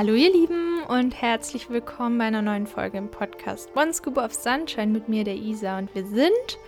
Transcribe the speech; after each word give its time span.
Hallo 0.00 0.14
ihr 0.14 0.32
Lieben 0.32 0.82
und 0.88 1.20
herzlich 1.20 1.68
willkommen 1.68 2.16
bei 2.16 2.24
einer 2.24 2.40
neuen 2.40 2.66
Folge 2.66 2.96
im 2.96 3.10
Podcast 3.10 3.68
One 3.76 3.92
Scoop 3.92 4.16
of 4.16 4.32
Sunshine 4.32 4.86
mit 4.86 5.10
mir, 5.10 5.24
der 5.24 5.34
Isa. 5.34 5.76
Und 5.76 5.94
wir 5.94 6.06
sind 6.06 6.58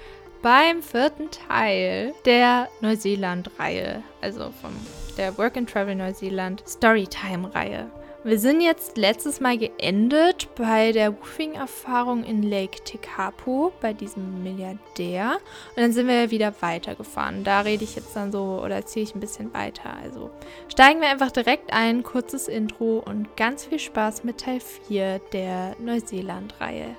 beim 0.43 0.83
vierten 0.83 1.31
Teil 1.31 2.13
der 2.27 2.69
Neuseeland-Reihe, 2.83 4.03
also 4.21 4.53
von 4.61 4.73
der 5.17 5.39
Work 5.39 5.57
and 5.57 5.71
Travel 5.71 5.95
Neuseeland 5.95 6.63
Storytime-Reihe. 6.69 7.91
Wir 8.25 8.39
sind 8.39 8.61
jetzt 8.61 8.99
letztes 8.99 9.41
Mal 9.41 9.59
geendet 9.59 10.55
bei 10.55 10.93
der 10.93 11.13
Woofing-Erfahrung 11.13 12.23
in 12.23 12.45
Lake 12.45 12.85
Tekapo, 12.85 13.73
bei 13.81 13.93
diesem 13.93 14.45
Milliardär. 14.45 15.41
Und 15.71 15.83
dann 15.83 15.93
sind 15.93 16.07
wir 16.07 16.31
wieder 16.31 16.55
weitergefahren. 16.61 17.43
Da 17.43 17.63
rede 17.63 17.83
ich 17.83 17.97
jetzt 17.97 18.15
dann 18.15 18.31
so 18.31 18.63
oder 18.65 18.77
erzähle 18.77 19.03
ich 19.07 19.17
ein 19.17 19.21
bisschen 19.21 19.53
weiter. 19.53 19.97
Also 20.01 20.31
steigen 20.69 21.01
wir 21.01 21.09
einfach 21.09 21.33
direkt 21.33 21.73
ein, 21.73 22.05
kurzes 22.05 22.47
Intro 22.47 23.03
und 23.05 23.37
ganz 23.37 23.65
viel 23.65 23.81
Spaß 23.81 24.23
mit 24.23 24.39
Teil 24.39 24.61
4 24.61 25.19
der 25.33 25.75
Neuseeland-Reihe. 25.81 26.95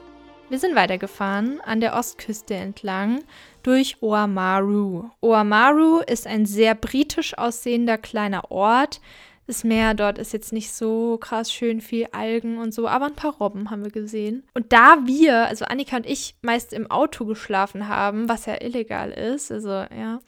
Wir 0.49 0.59
sind 0.59 0.75
weitergefahren 0.75 1.61
an 1.61 1.79
der 1.79 1.95
Ostküste 1.95 2.55
entlang 2.55 3.23
durch 3.63 3.95
Oamaru. 4.01 5.09
Oamaru 5.21 6.01
ist 6.05 6.27
ein 6.27 6.45
sehr 6.45 6.75
britisch 6.75 7.37
aussehender 7.37 7.97
kleiner 7.97 8.51
Ort 8.51 8.99
das 9.47 9.63
Meer 9.63 9.93
dort 9.93 10.17
ist 10.17 10.33
jetzt 10.33 10.53
nicht 10.53 10.71
so 10.71 11.17
krass 11.17 11.51
schön, 11.51 11.81
viel 11.81 12.07
Algen 12.11 12.57
und 12.57 12.73
so, 12.73 12.87
aber 12.87 13.05
ein 13.05 13.15
paar 13.15 13.35
Robben 13.35 13.69
haben 13.69 13.83
wir 13.83 13.91
gesehen. 13.91 14.43
Und 14.53 14.71
da 14.71 14.99
wir, 15.05 15.47
also 15.47 15.65
Annika 15.65 15.97
und 15.97 16.05
ich, 16.05 16.35
meist 16.41 16.73
im 16.73 16.89
Auto 16.89 17.25
geschlafen 17.25 17.87
haben, 17.87 18.29
was 18.29 18.45
ja 18.45 18.61
illegal 18.61 19.11
ist, 19.11 19.51
also 19.51 19.69
ja. 19.69 20.19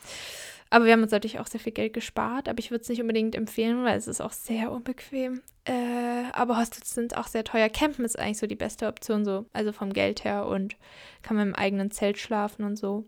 Aber 0.69 0.85
wir 0.85 0.93
haben 0.93 1.03
uns 1.03 1.11
natürlich 1.11 1.39
auch 1.39 1.47
sehr 1.47 1.59
viel 1.59 1.71
Geld 1.71 1.93
gespart, 1.93 2.49
aber 2.49 2.59
ich 2.59 2.71
würde 2.71 2.81
es 2.81 2.89
nicht 2.89 2.99
unbedingt 2.99 3.35
empfehlen, 3.35 3.83
weil 3.85 3.97
es 3.97 4.07
ist 4.07 4.19
auch 4.19 4.33
sehr 4.33 4.71
unbequem. 4.71 5.41
Äh, 5.63 6.31
aber 6.33 6.57
Hostels 6.57 6.93
sind 6.93 7.15
auch 7.15 7.27
sehr 7.27 7.43
teuer. 7.43 7.69
Campen 7.69 8.03
ist 8.03 8.19
eigentlich 8.19 8.39
so 8.39 8.47
die 8.47 8.55
beste 8.55 8.87
Option, 8.87 9.23
so, 9.23 9.45
also 9.53 9.71
vom 9.71 9.93
Geld 9.93 10.23
her 10.23 10.47
und 10.47 10.75
kann 11.21 11.37
man 11.37 11.49
im 11.49 11.55
eigenen 11.55 11.91
Zelt 11.91 12.17
schlafen 12.17 12.65
und 12.65 12.75
so. 12.77 13.05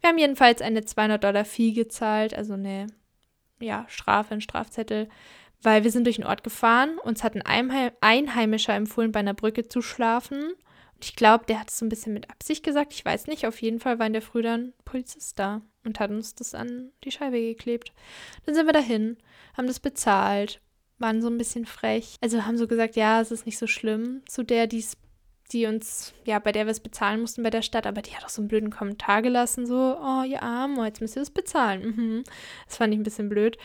Wir 0.00 0.10
haben 0.10 0.18
jedenfalls 0.18 0.60
eine 0.60 0.84
200 0.84 1.22
Dollar 1.22 1.44
Fee 1.44 1.72
gezahlt, 1.72 2.34
also 2.34 2.52
eine 2.52 2.88
ja, 3.60 3.86
Strafe, 3.88 4.34
ein 4.34 4.40
Strafzettel 4.40 5.08
weil 5.62 5.84
wir 5.84 5.90
sind 5.90 6.04
durch 6.04 6.16
den 6.16 6.26
Ort 6.26 6.44
gefahren. 6.44 6.98
Uns 6.98 7.24
hat 7.24 7.34
ein 7.34 7.42
Einheimischer 8.00 8.74
empfohlen, 8.74 9.12
bei 9.12 9.20
einer 9.20 9.34
Brücke 9.34 9.68
zu 9.68 9.82
schlafen. 9.82 10.52
Und 10.96 11.04
ich 11.04 11.16
glaube, 11.16 11.44
der 11.46 11.60
hat 11.60 11.70
es 11.70 11.78
so 11.78 11.84
ein 11.84 11.90
bisschen 11.90 12.14
mit 12.14 12.30
Absicht 12.30 12.64
gesagt. 12.64 12.94
Ich 12.94 13.04
weiß 13.04 13.26
nicht. 13.26 13.46
Auf 13.46 13.60
jeden 13.60 13.80
Fall 13.80 13.98
war 13.98 14.06
in 14.06 14.12
der 14.12 14.22
Früh 14.22 14.42
dann 14.42 14.72
Polizist 14.84 15.38
da 15.38 15.62
und 15.84 16.00
hat 16.00 16.10
uns 16.10 16.34
das 16.34 16.54
an 16.54 16.90
die 17.04 17.10
Scheibe 17.10 17.40
geklebt. 17.40 17.92
Dann 18.44 18.54
sind 18.54 18.66
wir 18.66 18.72
dahin, 18.72 19.16
haben 19.56 19.66
das 19.66 19.80
bezahlt, 19.80 20.60
waren 20.98 21.22
so 21.22 21.28
ein 21.28 21.38
bisschen 21.38 21.66
frech. 21.66 22.16
Also 22.20 22.44
haben 22.44 22.58
so 22.58 22.66
gesagt, 22.66 22.96
ja, 22.96 23.20
es 23.20 23.30
ist 23.30 23.46
nicht 23.46 23.58
so 23.58 23.66
schlimm. 23.66 24.22
Zu 24.26 24.42
der, 24.42 24.66
die's, 24.66 24.96
die 25.52 25.66
uns, 25.66 26.14
ja, 26.24 26.38
bei 26.38 26.52
der 26.52 26.66
wir 26.66 26.72
es 26.72 26.80
bezahlen 26.80 27.20
mussten 27.20 27.42
bei 27.42 27.50
der 27.50 27.62
Stadt, 27.62 27.86
aber 27.86 28.02
die 28.02 28.16
hat 28.16 28.24
auch 28.24 28.30
so 28.30 28.42
einen 28.42 28.48
blöden 28.48 28.70
Kommentar 28.70 29.22
gelassen, 29.22 29.66
so, 29.66 29.98
oh, 30.00 30.22
ihr 30.24 30.42
Arm, 30.42 30.78
oh, 30.78 30.84
jetzt 30.84 31.00
müsst 31.00 31.16
ihr 31.16 31.22
das 31.22 31.30
bezahlen. 31.30 31.82
Mhm. 31.82 32.24
Das 32.66 32.78
fand 32.78 32.92
ich 32.92 33.00
ein 33.00 33.04
bisschen 33.04 33.28
blöd. 33.28 33.56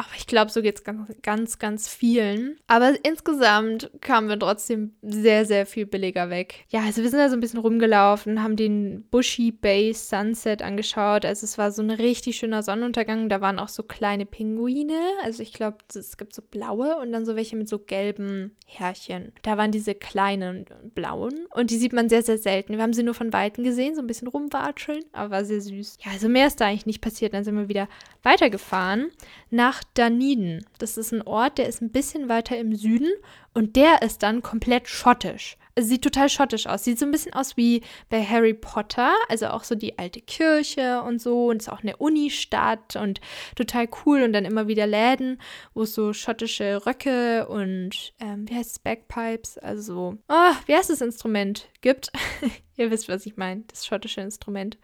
Aber 0.00 0.08
ich 0.16 0.26
glaube, 0.26 0.50
so 0.50 0.62
geht 0.62 0.76
es 0.76 0.82
ganz, 0.82 1.14
ganz, 1.20 1.58
ganz 1.58 1.86
vielen. 1.86 2.56
Aber 2.66 2.94
insgesamt 3.02 3.90
kamen 4.00 4.30
wir 4.30 4.38
trotzdem 4.38 4.94
sehr, 5.02 5.44
sehr 5.44 5.66
viel 5.66 5.84
billiger 5.84 6.30
weg. 6.30 6.64
Ja, 6.70 6.80
also 6.80 7.02
wir 7.02 7.10
sind 7.10 7.18
da 7.18 7.28
so 7.28 7.36
ein 7.36 7.40
bisschen 7.40 7.60
rumgelaufen, 7.60 8.42
haben 8.42 8.56
den 8.56 9.04
Bushy 9.10 9.52
Bay 9.52 9.92
Sunset 9.92 10.62
angeschaut. 10.62 11.26
Also 11.26 11.44
es 11.44 11.58
war 11.58 11.70
so 11.70 11.82
ein 11.82 11.90
richtig 11.90 12.38
schöner 12.38 12.62
Sonnenuntergang. 12.62 13.28
Da 13.28 13.42
waren 13.42 13.58
auch 13.58 13.68
so 13.68 13.82
kleine 13.82 14.24
Pinguine. 14.24 14.98
Also 15.22 15.42
ich 15.42 15.52
glaube, 15.52 15.76
es 15.94 16.16
gibt 16.16 16.34
so 16.34 16.40
blaue 16.40 16.96
und 16.96 17.12
dann 17.12 17.26
so 17.26 17.36
welche 17.36 17.56
mit 17.56 17.68
so 17.68 17.78
gelben 17.78 18.56
Härchen. 18.64 19.32
Da 19.42 19.58
waren 19.58 19.70
diese 19.70 19.94
kleinen 19.94 20.64
blauen 20.94 21.46
und 21.50 21.70
die 21.70 21.76
sieht 21.76 21.92
man 21.92 22.08
sehr, 22.08 22.22
sehr 22.22 22.38
selten. 22.38 22.72
Wir 22.72 22.82
haben 22.82 22.94
sie 22.94 23.02
nur 23.02 23.12
von 23.12 23.34
Weitem 23.34 23.64
gesehen, 23.64 23.94
so 23.94 24.00
ein 24.00 24.06
bisschen 24.06 24.28
rumwatscheln, 24.28 25.04
aber 25.12 25.30
war 25.30 25.44
sehr 25.44 25.60
süß. 25.60 25.98
Ja, 26.02 26.12
also 26.12 26.30
mehr 26.30 26.46
ist 26.46 26.58
da 26.58 26.68
eigentlich 26.68 26.86
nicht 26.86 27.02
passiert. 27.02 27.34
Dann 27.34 27.44
sind 27.44 27.56
wir 27.56 27.68
wieder 27.68 27.86
weitergefahren 28.22 29.10
nach 29.50 29.82
Dunedin. 29.94 30.64
Das 30.78 30.96
ist 30.96 31.12
ein 31.12 31.22
Ort, 31.22 31.58
der 31.58 31.68
ist 31.68 31.82
ein 31.82 31.90
bisschen 31.90 32.28
weiter 32.28 32.58
im 32.58 32.74
Süden 32.74 33.10
und 33.54 33.76
der 33.76 34.02
ist 34.02 34.22
dann 34.22 34.42
komplett 34.42 34.88
schottisch. 34.88 35.56
Also 35.76 35.88
sieht 35.88 36.02
total 36.02 36.28
schottisch 36.28 36.66
aus. 36.66 36.84
Sieht 36.84 36.98
so 36.98 37.06
ein 37.06 37.10
bisschen 37.10 37.32
aus 37.32 37.56
wie 37.56 37.82
bei 38.08 38.24
Harry 38.24 38.54
Potter, 38.54 39.14
also 39.28 39.48
auch 39.48 39.64
so 39.64 39.74
die 39.74 39.98
alte 39.98 40.20
Kirche 40.20 41.02
und 41.02 41.20
so. 41.20 41.46
Und 41.46 41.58
ist 41.58 41.70
auch 41.70 41.82
eine 41.82 41.96
Unistadt 41.96 42.96
und 42.96 43.20
total 43.56 43.88
cool. 44.04 44.22
Und 44.22 44.32
dann 44.32 44.44
immer 44.44 44.68
wieder 44.68 44.86
Läden, 44.86 45.40
wo 45.74 45.82
es 45.82 45.94
so 45.94 46.12
schottische 46.12 46.84
Röcke 46.86 47.46
und, 47.48 48.12
ähm, 48.20 48.48
wie 48.48 48.54
heißt 48.54 48.72
es, 48.72 48.78
Bagpipes, 48.78 49.58
also 49.58 49.82
so, 49.82 50.18
oh, 50.28 50.52
wie 50.66 50.74
heißt 50.74 50.90
das 50.90 51.00
Instrument, 51.00 51.68
gibt. 51.80 52.10
Ihr 52.76 52.90
wisst, 52.90 53.08
was 53.08 53.26
ich 53.26 53.36
meine, 53.36 53.62
das 53.68 53.86
schottische 53.86 54.20
Instrument. 54.20 54.78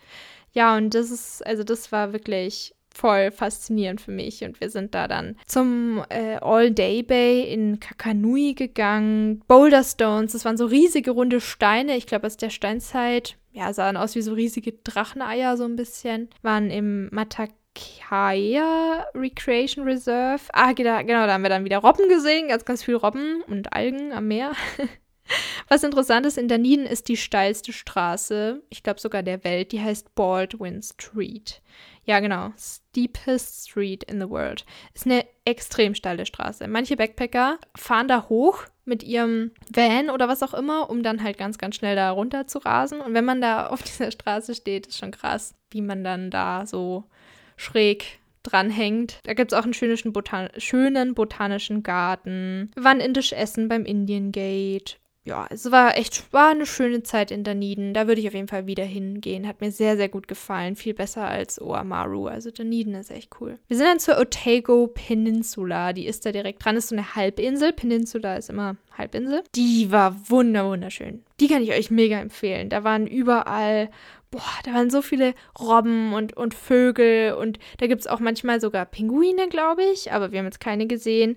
Ja, 0.52 0.76
und 0.76 0.94
das 0.94 1.10
ist, 1.10 1.44
also 1.46 1.64
das 1.64 1.92
war 1.92 2.12
wirklich 2.12 2.75
voll 2.96 3.30
faszinierend 3.30 4.00
für 4.00 4.10
mich. 4.10 4.42
Und 4.42 4.60
wir 4.60 4.70
sind 4.70 4.94
da 4.94 5.06
dann 5.08 5.36
zum 5.46 6.02
äh, 6.08 6.36
All-Day 6.36 7.02
Bay 7.02 7.42
in 7.42 7.78
Kakanui 7.80 8.54
gegangen. 8.54 9.42
Boulder 9.46 9.84
Stones, 9.84 10.32
das 10.32 10.44
waren 10.44 10.56
so 10.56 10.66
riesige 10.66 11.10
runde 11.10 11.40
Steine. 11.40 11.96
Ich 11.96 12.06
glaube, 12.06 12.26
aus 12.26 12.36
der 12.36 12.50
Steinzeit, 12.50 13.36
ja, 13.52 13.72
sahen 13.72 13.96
aus 13.96 14.14
wie 14.14 14.22
so 14.22 14.32
riesige 14.32 14.72
Dracheneier 14.72 15.56
so 15.56 15.64
ein 15.64 15.76
bisschen. 15.76 16.28
Waren 16.42 16.70
im 16.70 17.08
Matakaya 17.12 19.06
Recreation 19.14 19.84
Reserve. 19.84 20.42
Ah, 20.52 20.72
genau, 20.72 21.02
da 21.04 21.32
haben 21.32 21.42
wir 21.42 21.50
dann 21.50 21.64
wieder 21.64 21.78
Robben 21.78 22.08
gesehen, 22.08 22.48
ganz, 22.48 22.64
ganz 22.64 22.82
viele 22.82 22.98
Robben 22.98 23.42
und 23.46 23.72
Algen 23.72 24.12
am 24.12 24.28
Meer. 24.28 24.52
Was 25.69 25.82
interessant 25.82 26.26
ist, 26.26 26.38
in 26.38 26.48
Dunedin 26.48 26.87
ist 26.87 27.09
die 27.09 27.16
steilste 27.16 27.72
Straße, 27.72 28.62
ich 28.70 28.82
glaube 28.82 29.00
sogar 29.00 29.22
der 29.22 29.42
Welt, 29.44 29.72
die 29.72 29.81
heißt 29.81 30.14
Baldwin 30.14 30.82
Street. 30.82 31.60
Ja, 32.04 32.20
genau. 32.20 32.53
Steepest 32.56 33.69
Street 33.69 34.04
in 34.04 34.20
the 34.20 34.31
World. 34.31 34.65
Ist 34.94 35.06
eine 35.06 35.25
extrem 35.44 35.94
steile 35.94 36.25
Straße. 36.25 36.69
Manche 36.69 36.97
Backpacker 36.97 37.59
fahren 37.76 38.06
da 38.06 38.28
hoch 38.28 38.62
mit 38.84 39.03
ihrem 39.03 39.50
Van 39.72 40.10
oder 40.10 40.28
was 40.28 40.44
auch 40.44 40.54
immer, 40.54 40.88
um 40.88 41.03
dann 41.03 41.22
halt 41.22 41.36
ganz, 41.36 41.59
ganz 41.59 41.75
schnell 41.75 41.97
da 41.97 42.12
runter 42.12 42.47
zu 42.47 42.59
rasen. 42.59 43.00
Und 43.00 43.15
wenn 43.15 43.25
man 43.25 43.41
da 43.41 43.66
auf 43.66 43.82
dieser 43.82 44.12
Straße 44.12 44.54
steht, 44.54 44.86
ist 44.86 44.98
schon 44.98 45.10
krass, 45.10 45.54
wie 45.72 45.82
man 45.82 46.04
dann 46.04 46.31
da 46.31 46.65
so 46.65 47.04
schräg 47.56 48.20
dranhängt. 48.44 49.19
Da 49.25 49.34
gibt 49.34 49.50
es 49.50 49.59
auch 49.59 49.65
einen 49.65 49.75
schönen, 49.75 50.12
Botan 50.12 50.48
schönen 50.59 51.15
botanischen 51.15 51.82
Garten. 51.82 52.70
Wir 52.76 52.84
waren 52.84 53.00
indisch 53.00 53.32
essen 53.32 53.69
beim 53.69 53.84
Indian 53.84 54.31
Gate 54.31 55.00
ja, 55.26 55.44
es 55.50 55.72
war 55.72 55.98
echt, 55.98 56.32
war 56.32 56.50
eine 56.50 56.66
schöne 56.66 57.03
Zeit 57.03 57.32
in 57.32 57.42
Dunedin. 57.42 57.94
Da 57.94 58.06
würde 58.06 58.20
ich 58.20 58.28
auf 58.28 58.34
jeden 58.34 58.47
Fall 58.47 58.69
wieder 58.69 58.84
hingehen. 58.84 59.48
Hat 59.48 59.60
mir 59.60 59.72
sehr, 59.72 59.97
sehr 59.97 60.09
gut 60.09 60.28
gefallen. 60.28 60.76
Viel 60.76 60.94
besser 60.94 61.26
als 61.26 61.60
Oamaru. 61.60 62.28
Also 62.28 62.53
Dunedin 62.53 62.94
ist 62.94 63.10
echt 63.10 63.32
cool. 63.41 63.59
Wir 63.66 63.76
sind 63.76 63.86
dann 63.86 63.98
zur 63.98 64.20
Otago 64.20 64.86
Peninsula. 64.86 65.92
Die 65.92 66.06
ist 66.06 66.25
da 66.25 66.31
direkt 66.31 66.65
dran. 66.65 66.76
Ist 66.76 66.91
so 66.91 66.94
eine 66.94 67.16
Halbinsel. 67.16 67.72
Peninsula 67.72 68.36
ist 68.36 68.50
immer 68.50 68.76
Halbinsel. 68.97 69.42
Die 69.56 69.91
war 69.91 70.16
wunder, 70.31 70.70
wunderschön. 70.70 71.25
Die 71.41 71.48
kann 71.48 71.65
ich 71.65 71.72
euch 71.72 71.91
mega 71.91 72.20
empfehlen. 72.20 72.69
Da 72.69 72.84
waren 72.84 73.09
überall 73.09 73.91
boah, 74.31 74.42
da 74.65 74.75
waren 74.75 74.91
so 74.91 75.03
viele 75.03 75.34
Robben 75.59 76.12
und, 76.12 76.36
und 76.36 76.54
Vögel 76.54 77.34
und 77.34 77.59
da 77.78 77.86
gibt 77.86 78.00
es 78.00 78.06
auch 78.06 78.20
manchmal 78.20 78.60
sogar 78.60 78.84
Pinguine, 78.84 79.48
glaube 79.48 79.82
ich, 79.84 80.12
aber 80.12 80.32
wir 80.32 80.41
haben 80.41 80.47
jetzt 80.47 80.60
keine 80.60 80.86
gesehen. 80.86 81.36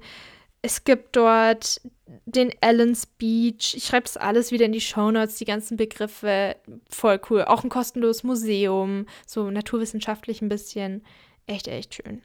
Es 0.62 0.84
gibt 0.84 1.16
dort 1.16 1.82
den 2.26 2.52
Allen's 2.62 3.06
Beach. 3.06 3.76
Ich 3.76 3.86
schreibe 3.86 4.04
das 4.04 4.18
alles 4.18 4.52
wieder 4.52 4.66
in 4.66 4.72
die 4.72 4.82
Shownotes, 4.82 5.38
die 5.38 5.46
ganzen 5.46 5.78
Begriffe. 5.78 6.56
Voll 6.90 7.22
cool. 7.30 7.44
Auch 7.46 7.64
ein 7.64 7.70
kostenloses 7.70 8.24
Museum, 8.24 9.06
so 9.26 9.50
naturwissenschaftlich 9.52 10.42
ein 10.42 10.50
bisschen. 10.50 11.04
Echt, 11.48 11.68
echt 11.68 11.96
schön. 11.96 12.22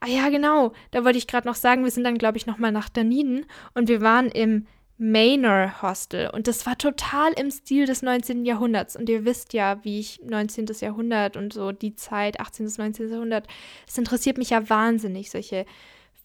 Ah 0.00 0.08
ja, 0.08 0.28
genau. 0.28 0.72
Da 0.92 1.04
wollte 1.04 1.18
ich 1.18 1.26
gerade 1.26 1.46
noch 1.46 1.54
sagen, 1.54 1.84
wir 1.84 1.90
sind 1.90 2.04
dann, 2.04 2.18
glaube 2.18 2.38
ich, 2.38 2.46
nochmal 2.46 2.72
nach 2.72 2.88
Dunedin 2.88 3.46
und 3.74 3.88
wir 3.88 4.00
waren 4.00 4.30
im 4.30 4.66
Manor 4.96 5.82
Hostel 5.82 6.30
und 6.30 6.46
das 6.46 6.66
war 6.66 6.78
total 6.78 7.32
im 7.32 7.50
Stil 7.50 7.84
des 7.84 8.02
19. 8.02 8.44
Jahrhunderts. 8.44 8.94
Und 8.94 9.08
ihr 9.08 9.24
wisst 9.24 9.52
ja, 9.52 9.82
wie 9.82 9.98
ich 9.98 10.20
19. 10.24 10.66
Jahrhundert 10.80 11.36
und 11.36 11.52
so 11.52 11.72
die 11.72 11.96
Zeit, 11.96 12.38
18. 12.38 12.66
bis 12.66 12.78
19. 12.78 13.10
Jahrhundert, 13.10 13.48
es 13.88 13.98
interessiert 13.98 14.38
mich 14.38 14.50
ja 14.50 14.68
wahnsinnig, 14.70 15.30
solche 15.30 15.66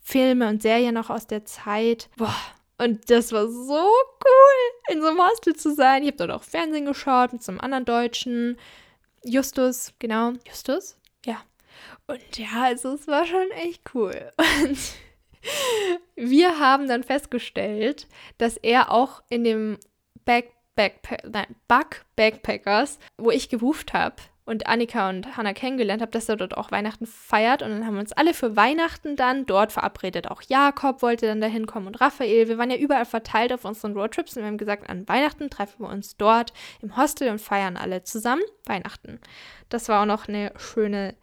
Filme 0.10 0.50
und 0.50 0.64
Serien 0.64 0.96
noch 0.96 1.12
aus 1.12 1.28
der 1.28 1.46
Zeit. 1.46 2.10
Boah, 2.18 2.36
und 2.80 3.12
das 3.12 3.32
war 3.32 3.48
so 3.48 3.74
cool, 4.26 4.94
in 4.94 5.02
so 5.02 5.08
einem 5.08 5.20
Hostel 5.20 5.56
zu 5.56 5.76
sein. 5.76 6.02
Ich 6.02 6.08
habe 6.08 6.18
dort 6.18 6.32
auch 6.32 6.44
Fernsehen 6.44 6.86
geschaut 6.86 7.32
mit 7.32 7.44
so 7.44 7.52
einem 7.52 7.62
anderen 7.62 7.86
Deutschen. 7.86 8.58
Justus, 9.24 9.94
genau. 10.00 10.34
Justus? 10.48 10.98
Ja. 11.26 11.38
Und 12.08 12.40
ja, 12.40 12.64
also 12.64 12.94
es 12.94 13.08
war 13.08 13.28
schon 13.28 13.52
echt 13.52 13.84
cool. 13.94 14.32
Und 14.64 14.80
wir 16.16 16.58
haben 16.58 16.88
dann 16.88 17.04
festgestellt, 17.04 18.08
dass 18.40 18.58
er 18.58 18.92
auch 18.92 19.22
in 19.30 19.44
dem 19.44 19.78
Back 20.26 20.54
Backpack, 20.76 21.26
nein, 21.30 21.56
Bug 21.68 22.06
Backpackers, 22.16 23.00
wo 23.18 23.32
ich 23.32 23.50
gewuft 23.50 23.92
habe, 23.92 24.16
und 24.50 24.66
Annika 24.66 25.10
und 25.10 25.38
Hannah 25.38 25.54
kennengelernt 25.54 26.02
habe, 26.02 26.12
dass 26.12 26.28
er 26.28 26.36
dort 26.36 26.58
auch 26.58 26.72
Weihnachten 26.72 27.06
feiert. 27.06 27.62
Und 27.62 27.70
dann 27.70 27.86
haben 27.86 27.94
wir 27.94 28.02
uns 28.02 28.14
alle 28.14 28.34
für 28.34 28.56
Weihnachten 28.56 29.16
dann 29.16 29.46
dort 29.46 29.72
verabredet. 29.72 30.30
Auch 30.30 30.42
Jakob 30.42 31.04
wollte 31.04 31.28
dann 31.28 31.40
dahin 31.40 31.68
kommen 31.68 31.86
und 31.86 32.02
Raphael. 32.02 32.48
Wir 32.48 32.58
waren 32.58 32.72
ja 32.72 32.78
überall 32.78 33.06
verteilt 33.06 33.54
auf 33.54 33.64
unseren 33.64 33.94
Roadtrips 33.94 34.36
und 34.36 34.42
wir 34.44 34.48
haben 34.48 34.58
gesagt, 34.58 34.90
an 34.90 35.08
Weihnachten 35.08 35.52
treffen 35.52 35.86
wir 35.86 35.90
uns 35.90 36.18
dort 36.18 36.52
im 36.82 36.98
Hostel 36.98 37.30
und 37.30 37.40
feiern 37.40 37.78
alle 37.78 38.04
zusammen 38.04 38.42
Weihnachten. 38.66 39.20
Das 39.70 39.88
war 39.88 40.02
auch 40.02 40.08
noch 40.08 40.28
eine 40.28 40.52
schöne 40.58 41.16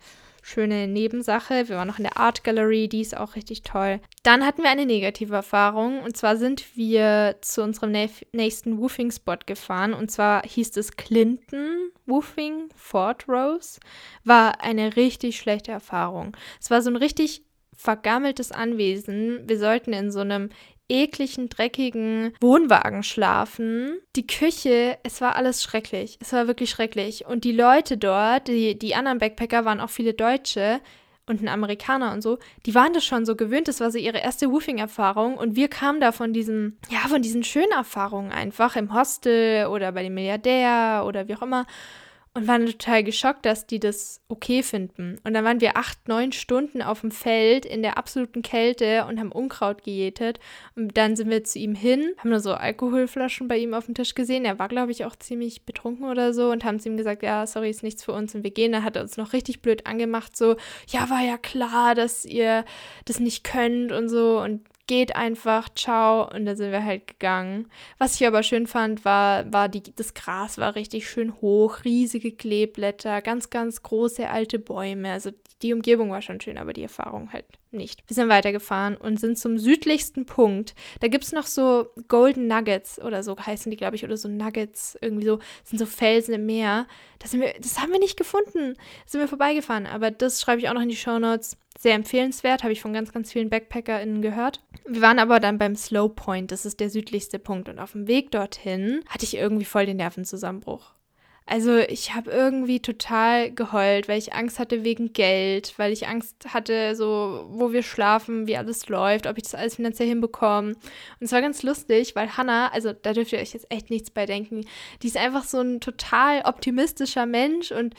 schöne 0.46 0.86
Nebensache. 0.86 1.68
Wir 1.68 1.76
waren 1.76 1.88
noch 1.88 1.98
in 1.98 2.04
der 2.04 2.18
Art 2.18 2.44
Gallery, 2.44 2.88
die 2.88 3.00
ist 3.00 3.16
auch 3.16 3.34
richtig 3.34 3.62
toll. 3.62 4.00
Dann 4.22 4.46
hatten 4.46 4.62
wir 4.62 4.70
eine 4.70 4.86
negative 4.86 5.34
Erfahrung 5.34 6.02
und 6.02 6.16
zwar 6.16 6.36
sind 6.36 6.76
wir 6.76 7.36
zu 7.40 7.62
unserem 7.62 7.90
nächsten 8.32 8.78
Woofing-Spot 8.78 9.38
gefahren 9.44 9.92
und 9.92 10.10
zwar 10.10 10.42
hieß 10.44 10.76
es 10.76 10.96
Clinton 10.96 11.90
Woofing 12.06 12.68
Fort 12.76 13.28
Rose. 13.28 13.80
War 14.22 14.62
eine 14.62 14.94
richtig 14.94 15.36
schlechte 15.36 15.72
Erfahrung. 15.72 16.36
Es 16.60 16.70
war 16.70 16.80
so 16.80 16.90
ein 16.90 16.96
richtig 16.96 17.42
vergammeltes 17.74 18.52
Anwesen. 18.52 19.48
Wir 19.48 19.58
sollten 19.58 19.92
in 19.92 20.12
so 20.12 20.20
einem 20.20 20.50
ekligen, 20.88 21.48
dreckigen 21.48 22.32
Wohnwagen 22.40 23.02
schlafen. 23.02 23.98
Die 24.14 24.26
Küche, 24.26 24.98
es 25.02 25.20
war 25.20 25.36
alles 25.36 25.62
schrecklich. 25.62 26.18
Es 26.20 26.32
war 26.32 26.46
wirklich 26.46 26.70
schrecklich. 26.70 27.26
Und 27.26 27.44
die 27.44 27.52
Leute 27.52 27.96
dort, 27.96 28.48
die, 28.48 28.78
die 28.78 28.94
anderen 28.94 29.18
Backpacker 29.18 29.64
waren 29.64 29.80
auch 29.80 29.90
viele 29.90 30.14
Deutsche 30.14 30.80
und 31.28 31.42
ein 31.42 31.48
Amerikaner 31.48 32.12
und 32.12 32.22
so, 32.22 32.38
die 32.66 32.74
waren 32.74 32.92
das 32.92 33.04
schon 33.04 33.26
so 33.26 33.34
gewöhnt. 33.34 33.68
Das 33.68 33.80
war 33.80 33.90
so 33.90 33.98
ihre 33.98 34.18
erste 34.18 34.50
Woofing-Erfahrung. 34.50 35.36
Und 35.36 35.56
wir 35.56 35.68
kamen 35.68 36.00
da 36.00 36.12
von 36.12 36.32
diesen, 36.32 36.78
ja, 36.88 37.00
von 37.08 37.22
diesen 37.22 37.42
schönen 37.42 37.72
Erfahrungen 37.72 38.30
einfach 38.30 38.76
im 38.76 38.94
Hostel 38.94 39.66
oder 39.66 39.90
bei 39.92 40.04
dem 40.04 40.14
Milliardär 40.14 41.04
oder 41.06 41.26
wie 41.26 41.34
auch 41.34 41.42
immer 41.42 41.66
und 42.36 42.46
waren 42.46 42.66
total 42.66 43.02
geschockt, 43.02 43.46
dass 43.46 43.66
die 43.66 43.80
das 43.80 44.20
okay 44.28 44.62
finden. 44.62 45.18
Und 45.24 45.32
dann 45.32 45.42
waren 45.42 45.62
wir 45.62 45.78
acht, 45.78 46.06
neun 46.06 46.32
Stunden 46.32 46.82
auf 46.82 47.00
dem 47.00 47.10
Feld 47.10 47.64
in 47.64 47.80
der 47.80 47.96
absoluten 47.96 48.42
Kälte 48.42 49.06
und 49.06 49.18
haben 49.18 49.32
Unkraut 49.32 49.82
gejätet. 49.82 50.38
Und 50.74 50.98
dann 50.98 51.16
sind 51.16 51.30
wir 51.30 51.44
zu 51.44 51.58
ihm 51.58 51.74
hin, 51.74 52.12
haben 52.18 52.28
nur 52.28 52.40
so 52.40 52.52
Alkoholflaschen 52.52 53.48
bei 53.48 53.56
ihm 53.56 53.72
auf 53.72 53.86
dem 53.86 53.94
Tisch 53.94 54.14
gesehen. 54.14 54.44
Er 54.44 54.58
war, 54.58 54.68
glaube 54.68 54.92
ich, 54.92 55.06
auch 55.06 55.16
ziemlich 55.16 55.62
betrunken 55.62 56.04
oder 56.04 56.34
so 56.34 56.50
und 56.50 56.62
haben 56.62 56.78
zu 56.78 56.90
ihm 56.90 56.98
gesagt, 56.98 57.22
ja, 57.22 57.46
sorry, 57.46 57.70
ist 57.70 57.82
nichts 57.82 58.04
für 58.04 58.12
uns 58.12 58.34
und 58.34 58.44
wir 58.44 58.50
gehen. 58.50 58.72
Dann 58.72 58.84
hat 58.84 58.96
er 58.96 59.02
uns 59.02 59.16
noch 59.16 59.32
richtig 59.32 59.62
blöd 59.62 59.86
angemacht, 59.86 60.36
so, 60.36 60.56
ja, 60.88 61.08
war 61.08 61.22
ja 61.22 61.38
klar, 61.38 61.94
dass 61.94 62.26
ihr 62.26 62.66
das 63.06 63.18
nicht 63.18 63.44
könnt 63.44 63.92
und 63.92 64.10
so. 64.10 64.42
Und 64.42 64.60
geht 64.86 65.16
einfach, 65.16 65.68
ciao. 65.74 66.30
Und 66.32 66.46
dann 66.46 66.56
sind 66.56 66.72
wir 66.72 66.84
halt 66.84 67.06
gegangen. 67.06 67.70
Was 67.98 68.14
ich 68.14 68.26
aber 68.26 68.42
schön 68.42 68.66
fand, 68.66 69.04
war, 69.04 69.52
war 69.52 69.68
die, 69.68 69.82
das 69.82 70.14
Gras 70.14 70.58
war 70.58 70.74
richtig 70.74 71.08
schön 71.08 71.40
hoch, 71.40 71.84
riesige 71.84 72.32
Kleeblätter, 72.32 73.22
ganz, 73.22 73.50
ganz 73.50 73.82
große 73.82 74.28
alte 74.28 74.58
Bäume. 74.58 75.12
Also 75.12 75.30
die 75.62 75.72
Umgebung 75.72 76.10
war 76.10 76.22
schon 76.22 76.40
schön, 76.40 76.58
aber 76.58 76.72
die 76.72 76.82
Erfahrung 76.82 77.32
halt 77.32 77.46
nicht. 77.70 78.02
Wir 78.08 78.14
sind 78.14 78.28
weitergefahren 78.28 78.96
und 78.96 79.18
sind 79.18 79.38
zum 79.38 79.58
südlichsten 79.58 80.26
Punkt. 80.26 80.74
Da 81.00 81.08
gibt 81.08 81.24
es 81.24 81.32
noch 81.32 81.46
so 81.46 81.88
Golden 82.08 82.46
Nuggets 82.46 83.00
oder 83.00 83.22
so 83.22 83.36
heißen 83.36 83.70
die, 83.70 83.76
glaube 83.76 83.96
ich, 83.96 84.04
oder 84.04 84.16
so 84.16 84.28
Nuggets, 84.28 84.98
irgendwie 85.00 85.26
so, 85.26 85.38
sind 85.64 85.78
so 85.78 85.86
Felsen 85.86 86.34
im 86.34 86.46
Meer. 86.46 86.86
Das, 87.18 87.32
wir, 87.32 87.54
das 87.60 87.80
haben 87.80 87.92
wir 87.92 87.98
nicht 87.98 88.16
gefunden. 88.16 88.74
Da 88.74 88.82
sind 89.06 89.20
wir 89.20 89.28
vorbeigefahren, 89.28 89.86
aber 89.86 90.10
das 90.10 90.40
schreibe 90.40 90.60
ich 90.60 90.68
auch 90.68 90.74
noch 90.74 90.82
in 90.82 90.88
die 90.88 90.96
Show 90.96 91.18
Notes. 91.18 91.56
Sehr 91.78 91.94
empfehlenswert, 91.94 92.62
habe 92.62 92.72
ich 92.72 92.80
von 92.80 92.92
ganz, 92.92 93.12
ganz 93.12 93.32
vielen 93.32 93.50
BackpackerInnen 93.50 94.22
gehört. 94.22 94.62
Wir 94.86 95.02
waren 95.02 95.18
aber 95.18 95.40
dann 95.40 95.58
beim 95.58 95.76
Slow 95.76 96.08
Point, 96.08 96.52
das 96.52 96.64
ist 96.64 96.80
der 96.80 96.90
südlichste 96.90 97.38
Punkt. 97.38 97.68
Und 97.68 97.78
auf 97.78 97.92
dem 97.92 98.06
Weg 98.06 98.30
dorthin 98.30 99.02
hatte 99.08 99.24
ich 99.24 99.36
irgendwie 99.36 99.64
voll 99.64 99.86
den 99.86 99.98
Nervenzusammenbruch. 99.98 100.96
Also 101.48 101.78
ich 101.78 102.12
habe 102.12 102.28
irgendwie 102.32 102.80
total 102.80 103.52
geheult, 103.52 104.08
weil 104.08 104.18
ich 104.18 104.34
Angst 104.34 104.58
hatte 104.58 104.82
wegen 104.82 105.12
Geld, 105.12 105.74
weil 105.76 105.92
ich 105.92 106.08
Angst 106.08 106.52
hatte, 106.52 106.96
so 106.96 107.46
wo 107.50 107.72
wir 107.72 107.84
schlafen, 107.84 108.48
wie 108.48 108.56
alles 108.56 108.88
läuft, 108.88 109.28
ob 109.28 109.36
ich 109.36 109.44
das 109.44 109.54
alles 109.54 109.76
finanziell 109.76 110.08
hinbekomme. 110.08 110.70
Und 110.70 110.76
es 111.20 111.30
war 111.30 111.40
ganz 111.40 111.62
lustig, 111.62 112.16
weil 112.16 112.36
Hannah, 112.36 112.72
also 112.72 112.92
da 112.92 113.12
dürft 113.12 113.32
ihr 113.32 113.38
euch 113.38 113.52
jetzt 113.52 113.70
echt 113.70 113.90
nichts 113.90 114.10
bei 114.10 114.26
denken, 114.26 114.66
die 115.02 115.06
ist 115.06 115.16
einfach 115.16 115.44
so 115.44 115.60
ein 115.60 115.78
total 115.80 116.42
optimistischer 116.42 117.26
Mensch 117.26 117.70
und 117.70 117.94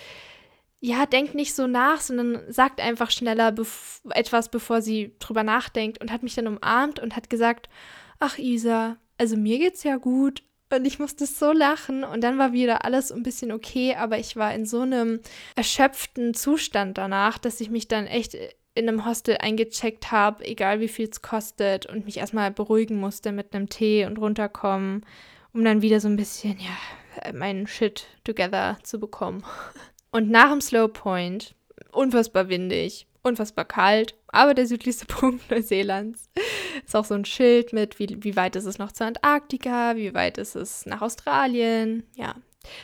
ja, 0.80 1.06
denkt 1.06 1.34
nicht 1.34 1.56
so 1.56 1.68
nach, 1.68 2.02
sondern 2.02 2.42
sagt 2.52 2.80
einfach 2.80 3.10
schneller 3.10 3.52
bef 3.52 4.02
etwas, 4.12 4.50
bevor 4.50 4.82
sie 4.82 5.16
drüber 5.20 5.44
nachdenkt 5.44 6.00
und 6.02 6.12
hat 6.12 6.24
mich 6.24 6.36
dann 6.36 6.48
umarmt 6.48 7.00
und 7.00 7.16
hat 7.16 7.30
gesagt, 7.30 7.68
ach 8.20 8.38
Isa, 8.38 8.98
also 9.18 9.38
mir 9.38 9.58
geht's 9.58 9.84
ja 9.84 9.98
gut 9.98 10.44
und 10.72 10.86
ich 10.86 11.00
musste 11.00 11.26
so 11.26 11.52
lachen 11.52 12.04
und 12.04 12.24
dann 12.24 12.38
war 12.38 12.54
wieder 12.54 12.86
alles 12.86 13.12
ein 13.12 13.24
bisschen 13.24 13.52
okay, 13.52 13.96
aber 13.96 14.20
ich 14.20 14.36
war 14.36 14.54
in 14.54 14.66
so 14.66 14.82
einem 14.82 15.20
erschöpften 15.56 16.34
Zustand 16.34 16.98
danach, 16.98 17.38
dass 17.38 17.62
ich 17.62 17.70
mich 17.70 17.88
dann 17.88 18.06
echt 18.06 18.36
in 18.76 18.88
einem 18.88 19.06
Hostel 19.06 19.38
eingecheckt 19.40 20.12
habe, 20.12 20.46
egal 20.46 20.80
wie 20.80 20.88
viel 20.88 21.10
es 21.10 21.24
kostet 21.24 21.88
und 21.88 22.06
mich 22.06 22.18
erstmal 22.18 22.52
beruhigen 22.52 23.00
musste 23.00 23.32
mit 23.32 23.56
einem 23.56 23.70
Tee 23.70 24.06
und 24.06 24.20
runterkommen, 24.20 25.04
um 25.54 25.64
dann 25.64 25.82
wieder 25.82 26.00
so 26.00 26.08
ein 26.08 26.18
bisschen, 26.18 26.60
ja, 26.60 27.34
meinen 27.34 27.66
Shit 27.66 28.06
together 28.24 28.78
zu 28.84 29.00
bekommen. 29.00 29.44
Und 30.12 30.30
nach 30.30 30.50
dem 30.52 30.62
Slow 30.62 30.88
Point, 30.88 31.56
unfassbar 31.92 32.50
windig, 32.50 33.08
unfassbar 33.24 33.66
kalt, 33.66 34.16
aber 34.28 34.54
der 34.54 34.68
südlichste 34.68 35.06
Punkt 35.08 35.50
Neuseelands. 35.52 36.30
Ist 36.86 36.96
auch 36.96 37.06
so 37.06 37.14
ein 37.14 37.26
Schild 37.26 37.74
mit, 37.74 38.00
wie, 38.00 38.18
wie 38.22 38.36
weit 38.36 38.56
ist 38.56 38.66
es 38.66 38.78
noch 38.78 38.92
zur 38.92 39.08
Antarktika, 39.08 39.96
wie 39.96 40.14
weit 40.14 40.38
ist 40.38 40.56
es 40.56 40.86
nach 40.86 41.02
Australien. 41.02 42.04
Ja, 42.16 42.36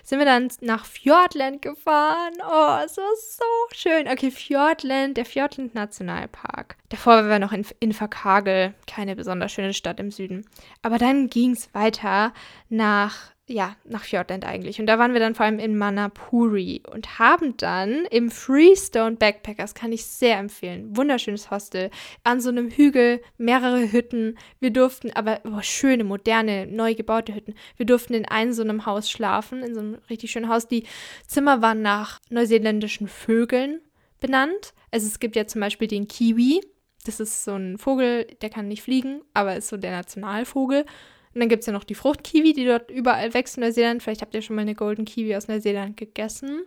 sind 0.04 0.20
wir 0.20 0.26
dann 0.26 0.50
nach 0.62 0.86
Fjordland 0.86 1.62
gefahren. 1.62 2.34
Oh, 2.40 2.78
es 2.86 2.98
war 2.98 3.16
so 3.16 3.76
schön. 3.76 4.08
Okay, 4.08 4.32
Fjordland, 4.32 5.18
der 5.18 5.26
Fjordland 5.26 5.76
Nationalpark. 5.76 6.78
Davor 6.90 7.16
waren 7.16 7.30
wir 7.30 7.40
noch 7.40 7.54
in 7.54 7.66
Inverkagel, 7.80 8.74
keine 8.88 9.16
besonders 9.16 9.52
schöne 9.52 9.74
Stadt 9.74 10.00
im 10.00 10.12
Süden. 10.12 10.46
Aber 10.82 10.98
dann 10.98 11.30
ging 11.30 11.52
es 11.52 11.74
weiter 11.74 12.34
nach 12.70 13.33
ja, 13.48 13.76
nach 13.84 14.06
Fjordland 14.06 14.46
eigentlich. 14.46 14.80
Und 14.80 14.86
da 14.86 14.98
waren 14.98 15.12
wir 15.12 15.20
dann 15.20 15.36
vor 15.36 15.46
allem 15.46 15.60
in 15.60 15.78
Manapuri 15.78 16.82
und 16.90 17.20
haben 17.20 17.58
dann 17.58 18.06
im 18.06 18.32
Freestone 18.32 19.18
Backpackers, 19.18 19.74
kann 19.74 19.92
ich 19.92 20.06
sehr 20.06 20.38
empfehlen, 20.38 20.96
wunderschönes 20.96 21.52
Hostel, 21.52 21.90
an 22.24 22.40
so 22.40 22.50
einem 22.50 22.70
Hügel, 22.70 23.22
mehrere 23.38 23.92
Hütten. 23.92 24.38
Wir 24.60 24.72
durften, 24.72 25.12
aber 25.12 25.42
oh, 25.44 25.62
schöne, 25.62 26.06
moderne, 26.06 26.68
neu 26.68 26.96
gebaute 26.96 27.36
Hütten. 27.36 27.56
Wir 27.76 27.86
durften 27.86 28.14
in 28.14 28.26
einem 28.26 28.54
so 28.54 28.64
einem 28.64 28.86
Haus 28.86 29.10
schlafen, 29.10 29.62
in 29.62 29.74
so 29.74 29.82
einem 29.82 29.96
richtig 30.10 30.32
schönen 30.32 30.48
Haus. 30.48 30.70
Die 30.70 30.86
Zimmer 31.28 31.62
waren 31.62 31.82
nach 31.82 32.22
neuseeländischen 32.30 33.10
Vögeln 33.10 33.82
benannt. 34.22 34.74
Also 34.90 35.08
es 35.08 35.20
gibt 35.20 35.36
ja 35.36 35.48
zum 35.48 35.60
Beispiel 35.60 35.90
den 35.90 36.08
Kiwi. 36.08 36.62
Das 37.06 37.20
ist 37.20 37.44
so 37.44 37.56
ein 37.56 37.78
Vogel, 37.78 38.26
der 38.42 38.50
kann 38.50 38.70
nicht 38.70 38.84
fliegen, 38.84 39.22
aber 39.34 39.58
ist 39.58 39.68
so 39.68 39.76
der 39.76 39.92
Nationalvogel. 39.92 40.86
Und 41.34 41.40
dann 41.40 41.50
gibt 41.50 41.62
es 41.62 41.68
ja 41.68 41.74
noch 41.74 41.84
die 41.84 41.96
Fruchtkiwi, 41.96 42.54
die 42.54 42.66
dort 42.66 42.92
überall 42.92 43.34
wächst 43.34 43.58
in 43.58 43.64
Neuseeland. 43.64 44.04
Vielleicht 44.04 44.22
habt 44.22 44.36
ihr 44.36 44.42
schon 44.42 44.56
mal 44.56 44.62
eine 44.62 44.76
Golden 44.76 45.06
Kiwi 45.06 45.36
aus 45.36 45.48
Neuseeland 45.48 45.98
gegessen. 45.98 46.64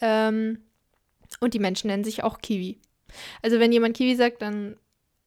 Ähm, 0.00 0.58
und 1.40 1.54
die 1.54 1.58
Menschen 1.58 1.88
nennen 1.88 2.04
sich 2.04 2.22
auch 2.22 2.38
Kiwi. 2.38 2.78
Also 3.42 3.58
wenn 3.58 3.72
jemand 3.72 3.96
Kiwi 3.96 4.14
sagt, 4.14 4.42
dann 4.42 4.76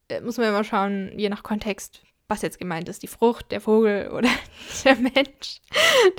äh, 0.10 0.22
muss 0.22 0.38
man 0.38 0.48
immer 0.48 0.64
schauen, 0.64 1.12
je 1.18 1.30
nach 1.30 1.44
Kontext, 1.44 2.02
was 2.28 2.42
jetzt 2.42 2.60
gemeint 2.60 2.90
ist. 2.90 3.04
Die 3.04 3.08
Frucht, 3.08 3.52
der 3.52 3.62
Vogel 3.62 4.10
oder 4.10 4.30
der 4.86 4.96
Mensch, 4.96 5.62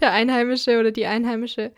der 0.00 0.12
Einheimische 0.12 0.78
oder 0.78 0.92
die 0.92 1.06
Einheimische. 1.06 1.72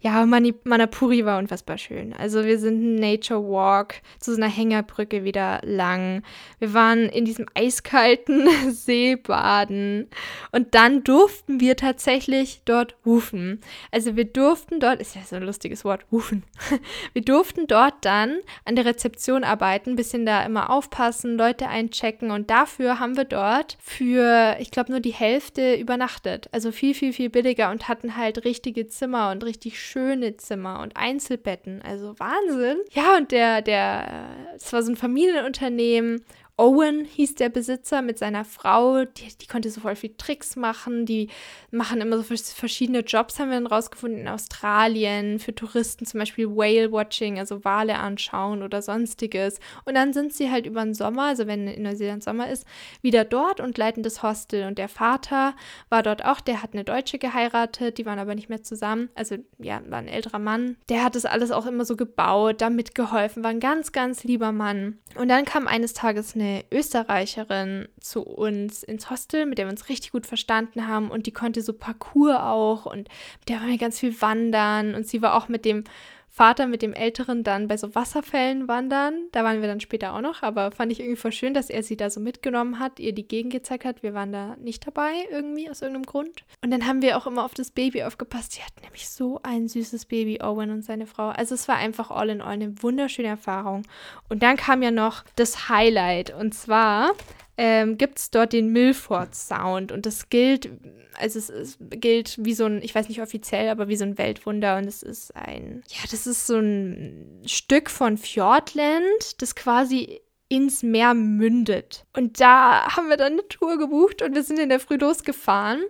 Ja, 0.00 0.24
Mani 0.26 0.54
Manapuri 0.62 1.24
war 1.24 1.40
unfassbar 1.40 1.76
schön. 1.76 2.12
Also 2.12 2.44
wir 2.44 2.60
sind 2.60 2.74
einen 2.74 2.94
Nature 2.94 3.42
Walk 3.42 4.00
zu 4.20 4.32
so 4.32 4.40
einer 4.40 4.50
Hängerbrücke 4.50 5.24
wieder 5.24 5.60
lang. 5.64 6.22
Wir 6.60 6.72
waren 6.72 7.08
in 7.08 7.24
diesem 7.24 7.46
eiskalten 7.54 8.48
See 8.70 9.16
baden 9.16 10.06
und 10.52 10.76
dann 10.76 11.02
durften 11.02 11.58
wir 11.58 11.76
tatsächlich 11.76 12.62
dort 12.64 12.94
rufen. 13.04 13.60
Also 13.90 14.14
wir 14.14 14.24
durften 14.24 14.78
dort, 14.78 15.00
ist 15.00 15.16
ja 15.16 15.22
so 15.22 15.34
ein 15.34 15.42
lustiges 15.42 15.84
Wort, 15.84 16.06
rufen. 16.12 16.44
Wir 17.12 17.22
durften 17.22 17.66
dort 17.66 17.94
dann 18.02 18.38
an 18.64 18.76
der 18.76 18.84
Rezeption 18.84 19.42
arbeiten, 19.42 19.96
bisschen 19.96 20.26
da 20.26 20.44
immer 20.44 20.70
aufpassen, 20.70 21.36
Leute 21.36 21.68
einchecken 21.68 22.30
und 22.30 22.50
dafür 22.50 23.00
haben 23.00 23.16
wir 23.16 23.24
dort 23.24 23.76
für, 23.80 24.56
ich 24.60 24.70
glaube, 24.70 24.92
nur 24.92 25.00
die 25.00 25.12
Hälfte 25.12 25.74
übernachtet. 25.74 26.48
Also 26.52 26.70
viel, 26.70 26.94
viel, 26.94 27.12
viel 27.12 27.30
billiger 27.30 27.70
und 27.70 27.88
hatten 27.88 28.16
halt 28.16 28.44
richtige 28.44 28.86
Zimmer 28.86 29.30
und 29.30 29.44
richtig 29.44 29.80
schöne 29.88 30.36
Zimmer 30.36 30.80
und 30.80 30.96
Einzelbetten. 30.96 31.82
Also 31.82 32.18
Wahnsinn. 32.18 32.78
Ja, 32.90 33.16
und 33.16 33.32
der, 33.32 33.62
der, 33.62 34.28
es 34.56 34.72
war 34.72 34.82
so 34.82 34.92
ein 34.92 34.96
Familienunternehmen 34.96 36.24
Owen 36.60 37.04
hieß 37.04 37.36
der 37.36 37.50
Besitzer 37.50 38.02
mit 38.02 38.18
seiner 38.18 38.44
Frau, 38.44 39.04
die, 39.04 39.28
die 39.40 39.46
konnte 39.46 39.70
so 39.70 39.80
voll 39.80 39.94
viel 39.94 40.14
Tricks 40.18 40.56
machen, 40.56 41.06
die 41.06 41.28
machen 41.70 42.00
immer 42.00 42.18
so 42.18 42.24
verschiedene 42.24 43.00
Jobs, 43.00 43.38
haben 43.38 43.50
wir 43.50 43.60
dann 43.60 43.68
rausgefunden, 43.68 44.22
in 44.22 44.28
Australien, 44.28 45.38
für 45.38 45.54
Touristen 45.54 46.04
zum 46.04 46.18
Beispiel 46.18 46.48
Whale-Watching, 46.48 47.38
also 47.38 47.64
Wale 47.64 47.96
anschauen 48.00 48.64
oder 48.64 48.82
sonstiges. 48.82 49.60
Und 49.84 49.94
dann 49.94 50.12
sind 50.12 50.32
sie 50.32 50.50
halt 50.50 50.66
über 50.66 50.82
den 50.82 50.94
Sommer, 50.94 51.26
also 51.26 51.46
wenn 51.46 51.68
in 51.68 51.84
Neuseeland 51.84 52.24
Sommer 52.24 52.50
ist, 52.50 52.66
wieder 53.02 53.24
dort 53.24 53.60
und 53.60 53.78
leiten 53.78 54.02
das 54.02 54.24
Hostel. 54.24 54.66
Und 54.66 54.78
der 54.78 54.88
Vater 54.88 55.54
war 55.90 56.02
dort 56.02 56.24
auch, 56.24 56.40
der 56.40 56.60
hat 56.60 56.72
eine 56.72 56.82
Deutsche 56.82 57.20
geheiratet, 57.20 57.98
die 57.98 58.06
waren 58.06 58.18
aber 58.18 58.34
nicht 58.34 58.48
mehr 58.48 58.64
zusammen, 58.64 59.10
also 59.14 59.36
ja, 59.58 59.80
war 59.88 59.98
ein 59.98 60.08
älterer 60.08 60.40
Mann. 60.40 60.76
Der 60.88 61.04
hat 61.04 61.14
das 61.14 61.24
alles 61.24 61.52
auch 61.52 61.66
immer 61.66 61.84
so 61.84 61.94
gebaut, 61.94 62.60
damit 62.60 62.96
geholfen, 62.96 63.44
war 63.44 63.50
ein 63.50 63.60
ganz, 63.60 63.92
ganz 63.92 64.24
lieber 64.24 64.50
Mann. 64.50 64.98
Und 65.14 65.28
dann 65.28 65.44
kam 65.44 65.68
eines 65.68 65.92
Tages 65.92 66.34
eine 66.34 66.47
eine 66.48 66.64
Österreicherin 66.70 67.88
zu 68.00 68.22
uns 68.22 68.82
ins 68.82 69.10
Hostel, 69.10 69.46
mit 69.46 69.58
der 69.58 69.66
wir 69.66 69.70
uns 69.70 69.88
richtig 69.88 70.12
gut 70.12 70.26
verstanden 70.26 70.88
haben 70.88 71.10
und 71.10 71.26
die 71.26 71.32
konnte 71.32 71.62
so 71.62 71.72
Parcours 71.72 72.36
auch 72.36 72.86
und 72.86 73.08
mit 73.40 73.48
der 73.48 73.60
waren 73.60 73.70
wir 73.70 73.78
ganz 73.78 73.98
viel 73.98 74.20
wandern 74.20 74.94
und 74.94 75.06
sie 75.06 75.22
war 75.22 75.34
auch 75.34 75.48
mit 75.48 75.64
dem 75.64 75.84
Vater 76.30 76.66
mit 76.66 76.82
dem 76.82 76.92
Älteren 76.92 77.42
dann 77.42 77.68
bei 77.68 77.76
so 77.76 77.94
Wasserfällen 77.94 78.68
wandern. 78.68 79.28
Da 79.32 79.44
waren 79.44 79.60
wir 79.60 79.68
dann 79.68 79.80
später 79.80 80.14
auch 80.14 80.20
noch, 80.20 80.42
aber 80.42 80.70
fand 80.70 80.92
ich 80.92 81.00
irgendwie 81.00 81.16
voll 81.16 81.32
schön, 81.32 81.54
dass 81.54 81.70
er 81.70 81.82
sie 81.82 81.96
da 81.96 82.10
so 82.10 82.20
mitgenommen 82.20 82.78
hat, 82.78 83.00
ihr 83.00 83.12
die 83.12 83.26
Gegend 83.26 83.52
gezeigt 83.52 83.84
hat. 83.84 84.02
Wir 84.02 84.14
waren 84.14 84.32
da 84.32 84.56
nicht 84.56 84.86
dabei 84.86 85.12
irgendwie 85.30 85.68
aus 85.68 85.82
irgendeinem 85.82 86.06
Grund. 86.06 86.44
Und 86.62 86.70
dann 86.70 86.86
haben 86.86 87.02
wir 87.02 87.16
auch 87.16 87.26
immer 87.26 87.44
auf 87.44 87.54
das 87.54 87.70
Baby 87.70 88.04
aufgepasst. 88.04 88.56
Die 88.56 88.62
hatten 88.62 88.82
nämlich 88.82 89.08
so 89.08 89.40
ein 89.42 89.68
süßes 89.68 90.06
Baby, 90.06 90.40
Owen 90.42 90.70
und 90.70 90.82
seine 90.84 91.06
Frau. 91.06 91.28
Also 91.28 91.54
es 91.54 91.66
war 91.66 91.76
einfach 91.76 92.10
all 92.10 92.30
in 92.30 92.40
all 92.40 92.52
eine 92.52 92.82
wunderschöne 92.82 93.28
Erfahrung. 93.28 93.82
Und 94.28 94.42
dann 94.42 94.56
kam 94.56 94.82
ja 94.82 94.90
noch 94.90 95.24
das 95.36 95.68
Highlight 95.68 96.34
und 96.34 96.54
zwar 96.54 97.12
ähm, 97.58 97.98
gibt 97.98 98.18
es 98.18 98.30
dort 98.30 98.52
den 98.52 98.72
Milford 98.72 99.34
Sound 99.34 99.90
und 99.90 100.06
das 100.06 100.28
gilt, 100.30 100.70
also 101.14 101.40
es, 101.40 101.50
es, 101.50 101.78
gilt 101.80 102.36
wie 102.40 102.54
so 102.54 102.66
ein, 102.66 102.80
ich 102.82 102.94
weiß 102.94 103.08
nicht 103.08 103.20
offiziell, 103.20 103.68
aber 103.68 103.88
wie 103.88 103.96
so 103.96 104.04
ein 104.04 104.16
Weltwunder 104.16 104.78
und 104.78 104.84
es 104.84 105.02
ist 105.02 105.34
ein, 105.34 105.82
ja, 105.88 106.02
das 106.08 106.28
ist 106.28 106.46
so 106.46 106.56
ein 106.56 107.42
Stück 107.44 107.90
von 107.90 108.16
Fjordland, 108.16 109.42
das 109.42 109.56
quasi 109.56 110.20
ins 110.48 110.84
Meer 110.84 111.14
mündet. 111.14 112.06
Und 112.16 112.40
da 112.40 112.96
haben 112.96 113.08
wir 113.08 113.16
dann 113.16 113.32
eine 113.32 113.48
Tour 113.48 113.76
gebucht 113.76 114.22
und 114.22 114.36
wir 114.36 114.44
sind 114.44 114.60
in 114.60 114.68
der 114.68 114.80
Früh 114.80 114.96
losgefahren. 114.96 115.82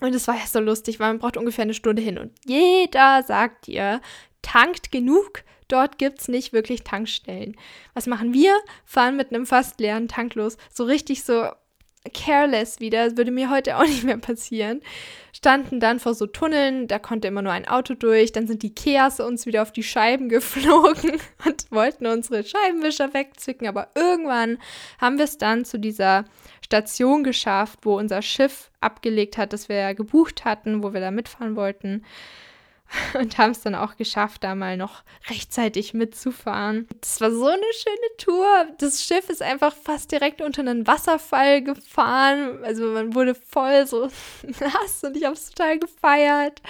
Und 0.00 0.14
es 0.14 0.28
war 0.28 0.34
ja 0.34 0.46
so 0.46 0.60
lustig, 0.60 0.98
weil 0.98 1.08
man 1.08 1.18
braucht 1.20 1.36
ungefähr 1.36 1.62
eine 1.62 1.74
Stunde 1.74 2.02
hin. 2.02 2.18
Und 2.18 2.32
jeder 2.44 3.22
sagt 3.22 3.66
dir, 3.68 4.00
tankt 4.42 4.92
genug, 4.92 5.42
Dort 5.68 5.98
gibt 5.98 6.20
es 6.20 6.28
nicht 6.28 6.52
wirklich 6.52 6.82
Tankstellen. 6.82 7.56
Was 7.94 8.06
machen 8.06 8.32
wir? 8.32 8.54
Fahren 8.84 9.16
mit 9.16 9.32
einem 9.32 9.46
fast 9.46 9.80
leeren 9.80 10.08
Tank 10.08 10.34
los. 10.34 10.56
So 10.72 10.84
richtig 10.84 11.22
so 11.22 11.48
careless 12.12 12.80
wieder, 12.80 13.04
das 13.04 13.16
würde 13.16 13.30
mir 13.30 13.50
heute 13.50 13.76
auch 13.76 13.84
nicht 13.86 14.04
mehr 14.04 14.18
passieren. 14.18 14.80
Standen 15.32 15.78
dann 15.78 16.00
vor 16.00 16.14
so 16.14 16.26
Tunneln, 16.26 16.88
da 16.88 16.98
konnte 16.98 17.28
immer 17.28 17.42
nur 17.42 17.52
ein 17.52 17.68
Auto 17.68 17.94
durch, 17.94 18.32
dann 18.32 18.46
sind 18.46 18.62
die 18.62 18.74
Keas 18.74 19.20
uns 19.20 19.46
wieder 19.46 19.62
auf 19.62 19.72
die 19.72 19.82
Scheiben 19.82 20.28
geflogen 20.28 21.20
und 21.44 21.70
wollten 21.70 22.06
unsere 22.06 22.44
Scheibenwischer 22.44 23.14
wegzwicken, 23.14 23.68
aber 23.68 23.88
irgendwann 23.94 24.58
haben 25.00 25.18
wir 25.18 25.24
es 25.24 25.38
dann 25.38 25.64
zu 25.64 25.78
dieser 25.78 26.24
Station 26.64 27.24
geschafft, 27.24 27.80
wo 27.82 27.96
unser 27.96 28.22
Schiff 28.22 28.70
abgelegt 28.80 29.38
hat, 29.38 29.52
das 29.52 29.68
wir 29.68 29.94
gebucht 29.94 30.44
hatten, 30.44 30.82
wo 30.82 30.92
wir 30.92 31.00
da 31.00 31.10
mitfahren 31.10 31.56
wollten. 31.56 32.04
und 33.18 33.38
haben 33.38 33.50
es 33.50 33.60
dann 33.60 33.74
auch 33.74 33.96
geschafft, 33.96 34.44
da 34.44 34.54
mal 34.54 34.76
noch 34.76 35.02
rechtzeitig 35.28 35.94
mitzufahren. 35.94 36.86
Das 37.00 37.20
war 37.20 37.30
so 37.30 37.46
eine 37.46 37.62
schöne 37.74 38.16
Tour. 38.16 38.66
Das 38.78 39.04
Schiff 39.04 39.28
ist 39.28 39.42
einfach 39.42 39.74
fast 39.74 40.10
direkt 40.12 40.40
unter 40.40 40.62
einen 40.62 40.86
Wasserfall 40.86 41.62
gefahren. 41.62 42.64
Also 42.64 42.86
man 42.86 43.14
wurde 43.14 43.34
voll 43.34 43.86
so 43.86 44.08
nass 44.60 45.04
und 45.04 45.16
ich 45.16 45.24
habe 45.24 45.34
es 45.34 45.50
total 45.50 45.78
gefeiert. 45.78 46.62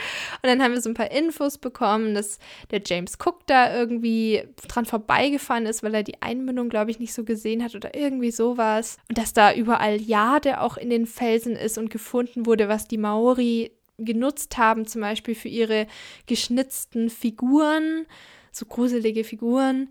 Und 0.42 0.48
dann 0.48 0.62
haben 0.62 0.72
wir 0.72 0.80
so 0.80 0.90
ein 0.90 0.94
paar 0.94 1.10
Infos 1.10 1.58
bekommen, 1.58 2.14
dass 2.14 2.38
der 2.70 2.82
James 2.84 3.16
Cook 3.24 3.46
da 3.46 3.74
irgendwie 3.74 4.42
dran 4.66 4.86
vorbeigefahren 4.86 5.66
ist, 5.66 5.82
weil 5.82 5.94
er 5.94 6.02
die 6.02 6.20
Einmündung, 6.22 6.68
glaube 6.68 6.90
ich, 6.90 6.98
nicht 6.98 7.12
so 7.12 7.24
gesehen 7.24 7.62
hat 7.62 7.74
oder 7.74 7.94
irgendwie 7.94 8.30
sowas. 8.30 8.98
Und 9.08 9.18
dass 9.18 9.32
da 9.32 9.52
überall 9.52 10.00
Jade 10.00 10.60
auch 10.60 10.76
in 10.76 10.90
den 10.90 11.06
Felsen 11.06 11.54
ist 11.54 11.78
und 11.78 11.90
gefunden 11.90 12.46
wurde, 12.46 12.68
was 12.68 12.88
die 12.88 12.98
Maori 12.98 13.72
genutzt 13.98 14.56
haben, 14.56 14.86
zum 14.86 15.00
Beispiel 15.00 15.34
für 15.34 15.48
ihre 15.48 15.86
geschnitzten 16.26 17.10
Figuren, 17.10 18.06
so 18.52 18.66
gruselige 18.66 19.24
Figuren, 19.24 19.90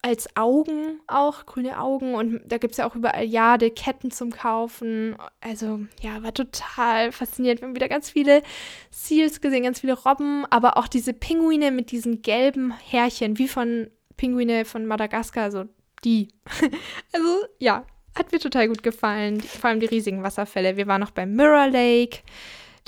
als 0.00 0.36
Augen 0.36 1.00
auch, 1.08 1.44
grüne 1.44 1.80
Augen. 1.80 2.14
Und 2.14 2.40
da 2.46 2.58
gibt 2.58 2.72
es 2.72 2.78
ja 2.78 2.88
auch 2.88 2.94
überall 2.94 3.24
Jade, 3.24 3.70
Ketten 3.70 4.10
zum 4.10 4.30
Kaufen. 4.30 5.16
Also 5.40 5.80
ja, 6.00 6.22
war 6.22 6.32
total 6.32 7.10
faszinierend. 7.12 7.60
Wir 7.60 7.68
haben 7.68 7.74
wieder 7.74 7.88
ganz 7.88 8.10
viele 8.10 8.42
Seals 8.90 9.40
gesehen, 9.40 9.64
ganz 9.64 9.80
viele 9.80 9.94
Robben, 9.94 10.44
aber 10.50 10.76
auch 10.76 10.88
diese 10.88 11.12
Pinguine 11.12 11.70
mit 11.70 11.90
diesen 11.90 12.22
gelben 12.22 12.72
Härchen, 12.72 13.38
wie 13.38 13.48
von 13.48 13.90
Pinguine 14.16 14.64
von 14.64 14.86
Madagaskar, 14.86 15.44
also 15.44 15.64
die. 16.04 16.28
also 17.12 17.28
ja, 17.58 17.84
hat 18.16 18.32
mir 18.32 18.38
total 18.38 18.68
gut 18.68 18.82
gefallen. 18.82 19.40
Vor 19.40 19.70
allem 19.70 19.80
die 19.80 19.86
riesigen 19.86 20.22
Wasserfälle. 20.22 20.76
Wir 20.76 20.86
waren 20.86 21.00
noch 21.00 21.10
beim 21.10 21.34
Mirror 21.34 21.68
Lake 21.68 22.18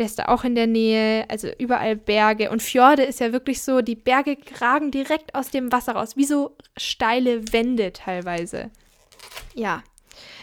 der 0.01 0.07
ist 0.07 0.19
da 0.19 0.25
auch 0.25 0.45
in 0.45 0.55
der 0.55 0.67
Nähe, 0.67 1.27
also 1.29 1.49
überall 1.59 1.95
Berge. 1.95 2.51
Und 2.51 2.63
Fjorde 2.63 3.03
ist 3.03 3.21
ja 3.21 3.33
wirklich 3.33 3.63
so, 3.63 3.83
die 3.83 3.95
Berge 3.95 4.39
ragen 4.59 4.91
direkt 4.91 5.35
aus 5.35 5.51
dem 5.51 5.71
Wasser 5.71 5.93
raus, 5.93 6.17
wie 6.17 6.25
so 6.25 6.57
steile 6.77 7.53
Wände 7.53 7.93
teilweise. 7.93 8.71
Ja. 9.55 9.83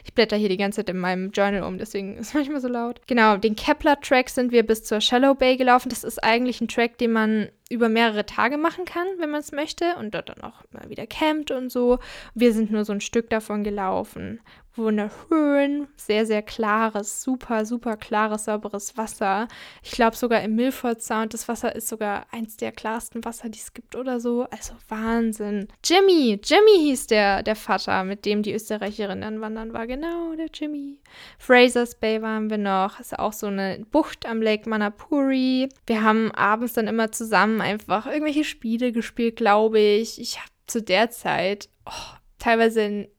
Ich 0.08 0.14
blätter 0.14 0.38
hier 0.38 0.48
die 0.48 0.58
ganze 0.58 0.78
Zeit 0.78 0.90
in 0.90 1.00
meinem 1.00 1.32
Journal 1.32 1.64
um, 1.64 1.78
deswegen 1.78 2.16
ist 2.18 2.30
es 2.30 2.34
manchmal 2.34 2.62
so 2.62 2.70
laut. 2.70 3.02
Genau, 3.08 3.36
den 3.36 3.58
Kepler-Track 3.58 4.30
sind 4.30 4.54
wir 4.54 4.66
bis 4.66 4.86
zur 4.86 5.02
Shallow 5.02 5.36
Bay 5.36 5.58
gelaufen. 5.58 5.90
Das 5.90 6.06
ist 6.06 6.24
eigentlich 6.24 6.62
ein 6.62 6.70
Track, 6.70 6.98
den 6.98 7.12
man 7.12 7.50
über 7.70 7.90
mehrere 7.90 8.26
Tage 8.26 8.58
machen 8.58 8.86
kann, 8.86 9.08
wenn 9.18 9.30
man 9.30 9.42
es 9.42 9.52
möchte 9.52 9.96
und 10.00 10.14
dort 10.14 10.30
dann 10.30 10.42
auch 10.42 10.64
mal 10.72 10.90
wieder 10.90 11.06
campt 11.06 11.52
und 11.52 11.70
so. 11.70 12.00
Wir 12.34 12.54
sind 12.54 12.72
nur 12.72 12.86
so 12.86 12.94
ein 12.94 13.02
Stück 13.02 13.30
davon 13.30 13.66
gelaufen, 13.66 14.40
wunderschön, 14.78 15.88
sehr, 15.96 16.26
sehr 16.26 16.42
klares, 16.42 17.24
super, 17.24 17.66
super 17.66 17.98
klares, 17.98 18.46
sauberes 18.46 18.96
Wasser. 18.96 19.48
Ich 19.82 19.92
glaube 19.92 20.16
sogar 20.16 20.42
im 20.42 20.56
Milford 20.56 21.02
Sound, 21.02 21.34
das 21.34 21.48
Wasser 21.48 21.76
ist 21.76 21.88
sogar 21.88 22.26
eins 22.32 22.58
der 22.58 22.72
klarsten 22.72 23.26
Wasser, 23.26 23.50
die 23.50 23.60
es 23.60 23.74
gibt 23.74 23.96
oder 23.96 24.20
so. 24.20 24.44
Also 24.52 24.74
Wahnsinn. 24.88 25.68
Jimmy, 25.84 26.40
Jimmy 26.44 26.78
hieß 26.80 27.08
der, 27.08 27.44
der 27.44 27.56
Vater, 27.56 28.04
mit 28.04 28.26
dem 28.26 28.44
die 28.44 28.54
Österreicherin 28.54 29.22
dann 29.22 29.42
wandern 29.42 29.74
war. 29.74 29.88
Genau, 29.88 29.97
der 30.02 30.48
Jimmy. 30.54 31.00
Fraser's 31.38 31.96
Bay 31.96 32.22
waren 32.22 32.50
wir 32.50 32.58
noch. 32.58 33.00
Ist 33.00 33.18
auch 33.18 33.34
so 33.34 33.48
eine 33.48 33.86
Bucht 33.92 34.26
am 34.26 34.42
Lake 34.42 34.70
Manapuri. 34.70 35.70
Wir 35.86 36.04
haben 36.04 36.32
abends 36.32 36.74
dann 36.74 36.88
immer 36.88 37.12
zusammen 37.12 37.62
einfach 37.62 38.06
irgendwelche 38.06 38.44
Spiele 38.44 38.92
gespielt, 38.92 39.36
glaube 39.36 39.80
ich. 39.80 40.20
Ich 40.20 40.38
habe 40.38 40.50
zu 40.68 40.82
der 40.82 41.10
Zeit, 41.10 41.70
oh, 41.86 42.18
teilweise 42.40 43.10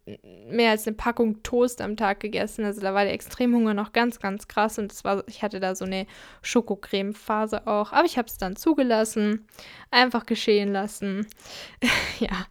mehr 0.48 0.70
als 0.70 0.86
eine 0.86 0.96
Packung 0.96 1.42
Toast 1.42 1.80
am 1.80 1.96
Tag 1.96 2.20
gegessen. 2.20 2.64
Also 2.64 2.80
da 2.80 2.94
war 2.94 3.04
der 3.04 3.12
Extremhunger 3.12 3.74
noch 3.74 3.92
ganz, 3.92 4.20
ganz 4.20 4.48
krass 4.48 4.78
und 4.78 4.92
war, 5.04 5.24
ich 5.26 5.42
hatte 5.42 5.60
da 5.60 5.74
so 5.74 5.84
eine 5.84 6.06
Schokocreme-Phase 6.42 7.66
auch. 7.66 7.92
Aber 7.92 8.06
ich 8.06 8.16
habe 8.16 8.28
es 8.28 8.38
dann 8.38 8.56
zugelassen, 8.56 9.46
einfach 9.90 10.24
geschehen 10.26 10.72
lassen. 10.72 11.26
ja. 12.20 12.46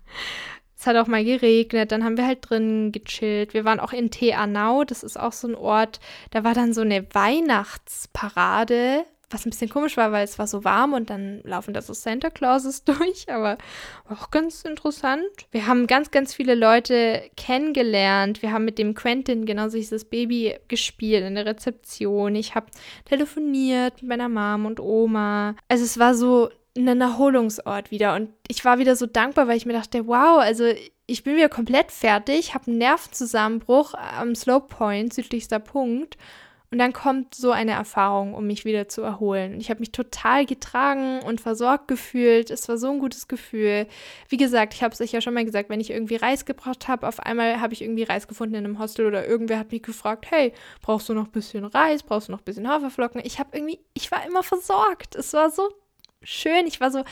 Hat 0.88 0.96
auch 0.96 1.08
mal 1.08 1.24
geregnet, 1.24 1.92
dann 1.92 2.04
haben 2.04 2.18
wir 2.18 2.26
halt 2.26 2.50
drin 2.50 2.92
gechillt. 2.92 3.54
Wir 3.54 3.66
waren 3.66 3.80
auch 3.80 3.94
in 3.94 4.10
Te 4.10 4.36
Anau, 4.36 4.84
das 4.84 5.04
ist 5.04 5.20
auch 5.20 5.34
so 5.34 5.48
ein 5.48 5.56
Ort, 5.56 6.00
da 6.32 6.44
war 6.44 6.54
dann 6.54 6.74
so 6.74 6.82
eine 6.82 7.06
Weihnachtsparade 7.14 9.06
was 9.30 9.46
ein 9.46 9.50
bisschen 9.50 9.70
komisch 9.70 9.98
war, 9.98 10.12
weil 10.12 10.24
es 10.24 10.40
war 10.40 10.48
so 10.48 10.64
warm 10.64 10.94
und 10.94 11.10
dann 11.10 11.42
laufen 11.44 11.74
da 11.74 11.82
so 11.82 11.94
Santa 11.94 12.30
Clauses 12.30 12.84
durch, 12.86 13.30
aber 13.30 13.58
auch 14.10 14.32
ganz 14.32 14.64
interessant. 14.64 15.26
Wir 15.52 15.68
haben 15.68 15.88
ganz, 15.88 16.12
ganz 16.12 16.34
viele 16.34 16.56
Leute 16.56 17.30
kennengelernt. 17.36 18.42
Wir 18.42 18.54
haben 18.54 18.66
mit 18.66 18.78
dem 18.78 18.94
Quentin, 18.94 19.46
genauso 19.46 19.78
hieß 19.78 19.90
das 19.90 20.06
Baby, 20.06 20.56
gespielt 20.68 21.26
in 21.26 21.36
der 21.36 21.46
Rezeption. 21.46 22.36
Ich 22.36 22.56
habe 22.56 22.68
telefoniert 23.06 24.02
mit 24.02 24.10
meiner 24.10 24.30
Mom 24.30 24.66
und 24.66 24.80
Oma. 24.80 25.56
Also 25.68 25.84
es 25.84 26.00
war 26.00 26.16
so 26.16 26.50
ein 26.78 27.02
Erholungsort 27.02 27.92
wieder 27.92 28.16
und 28.16 28.30
ich 28.48 28.64
war 28.66 28.80
wieder 28.80 28.96
so 28.96 29.06
dankbar, 29.06 29.48
weil 29.48 29.58
ich 29.58 29.66
mir 29.66 29.74
dachte, 29.74 30.08
wow, 30.08 30.40
also 30.40 30.66
ich 31.06 31.24
bin 31.24 31.36
wieder 31.36 31.50
komplett 31.50 31.92
fertig, 31.92 32.54
habe 32.54 32.68
einen 32.68 32.80
Nervenzusammenbruch 32.80 33.94
am 33.94 34.36
Slope 34.36 34.76
Point, 34.76 35.14
südlichster 35.14 35.60
Punkt 35.60 36.18
und 36.70 36.80
dann 36.80 36.92
kommt 36.92 37.34
so 37.34 37.52
eine 37.52 37.72
Erfahrung, 37.72 38.34
um 38.34 38.46
mich 38.46 38.66
wieder 38.66 38.90
zu 38.90 39.02
erholen. 39.02 39.62
Ich 39.62 39.70
habe 39.70 39.80
mich 39.80 39.94
total 39.94 40.46
getragen 40.46 41.22
und 41.24 41.40
versorgt 41.40 41.88
gefühlt. 41.88 42.52
Es 42.52 42.68
war 42.68 42.78
so 42.78 42.92
ein 42.92 43.00
gutes 43.00 43.30
Gefühl. 43.30 43.88
Wie 44.28 44.36
gesagt, 44.36 44.74
ich 44.74 44.84
habe 44.84 44.94
es 44.94 45.00
euch 45.00 45.14
ja 45.14 45.22
schon 45.22 45.34
mal 45.34 45.46
gesagt, 45.46 45.70
wenn 45.70 45.80
ich 45.80 45.92
irgendwie 45.92 46.18
Reis 46.18 46.44
gebraucht 46.44 46.90
habe, 46.90 47.08
auf 47.08 47.22
einmal 47.22 47.62
habe 47.62 47.74
ich 47.74 47.82
irgendwie 47.82 48.04
Reis 48.04 48.28
gefunden 48.28 48.56
in 48.56 48.66
einem 48.66 48.80
Hostel 48.80 49.06
oder 49.06 49.26
irgendwer 49.26 49.60
hat 49.60 49.72
mich 49.72 49.82
gefragt, 49.82 50.26
hey, 50.30 50.52
brauchst 50.82 51.08
du 51.08 51.14
noch 51.14 51.28
ein 51.28 51.32
bisschen 51.32 51.64
Reis? 51.64 52.04
Brauchst 52.04 52.28
du 52.28 52.34
noch 52.34 52.42
ein 52.42 52.46
bisschen 52.46 52.68
Haferflocken? 52.68 53.22
Ich 53.24 53.40
habe 53.40 53.56
irgendwie, 53.58 53.80
ich 53.94 54.12
war 54.12 54.26
immer 54.28 54.44
versorgt. 54.44 55.16
Es 55.16 55.32
war 55.32 55.50
so 55.50 55.70
schön. 56.22 56.68
Ich 56.68 56.80
war 56.80 56.92
so 56.92 57.04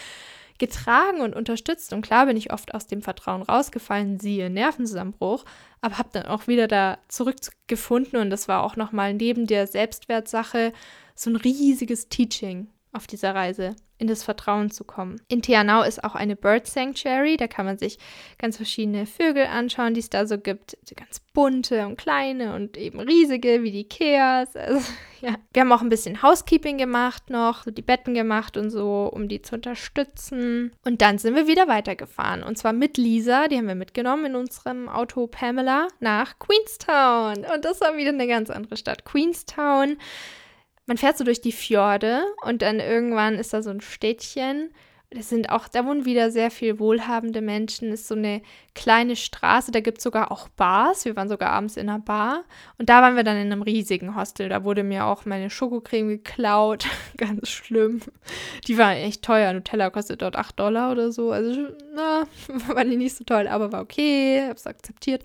getragen 0.57 1.21
und 1.21 1.35
unterstützt. 1.35 1.93
Und 1.93 2.01
klar 2.01 2.25
bin 2.25 2.37
ich 2.37 2.53
oft 2.53 2.73
aus 2.73 2.87
dem 2.87 3.01
Vertrauen 3.01 3.41
rausgefallen, 3.41 4.19
siehe 4.19 4.49
Nervenzusammenbruch, 4.49 5.43
aber 5.81 5.97
habe 5.97 6.09
dann 6.13 6.25
auch 6.27 6.47
wieder 6.47 6.67
da 6.67 6.97
zurückgefunden 7.07 8.19
und 8.19 8.29
das 8.29 8.47
war 8.47 8.63
auch 8.63 8.75
nochmal 8.75 9.13
neben 9.13 9.47
der 9.47 9.67
Selbstwertsache 9.67 10.71
so 11.13 11.29
ein 11.29 11.35
riesiges 11.35 12.09
Teaching 12.09 12.67
auf 12.95 13.07
dieser 13.07 13.35
Reise 13.35 13.75
in 13.97 14.07
das 14.07 14.23
Vertrauen 14.23 14.71
zu 14.71 14.83
kommen. 14.83 15.21
In 15.29 15.41
Tianau 15.41 15.81
ist 15.81 16.03
auch 16.03 16.15
eine 16.15 16.35
Bird 16.35 16.67
Sanctuary, 16.67 17.37
da 17.37 17.47
kann 17.47 17.65
man 17.65 17.77
sich 17.77 17.97
ganz 18.37 18.57
verschiedene 18.57 19.05
Vögel 19.05 19.45
anschauen, 19.45 19.93
die 19.93 20.01
es 20.01 20.09
da 20.09 20.25
so 20.27 20.37
gibt, 20.37 20.77
ganz 20.95 21.21
bunte 21.33 21.85
und 21.85 21.97
kleine 21.97 22.55
und 22.55 22.75
eben 22.75 22.99
riesige 22.99 23.63
wie 23.63 23.71
die 23.71 23.87
Keas. 23.87 24.55
Also, 24.55 24.81
ja. 25.21 25.35
Wir 25.53 25.61
haben 25.61 25.71
auch 25.71 25.81
ein 25.81 25.89
bisschen 25.89 26.21
Housekeeping 26.21 26.77
gemacht 26.77 27.29
noch, 27.29 27.63
so 27.63 27.71
die 27.71 27.81
Betten 27.81 28.13
gemacht 28.13 28.57
und 28.57 28.69
so, 28.69 29.09
um 29.13 29.29
die 29.29 29.41
zu 29.41 29.55
unterstützen. 29.55 30.71
Und 30.83 31.01
dann 31.01 31.17
sind 31.17 31.35
wir 31.35 31.47
wieder 31.47 31.67
weitergefahren 31.69 32.43
und 32.43 32.57
zwar 32.57 32.73
mit 32.73 32.97
Lisa, 32.97 33.47
die 33.47 33.57
haben 33.57 33.67
wir 33.67 33.75
mitgenommen 33.75 34.25
in 34.25 34.35
unserem 34.35 34.89
Auto 34.89 35.27
Pamela 35.27 35.87
nach 36.01 36.37
Queenstown 36.39 37.45
und 37.53 37.63
das 37.63 37.79
war 37.79 37.95
wieder 37.95 38.09
eine 38.09 38.27
ganz 38.27 38.49
andere 38.49 38.75
Stadt. 38.75 39.05
Queenstown 39.05 39.97
man 40.85 40.97
fährt 40.97 41.17
so 41.17 41.23
durch 41.23 41.41
die 41.41 41.51
Fjorde 41.51 42.23
und 42.43 42.61
dann 42.61 42.79
irgendwann 42.79 43.35
ist 43.35 43.53
da 43.53 43.61
so 43.61 43.69
ein 43.69 43.81
Städtchen. 43.81 44.71
Das 45.11 45.29
sind 45.29 45.49
auch, 45.49 45.67
da 45.67 45.85
wohnen 45.85 46.03
wieder 46.03 46.29
sehr 46.29 46.51
viel 46.51 46.79
wohlhabende 46.79 47.39
Menschen. 47.41 47.91
Ist 47.91 48.07
so 48.07 48.15
eine 48.15 48.41
kleine 48.73 49.15
Straße, 49.15 49.71
da 49.71 49.79
gibt 49.79 49.99
es 49.99 50.03
sogar 50.03 50.31
auch 50.31 50.49
Bars. 50.49 51.05
Wir 51.05 51.15
waren 51.15 51.29
sogar 51.29 51.51
abends 51.51 51.77
in 51.77 51.87
einer 51.87 51.99
Bar. 51.99 52.43
Und 52.77 52.89
da 52.89 53.01
waren 53.01 53.15
wir 53.15 53.23
dann 53.23 53.37
in 53.37 53.51
einem 53.51 53.61
riesigen 53.61 54.15
Hostel. 54.15 54.49
Da 54.49 54.63
wurde 54.63 54.83
mir 54.83 55.05
auch 55.05 55.25
meine 55.25 55.49
Schokocreme 55.49 56.09
geklaut. 56.09 56.87
Ganz 57.17 57.49
schlimm. 57.49 58.01
Die 58.67 58.77
war 58.77 58.93
echt 58.93 59.21
teuer. 59.21 59.53
Nutella 59.53 59.89
kostet 59.89 60.21
dort 60.21 60.35
8 60.35 60.59
Dollar 60.59 60.91
oder 60.91 61.11
so. 61.11 61.31
Also, 61.31 61.69
na, 61.95 62.27
war 62.67 62.83
die 62.83 62.97
nicht 62.97 63.15
so 63.15 63.23
toll, 63.23 63.47
aber 63.47 63.71
war 63.71 63.81
okay. 63.81 64.45
Hab's 64.49 64.67
akzeptiert. 64.67 65.23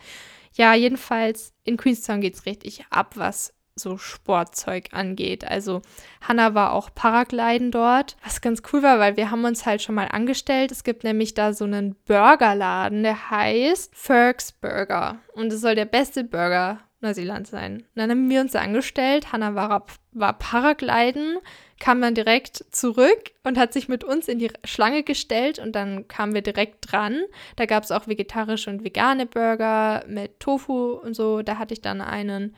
Ja, 0.52 0.74
jedenfalls 0.74 1.52
in 1.64 1.76
Queenstown 1.76 2.20
geht 2.20 2.34
es 2.34 2.46
richtig 2.46 2.84
ab, 2.90 3.16
was 3.16 3.54
so 3.80 3.98
Sportzeug 3.98 4.88
angeht. 4.92 5.44
Also 5.44 5.82
Hannah 6.20 6.54
war 6.54 6.72
auch 6.72 6.90
Paragliden 6.94 7.70
dort, 7.70 8.16
was 8.24 8.40
ganz 8.40 8.62
cool 8.72 8.82
war, 8.82 8.98
weil 8.98 9.16
wir 9.16 9.30
haben 9.30 9.44
uns 9.44 9.66
halt 9.66 9.82
schon 9.82 9.94
mal 9.94 10.08
angestellt. 10.08 10.70
Es 10.70 10.84
gibt 10.84 11.04
nämlich 11.04 11.34
da 11.34 11.52
so 11.52 11.64
einen 11.64 11.96
Burgerladen, 12.06 13.02
der 13.02 13.30
heißt 13.30 13.94
Fergs 13.94 14.52
Burger 14.52 15.18
und 15.34 15.52
es 15.52 15.60
soll 15.60 15.74
der 15.74 15.86
beste 15.86 16.24
Burger 16.24 16.80
Neuseeland 17.00 17.46
sein. 17.46 17.76
Und 17.76 17.86
dann 17.94 18.10
haben 18.10 18.30
wir 18.30 18.40
uns 18.40 18.54
angestellt. 18.54 19.32
Hannah 19.32 19.54
war, 19.54 19.86
war 20.12 20.38
Paragliden, 20.38 21.38
kam 21.78 22.00
dann 22.00 22.14
direkt 22.14 22.64
zurück 22.70 23.32
und 23.42 23.58
hat 23.58 23.72
sich 23.72 23.88
mit 23.88 24.04
uns 24.04 24.28
in 24.28 24.38
die 24.38 24.50
Schlange 24.64 25.02
gestellt 25.02 25.58
und 25.58 25.72
dann 25.72 26.08
kamen 26.08 26.34
wir 26.34 26.42
direkt 26.42 26.92
dran. 26.92 27.22
Da 27.56 27.66
gab 27.66 27.84
es 27.84 27.90
auch 27.90 28.06
vegetarische 28.06 28.70
und 28.70 28.84
vegane 28.84 29.26
Burger 29.26 30.04
mit 30.06 30.40
Tofu 30.40 30.92
und 30.92 31.14
so. 31.14 31.42
Da 31.42 31.58
hatte 31.58 31.74
ich 31.74 31.80
dann 31.80 32.00
einen 32.00 32.54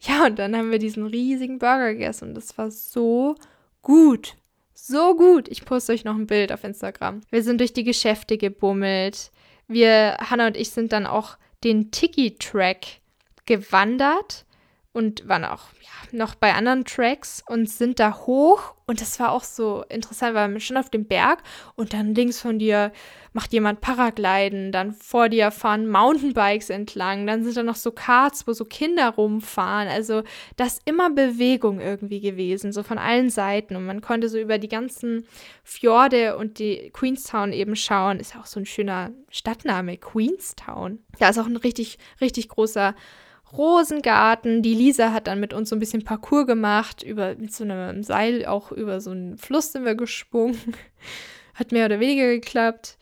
ja, 0.00 0.26
und 0.26 0.38
dann 0.38 0.56
haben 0.56 0.70
wir 0.70 0.78
diesen 0.78 1.06
riesigen 1.06 1.58
Burger 1.58 1.92
gegessen 1.92 2.28
und 2.28 2.34
das 2.34 2.56
war 2.56 2.70
so 2.70 3.34
gut. 3.82 4.36
So 4.72 5.14
gut. 5.14 5.48
Ich 5.48 5.64
poste 5.64 5.92
euch 5.92 6.04
noch 6.04 6.14
ein 6.14 6.26
Bild 6.26 6.52
auf 6.52 6.64
Instagram. 6.64 7.20
Wir 7.30 7.42
sind 7.42 7.60
durch 7.60 7.74
die 7.74 7.84
Geschäfte 7.84 8.38
gebummelt. 8.38 9.30
Wir, 9.68 10.16
Hannah 10.18 10.46
und 10.46 10.56
ich, 10.56 10.70
sind 10.70 10.92
dann 10.92 11.06
auch 11.06 11.36
den 11.62 11.90
Tiki-Track 11.90 12.86
gewandert 13.44 14.46
und 14.92 15.28
waren 15.28 15.44
auch 15.44 15.68
ja, 15.80 16.18
noch 16.18 16.34
bei 16.34 16.52
anderen 16.52 16.84
Tracks 16.84 17.44
und 17.46 17.70
sind 17.70 18.00
da 18.00 18.16
hoch. 18.26 18.74
Und 18.86 19.00
das 19.00 19.20
war 19.20 19.30
auch 19.30 19.44
so 19.44 19.84
interessant, 19.88 20.34
weil 20.34 20.52
wir 20.52 20.58
schon 20.58 20.76
auf 20.76 20.90
dem 20.90 21.06
Berg 21.06 21.44
und 21.76 21.92
dann 21.92 22.12
links 22.12 22.40
von 22.40 22.58
dir 22.58 22.90
macht 23.32 23.52
jemand 23.52 23.80
Paragliden, 23.80 24.72
dann 24.72 24.92
vor 24.92 25.28
dir 25.28 25.52
fahren 25.52 25.88
Mountainbikes 25.88 26.70
entlang, 26.70 27.24
dann 27.28 27.44
sind 27.44 27.56
da 27.56 27.62
noch 27.62 27.76
so 27.76 27.92
Karts, 27.92 28.48
wo 28.48 28.52
so 28.52 28.64
Kinder 28.64 29.10
rumfahren. 29.10 29.86
Also 29.86 30.24
da 30.56 30.64
ist 30.64 30.82
immer 30.86 31.10
Bewegung 31.10 31.80
irgendwie 31.80 32.20
gewesen, 32.20 32.72
so 32.72 32.82
von 32.82 32.98
allen 32.98 33.30
Seiten. 33.30 33.76
Und 33.76 33.86
man 33.86 34.00
konnte 34.00 34.28
so 34.28 34.38
über 34.40 34.58
die 34.58 34.66
ganzen 34.66 35.24
Fjorde 35.62 36.36
und 36.36 36.58
die 36.58 36.90
Queenstown 36.92 37.52
eben 37.52 37.76
schauen. 37.76 38.18
Ist 38.18 38.34
ja 38.34 38.40
auch 38.40 38.46
so 38.46 38.58
ein 38.58 38.66
schöner 38.66 39.12
Stadtname, 39.30 39.98
Queenstown. 39.98 40.98
Da 41.20 41.28
ist 41.28 41.38
auch 41.38 41.46
ein 41.46 41.56
richtig, 41.56 41.98
richtig 42.20 42.48
großer 42.48 42.96
Rosengarten. 43.52 44.62
Die 44.62 44.74
Lisa 44.74 45.12
hat 45.12 45.26
dann 45.26 45.40
mit 45.40 45.52
uns 45.52 45.70
so 45.70 45.76
ein 45.76 45.80
bisschen 45.80 46.04
Parcours 46.04 46.46
gemacht, 46.46 47.02
über, 47.02 47.34
mit 47.36 47.52
so 47.52 47.64
einem 47.64 48.02
Seil 48.02 48.46
auch 48.46 48.72
über 48.72 49.00
so 49.00 49.10
einen 49.10 49.38
Fluss 49.38 49.72
sind 49.72 49.84
wir 49.84 49.94
gesprungen. 49.94 50.58
Hat 51.54 51.72
mehr 51.72 51.86
oder 51.86 52.00
weniger 52.00 52.28
geklappt. 52.28 52.96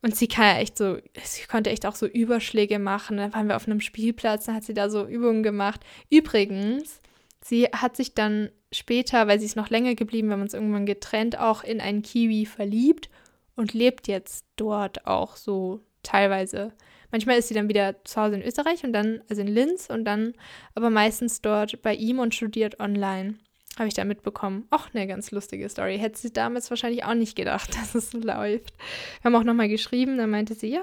Und 0.00 0.16
sie 0.16 0.28
kann 0.28 0.56
ja 0.56 0.60
echt 0.60 0.78
so, 0.78 0.98
sie 1.22 1.46
konnte 1.46 1.70
echt 1.70 1.84
auch 1.84 1.96
so 1.96 2.06
Überschläge 2.06 2.78
machen. 2.78 3.16
Dann 3.16 3.34
waren 3.34 3.48
wir 3.48 3.56
auf 3.56 3.66
einem 3.66 3.80
Spielplatz, 3.80 4.44
dann 4.46 4.54
hat 4.54 4.64
sie 4.64 4.74
da 4.74 4.88
so 4.88 5.06
Übungen 5.06 5.42
gemacht. 5.42 5.80
Übrigens, 6.08 7.00
sie 7.42 7.64
hat 7.64 7.96
sich 7.96 8.14
dann 8.14 8.50
später, 8.70 9.26
weil 9.26 9.40
sie 9.40 9.46
ist 9.46 9.56
noch 9.56 9.70
länger 9.70 9.94
geblieben, 9.94 10.28
wir 10.28 10.34
haben 10.34 10.42
uns 10.42 10.54
irgendwann 10.54 10.86
getrennt, 10.86 11.38
auch 11.38 11.64
in 11.64 11.80
einen 11.80 12.02
Kiwi 12.02 12.46
verliebt 12.46 13.10
und 13.56 13.74
lebt 13.74 14.06
jetzt 14.06 14.44
dort 14.56 15.06
auch 15.06 15.36
so 15.36 15.80
teilweise. 16.02 16.72
Manchmal 17.10 17.38
ist 17.38 17.48
sie 17.48 17.54
dann 17.54 17.68
wieder 17.68 18.02
zu 18.04 18.20
Hause 18.20 18.36
in 18.36 18.42
Österreich 18.42 18.84
und 18.84 18.92
dann, 18.92 19.22
also 19.28 19.42
in 19.42 19.48
Linz 19.48 19.88
und 19.90 20.04
dann 20.04 20.34
aber 20.74 20.90
meistens 20.90 21.40
dort 21.40 21.80
bei 21.82 21.94
ihm 21.94 22.18
und 22.18 22.34
studiert 22.34 22.80
online. 22.80 23.38
Habe 23.78 23.88
ich 23.88 23.94
da 23.94 24.04
mitbekommen. 24.04 24.66
Auch 24.70 24.88
eine 24.92 25.06
ganz 25.06 25.30
lustige 25.30 25.68
Story. 25.68 25.98
Hätte 25.98 26.18
sie 26.18 26.32
damals 26.32 26.68
wahrscheinlich 26.68 27.04
auch 27.04 27.14
nicht 27.14 27.36
gedacht, 27.36 27.74
dass 27.80 27.94
es 27.94 28.10
so 28.10 28.18
läuft. 28.18 28.74
Wir 29.22 29.24
haben 29.24 29.36
auch 29.36 29.44
nochmal 29.44 29.68
geschrieben, 29.68 30.18
dann 30.18 30.30
meinte 30.30 30.54
sie, 30.54 30.68
ja, 30.68 30.82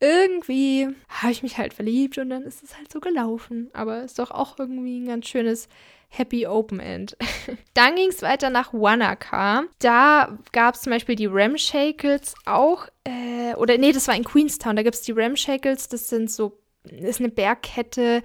irgendwie 0.00 0.88
habe 1.08 1.32
ich 1.32 1.42
mich 1.42 1.58
halt 1.58 1.74
verliebt 1.74 2.18
und 2.18 2.30
dann 2.30 2.44
ist 2.44 2.62
es 2.62 2.76
halt 2.76 2.90
so 2.90 3.00
gelaufen. 3.00 3.70
Aber 3.74 4.02
ist 4.02 4.18
doch 4.18 4.30
auch 4.30 4.58
irgendwie 4.58 5.00
ein 5.00 5.06
ganz 5.06 5.28
schönes 5.28 5.68
Happy 6.08 6.46
Open 6.46 6.80
End. 6.80 7.16
Dann 7.74 7.94
ging 7.94 8.08
es 8.08 8.22
weiter 8.22 8.50
nach 8.50 8.72
Wanaka. 8.72 9.64
Da 9.78 10.38
gab 10.52 10.74
es 10.74 10.82
zum 10.82 10.90
Beispiel 10.90 11.14
die 11.14 11.26
Ramshakles 11.26 12.34
auch. 12.46 12.88
Äh, 13.04 13.54
oder 13.56 13.78
nee, 13.78 13.92
das 13.92 14.08
war 14.08 14.16
in 14.16 14.24
Queenstown. 14.24 14.76
Da 14.76 14.82
gibt 14.82 14.96
es 14.96 15.02
die 15.02 15.12
Ramshakles. 15.12 15.88
Das 15.88 16.08
sind 16.08 16.30
so, 16.30 16.58
ist 16.84 17.20
eine 17.20 17.28
Bergkette, 17.28 18.22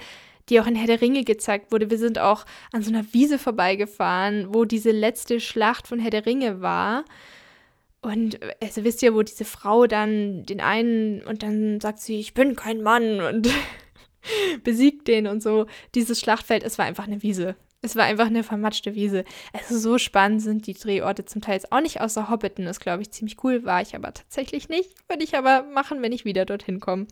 die 0.50 0.60
auch 0.60 0.68
in 0.68 0.76
Herr 0.76 0.88
der 0.88 1.02
Ringe 1.02 1.24
gezeigt 1.24 1.72
wurde. 1.72 1.90
Wir 1.90 1.98
sind 1.98 2.20
auch 2.20 2.46
an 2.72 2.82
so 2.82 2.90
einer 2.90 3.06
Wiese 3.14 3.38
vorbeigefahren, 3.38 4.54
wo 4.54 4.66
diese 4.66 4.92
letzte 4.92 5.40
Schlacht 5.40 5.88
von 5.88 6.00
Herr 6.00 6.12
der 6.12 6.26
Ringe 6.26 6.62
war. 6.62 7.06
Und 8.02 8.40
also 8.62 8.84
wisst 8.84 9.02
ihr, 9.02 9.14
wo 9.14 9.22
diese 9.22 9.46
Frau 9.46 9.88
dann 9.88 10.44
den 10.44 10.60
einen 10.60 11.22
und 11.22 11.42
dann 11.42 11.80
sagt 11.80 12.00
sie, 12.00 12.20
ich 12.20 12.34
bin 12.34 12.56
kein 12.56 12.82
Mann 12.82 13.22
und 13.22 13.50
besiegt 14.64 15.08
den 15.08 15.28
und 15.28 15.42
so. 15.42 15.68
Dieses 15.96 16.20
Schlachtfeld, 16.20 16.64
es 16.64 16.78
war 16.78 16.86
einfach 16.86 17.08
eine 17.08 17.24
Wiese. 17.24 17.56
Es 17.84 17.98
war 17.98 18.06
einfach 18.06 18.28
eine 18.28 18.44
vermatschte 18.44 18.96
Wiese. 18.96 19.26
Also 19.52 19.78
so 19.78 19.98
spannend 19.98 20.42
sind 20.42 20.68
die 20.68 20.74
Drehorte 20.74 21.26
zum 21.26 21.42
Teil 21.42 21.60
auch 21.70 21.82
nicht, 21.82 22.00
außer 22.00 22.30
Hobbiton 22.30 22.66
ist, 22.66 22.80
glaube 22.80 23.02
ich, 23.02 23.12
ziemlich 23.12 23.44
cool. 23.44 23.66
War 23.66 23.82
ich 23.82 23.94
aber 23.94 24.14
tatsächlich 24.14 24.70
nicht. 24.70 24.90
Würde 25.10 25.24
ich 25.24 25.36
aber 25.36 25.64
machen, 25.64 26.02
wenn 26.02 26.14
ich 26.14 26.24
wieder 26.24 26.46
dorthin 26.46 26.80
komme. 26.80 27.08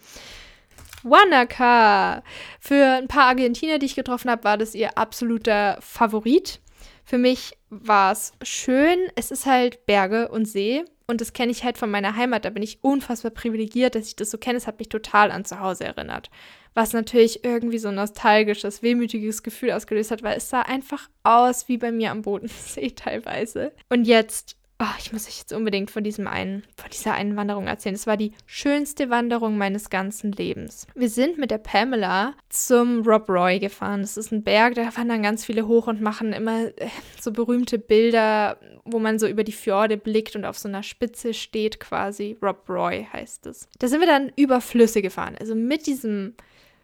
Wanaka. 1.04 2.24
Für 2.62 3.00
ein 3.00 3.10
paar 3.10 3.26
Argentiner, 3.26 3.80
die 3.80 3.86
ich 3.86 3.96
getroffen 3.96 4.32
habe, 4.32 4.46
war 4.46 4.58
das 4.58 4.74
ihr 4.74 4.98
absoluter 4.98 5.78
Favorit. 5.82 6.62
Für 7.04 7.18
mich 7.18 7.58
war 7.70 8.14
es 8.14 8.32
schön. 8.42 8.98
Es 9.16 9.30
ist 9.30 9.46
halt 9.46 9.86
Berge 9.86 10.30
und 10.30 10.46
See. 10.46 10.86
Und 11.06 11.20
das 11.20 11.34
kenne 11.34 11.52
ich 11.52 11.66
halt 11.66 11.78
von 11.78 11.92
meiner 11.92 12.16
Heimat. 12.16 12.46
Da 12.46 12.50
bin 12.50 12.64
ich 12.64 12.82
unfassbar 12.82 13.32
privilegiert, 13.32 13.96
dass 13.96 14.08
ich 14.08 14.16
das 14.16 14.32
so 14.32 14.38
kenne. 14.38 14.58
Es 14.58 14.68
hat 14.68 14.80
mich 14.80 14.88
total 14.88 15.32
an 15.32 15.44
zu 15.44 15.60
Hause 15.60 15.84
erinnert 15.84 16.30
was 16.74 16.94
natürlich 16.94 17.44
irgendwie 17.44 17.80
so 17.80 17.90
ein 17.90 17.96
nostalgisches, 17.96 18.82
wehmütiges 18.82 19.44
Gefühl 19.44 19.72
ausgelöst 19.72 20.12
hat, 20.12 20.24
weil 20.24 20.38
es 20.38 20.50
sah 20.50 20.62
einfach 20.62 21.10
aus 21.24 21.68
wie 21.68 21.78
bei 21.78 21.92
mir 21.92 22.12
am 22.12 22.22
Bodensee 22.22 22.92
teilweise. 22.96 23.72
Und 23.90 24.06
jetzt 24.06 24.58
Oh, 24.84 24.98
ich 24.98 25.14
muss 25.14 25.28
euch 25.28 25.38
jetzt 25.38 25.54
unbedingt 25.54 25.92
von 25.92 26.04
diesem 26.04 26.26
einen, 26.26 26.64
von 26.76 26.90
dieser 26.92 27.14
einen 27.14 27.36
Wanderung 27.36 27.68
erzählen. 27.68 27.94
Es 27.94 28.08
war 28.08 28.18
die 28.18 28.32
schönste 28.48 29.12
Wanderung 29.12 29.56
meines 29.56 29.92
ganzen 29.92 30.32
Lebens. 30.32 30.88
Wir 30.96 31.10
sind 31.10 31.38
mit 31.38 31.52
der 31.52 31.60
Pamela 31.60 32.34
zum 32.50 33.04
Rob 33.04 33.30
Roy 33.30 33.60
gefahren. 33.60 34.02
Das 34.02 34.18
ist 34.18 34.32
ein 34.32 34.44
Berg, 34.44 34.74
da 34.74 34.98
wandern 34.98 35.22
ganz 35.22 35.46
viele 35.46 35.68
hoch 35.68 35.86
und 35.86 36.02
machen 36.02 36.34
immer 36.34 36.64
äh, 36.78 36.88
so 37.20 37.32
berühmte 37.32 37.78
Bilder, 37.78 38.58
wo 38.84 38.98
man 38.98 39.20
so 39.20 39.28
über 39.28 39.44
die 39.44 39.52
Fjorde 39.52 39.98
blickt 39.98 40.36
und 40.36 40.46
auf 40.46 40.58
so 40.58 40.68
einer 40.68 40.82
Spitze 40.82 41.36
steht 41.36 41.80
quasi. 41.80 42.36
Rob 42.42 42.68
Roy 42.68 43.08
heißt 43.14 43.46
es. 43.46 43.70
Da 43.78 43.88
sind 43.88 44.00
wir 44.00 44.08
dann 44.08 44.32
über 44.36 44.62
Flüsse 44.62 45.04
gefahren. 45.04 45.36
Also 45.40 45.54
mit 45.54 45.86
diesem 45.86 46.34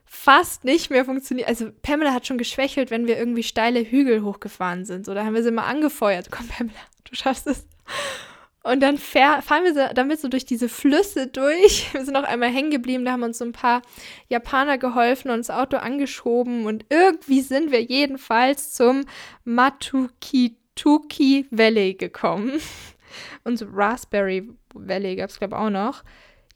fast 0.08 0.64
nicht 0.64 0.90
mehr 0.90 1.06
funktioniert. 1.06 1.48
Also 1.48 1.70
Pamela 1.82 2.14
hat 2.14 2.26
schon 2.26 2.38
geschwächelt, 2.38 2.90
wenn 2.90 3.08
wir 3.08 3.18
irgendwie 3.18 3.44
steile 3.44 3.82
Hügel 3.82 4.24
hochgefahren 4.24 4.86
sind. 4.86 5.06
So, 5.06 5.14
da 5.14 5.26
haben 5.26 5.36
wir 5.36 5.44
sie 5.44 5.52
mal 5.52 5.66
angefeuert. 5.66 6.28
Komm, 6.32 6.48
Pamela, 6.48 6.80
du 7.04 7.16
schaffst 7.16 7.48
es. 7.48 7.68
Und 8.64 8.82
dann 8.82 8.98
fahren 8.98 9.64
wir 9.64 9.94
damit 9.94 10.20
so 10.20 10.28
durch 10.28 10.46
diese 10.46 10.68
Flüsse 10.68 11.28
durch. 11.28 11.94
Wir 11.94 12.04
sind 12.04 12.14
noch 12.14 12.24
einmal 12.24 12.50
hängen 12.50 12.72
geblieben, 12.72 13.06
da 13.06 13.14
haben 13.14 13.24
uns 13.24 13.38
so 13.38 13.46
ein 13.46 13.54
paar 13.54 13.82
Japaner 14.28 14.78
geholfen 14.78 15.32
und 15.32 15.38
das 15.38 15.50
Auto 15.50 15.78
angeschoben. 15.78 16.66
Und 16.66 16.86
irgendwie 16.90 17.42
sind 17.42 17.72
wir 17.72 17.82
jedenfalls 17.82 18.74
zum 18.74 19.06
Matukituki 19.46 21.46
Valley 21.50 21.94
gekommen. 21.94 22.60
und 23.46 23.66
Raspberry 23.72 24.50
Valley 24.74 25.16
gab 25.16 25.30
es, 25.30 25.40
glaube 25.40 25.56
ich, 25.56 25.62
auch 25.62 25.70
noch. 25.70 26.04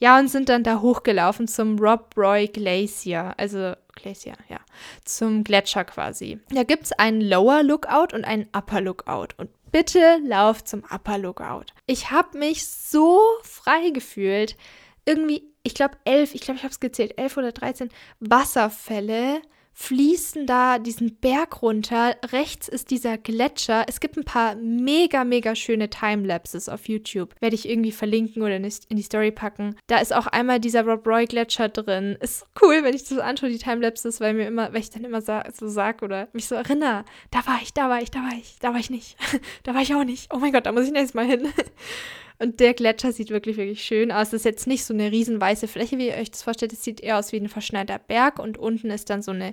Ja, 0.02 0.18
und 0.18 0.30
sind 0.30 0.50
dann 0.50 0.64
da 0.64 0.82
hochgelaufen 0.82 1.48
zum 1.48 1.78
Rob 1.78 2.18
Roy 2.18 2.48
Glacier. 2.48 3.36
Also 3.38 3.74
Glacier, 3.96 4.34
ja. 4.50 4.58
Zum 5.06 5.44
Gletscher 5.44 5.86
quasi. 5.86 6.40
Da 6.50 6.64
gibt 6.64 6.86
es 6.86 6.92
einen 6.94 7.22
Lower 7.22 7.62
Lookout 7.62 8.16
und 8.16 8.26
einen 8.26 8.48
Upper 8.52 8.82
Lookout. 8.82 9.28
Und 9.38 9.52
bitte 9.72 10.20
lauf 10.26 10.64
zum 10.64 10.84
Upper 10.90 11.20
Lookout. 11.20 11.66
Ich 11.86 12.10
habe 12.10 12.36
mich 12.40 12.68
so 12.68 13.20
frei 13.44 13.92
gefühlt. 13.92 14.58
Irgendwie, 15.06 15.44
ich 15.62 15.76
glaube, 15.76 15.98
elf, 16.04 16.34
ich 16.34 16.42
glaube, 16.42 16.58
ich 16.58 16.64
habe 16.64 16.72
es 16.72 16.80
gezählt, 16.80 17.20
elf 17.20 17.38
oder 17.38 17.52
dreizehn 17.52 17.90
Wasserfälle 18.20 19.42
fließen 19.82 20.46
da 20.46 20.78
diesen 20.78 21.16
Berg 21.16 21.62
runter. 21.62 22.16
Rechts 22.32 22.68
ist 22.68 22.92
dieser 22.92 23.18
Gletscher. 23.18 23.86
Es 23.88 24.00
gibt 24.00 24.16
ein 24.16 24.24
paar 24.24 24.56
mega, 24.56 25.24
mega 25.24 25.56
schöne 25.56 25.90
Timelapses 25.90 26.70
auf 26.70 26.88
YouTube. 26.88 27.34
Werde 27.42 27.56
ich 27.56 27.68
irgendwie 27.68 27.92
verlinken 27.92 28.44
oder 28.44 28.58
in 28.58 28.64
die 28.64 29.02
Story 29.02 29.32
packen. 29.32 29.76
Da 29.88 29.98
ist 29.98 30.14
auch 30.14 30.28
einmal 30.28 30.60
dieser 30.60 30.86
Rob 30.86 31.06
Roy 31.08 31.26
Gletscher 31.26 31.70
drin. 31.70 32.16
Ist 32.22 32.46
cool, 32.62 32.84
wenn 32.84 32.94
ich 32.94 33.08
das 33.08 33.18
anschaue, 33.18 33.50
die 33.50 33.58
Timelapses, 33.58 34.22
weil 34.22 34.34
mir 34.34 34.48
immer, 34.48 34.72
weil 34.72 34.82
ich 34.82 34.92
dann 34.92 35.04
immer 35.04 35.22
so 35.22 35.42
sag 35.68 36.04
oder 36.04 36.28
mich 36.34 36.48
so 36.48 36.56
erinnere. 36.56 37.04
Da 37.32 37.46
war 37.48 37.60
ich, 37.62 37.74
da 37.74 37.90
war 37.90 38.02
ich, 38.02 38.12
da 38.12 38.20
war 38.20 38.34
ich, 38.38 38.58
da 38.60 38.74
war 38.74 38.80
ich 38.80 38.92
nicht. 38.92 39.18
da 39.64 39.74
war 39.74 39.82
ich 39.82 39.96
auch 39.96 40.04
nicht. 40.04 40.32
Oh 40.34 40.38
mein 40.38 40.52
Gott, 40.52 40.68
da 40.68 40.72
muss 40.72 40.86
ich 40.86 40.92
nächstes 40.92 41.16
Mal 41.16 41.26
hin. 41.26 41.48
Und 42.42 42.60
der 42.60 42.74
Gletscher 42.74 43.12
sieht 43.12 43.30
wirklich, 43.30 43.58
wirklich 43.58 43.84
schön 43.84 44.12
aus. 44.12 44.28
Es 44.28 44.34
ist 44.34 44.46
jetzt 44.46 44.66
nicht 44.66 44.84
so 44.84 44.96
eine 44.96 45.12
riesen 45.12 45.40
weiße 45.40 45.68
Fläche, 45.68 46.00
wie 46.00 46.08
ihr 46.08 46.16
euch 46.16 46.32
das 46.32 46.42
vorstellt. 46.42 46.74
Es 46.74 46.84
sieht 46.84 47.00
eher 47.00 47.20
aus 47.20 47.32
wie 47.32 47.38
ein 47.38 47.50
verschneiter 47.50 48.00
Berg 48.00 48.40
und 48.40 48.58
unten 48.58 48.90
ist 48.90 49.12
dann 49.12 49.22
so 49.22 49.32
eine 49.32 49.52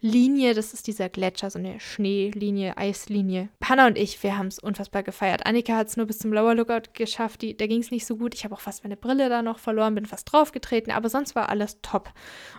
Linie, 0.00 0.52
das 0.52 0.74
ist 0.74 0.88
dieser 0.88 1.08
Gletscher, 1.08 1.50
so 1.50 1.58
eine 1.58 1.80
Schneelinie, 1.80 2.76
Eislinie. 2.76 3.48
Hanna 3.64 3.86
und 3.86 3.96
ich, 3.96 4.22
wir 4.22 4.36
haben 4.36 4.48
es 4.48 4.58
unfassbar 4.58 5.02
gefeiert. 5.02 5.46
Annika 5.46 5.76
hat 5.76 5.86
es 5.86 5.96
nur 5.96 6.06
bis 6.06 6.18
zum 6.18 6.32
Lower 6.32 6.54
Lookout 6.54 6.90
geschafft, 6.92 7.42
die, 7.42 7.56
da 7.56 7.66
ging 7.66 7.80
es 7.80 7.90
nicht 7.90 8.06
so 8.06 8.16
gut. 8.16 8.34
Ich 8.34 8.44
habe 8.44 8.54
auch 8.54 8.60
fast 8.60 8.82
meine 8.82 8.96
Brille 8.96 9.28
da 9.28 9.40
noch 9.40 9.58
verloren, 9.58 9.94
bin 9.94 10.04
fast 10.04 10.30
draufgetreten, 10.30 10.92
aber 10.92 11.08
sonst 11.08 11.34
war 11.34 11.48
alles 11.48 11.80
top. 11.80 12.12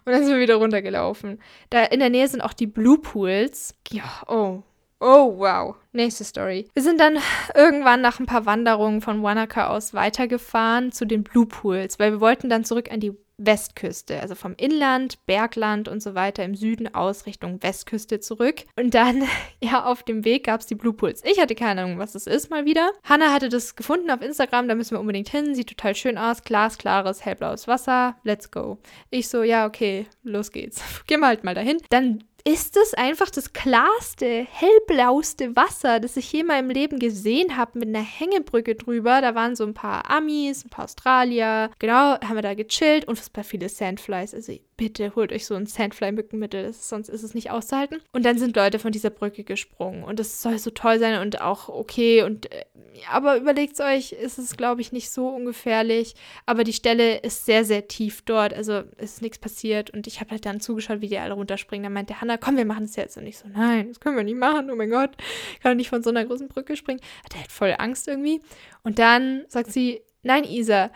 Und 0.06 0.14
dann 0.14 0.24
sind 0.24 0.34
wir 0.34 0.42
wieder 0.42 0.56
runtergelaufen. 0.56 1.40
Da 1.70 1.84
in 1.84 2.00
der 2.00 2.10
Nähe 2.10 2.28
sind 2.28 2.42
auch 2.42 2.54
die 2.54 2.68
Blue 2.68 3.00
Pools. 3.00 3.76
Ja, 3.92 4.24
oh, 4.28 4.64
Oh, 5.00 5.38
wow. 5.38 5.76
Nächste 5.92 6.24
Story. 6.24 6.68
Wir 6.74 6.82
sind 6.82 7.00
dann 7.00 7.20
irgendwann 7.54 8.02
nach 8.02 8.20
ein 8.20 8.26
paar 8.26 8.48
Wanderungen 8.48 9.02
von 9.02 9.22
Wanaka 9.22 9.68
aus 9.68 9.94
weitergefahren 9.94 10.92
zu 10.92 11.06
den 11.06 11.24
Blue 11.24 11.46
Pools, 11.46 12.00
weil 12.00 12.14
wir 12.14 12.22
wollten 12.22 12.50
dann 12.50 12.66
zurück 12.66 12.92
an 12.92 13.00
die 13.00 13.14
Westküste, 13.38 14.20
also 14.20 14.34
vom 14.34 14.56
Inland, 14.58 15.24
Bergland 15.28 15.88
und 15.88 16.02
so 16.02 16.16
weiter 16.16 16.44
im 16.44 16.56
Süden 16.56 16.94
aus 16.96 17.28
Richtung 17.28 17.62
Westküste 17.62 18.20
zurück. 18.20 18.64
Und 18.76 18.96
dann, 18.96 19.26
ja, 19.62 19.86
auf 19.86 20.02
dem 20.02 20.26
Weg 20.26 20.46
gab 20.46 20.62
es 20.62 20.66
die 20.66 20.74
Blue 20.74 20.94
Pools. 20.94 21.24
Ich 21.24 21.40
hatte 21.40 21.54
keine 21.54 21.84
Ahnung, 21.84 22.00
was 22.00 22.14
das 22.14 22.26
ist, 22.26 22.50
mal 22.50 22.66
wieder. 22.66 22.92
Hanna 23.04 23.32
hatte 23.32 23.50
das 23.50 23.76
gefunden 23.76 24.10
auf 24.10 24.24
Instagram, 24.24 24.68
da 24.68 24.74
müssen 24.74 24.96
wir 24.96 25.00
unbedingt 25.00 25.30
hin. 25.30 25.54
Sieht 25.54 25.70
total 25.70 25.94
schön 25.94 26.18
aus, 26.18 26.42
glasklares, 26.42 27.24
hellblaues 27.24 27.68
Wasser. 27.68 28.16
Let's 28.24 28.50
go. 28.50 28.80
Ich 29.12 29.30
so, 29.30 29.44
ja, 29.44 29.68
okay, 29.68 30.08
los 30.24 30.52
geht's. 30.52 30.82
Gehen 31.06 31.20
wir 31.20 31.28
halt 31.28 31.44
mal 31.44 31.54
dahin. 31.54 31.78
Dann 31.92 32.24
ist 32.48 32.78
es 32.78 32.94
einfach 32.94 33.30
das 33.30 33.52
klarste, 33.52 34.48
hellblauste 34.50 35.54
Wasser, 35.58 36.00
das 36.00 36.16
ich 36.16 36.32
je 36.32 36.40
in 36.40 36.48
meinem 36.48 36.70
Leben 36.70 36.98
gesehen 36.98 37.58
habe, 37.58 37.80
mit 37.80 37.90
einer 37.90 38.06
Hängebrücke 38.06 38.76
drüber. 38.76 39.20
Da 39.20 39.36
waren 39.36 39.58
so 39.58 39.66
ein 39.66 39.74
paar 39.74 40.10
Amis, 40.10 40.64
ein 40.64 40.70
paar 40.70 40.86
Australier. 40.86 41.70
Genau, 41.80 42.18
haben 42.22 42.36
wir 42.36 42.42
da 42.42 42.54
gechillt. 42.54 43.06
Unfassbar 43.06 43.44
viele 43.44 43.68
Sandflies. 43.68 44.34
Also 44.34 44.54
bitte 44.78 45.16
holt 45.16 45.34
euch 45.34 45.46
so 45.46 45.56
ein 45.56 45.66
Sandfly-Mückenmittel, 45.66 46.72
sonst 46.72 47.10
ist 47.10 47.24
es 47.24 47.34
nicht 47.34 47.52
auszuhalten. 47.52 48.00
Und 48.14 48.26
dann 48.26 48.38
sind 48.38 48.56
Leute 48.56 48.80
von 48.80 48.92
dieser 48.92 49.10
Brücke 49.10 49.44
gesprungen. 49.44 50.04
Und 50.04 50.20
es 50.20 50.42
soll 50.42 50.60
so 50.60 50.70
toll 50.70 51.00
sein 51.00 51.20
und 51.20 51.42
auch 51.42 51.68
okay. 51.68 52.24
Und 52.24 52.52
äh, 52.52 52.66
aber 53.12 53.38
überlegt 53.38 53.80
euch, 53.80 54.12
ist 54.12 54.38
es, 54.38 54.56
glaube 54.56 54.82
ich, 54.82 54.92
nicht 54.92 55.10
so 55.10 55.30
ungefährlich. 55.30 56.16
Aber 56.46 56.64
die 56.64 56.74
Stelle 56.74 57.18
ist 57.18 57.46
sehr, 57.46 57.66
sehr 57.66 57.88
tief 57.88 58.22
dort. 58.22 58.54
Also 58.54 58.84
ist 58.98 59.22
nichts 59.22 59.40
passiert. 59.40 59.90
Und 59.90 60.08
ich 60.08 60.20
habe 60.20 60.32
halt 60.32 60.46
dann 60.46 60.60
zugeschaut, 60.60 61.02
wie 61.02 61.08
die 61.08 61.18
alle 61.18 61.34
runterspringen. 61.34 61.84
Dann 61.84 61.94
meinte 61.94 62.22
Hannah, 62.22 62.38
komm, 62.38 62.58
wir 62.58 62.66
machen 62.66 62.86
das 62.86 62.96
jetzt. 62.96 63.18
Und 63.18 63.28
ich 63.28 63.38
so, 63.38 63.48
nein, 63.48 63.90
das 63.90 64.00
können 64.00 64.16
wir 64.16 64.24
nicht 64.24 64.38
machen. 64.38 64.70
Oh 64.72 64.76
mein 64.76 64.92
Gott, 64.92 65.12
ich 65.54 65.60
kann 65.60 65.78
nicht 65.78 65.90
von 65.90 66.04
so 66.04 66.12
einer 66.12 66.26
großen 66.26 66.48
Brücke 66.48 66.76
springen. 66.76 67.02
Hat 67.26 67.34
er 67.34 67.42
halt 67.42 67.52
voll 67.52 67.76
Angst 67.78 68.08
irgendwie. 68.08 68.42
Und 68.84 69.00
dann 69.00 69.46
sagt 69.48 69.72
sie, 69.72 70.02
nein, 70.24 70.44
Isa, 70.44 70.92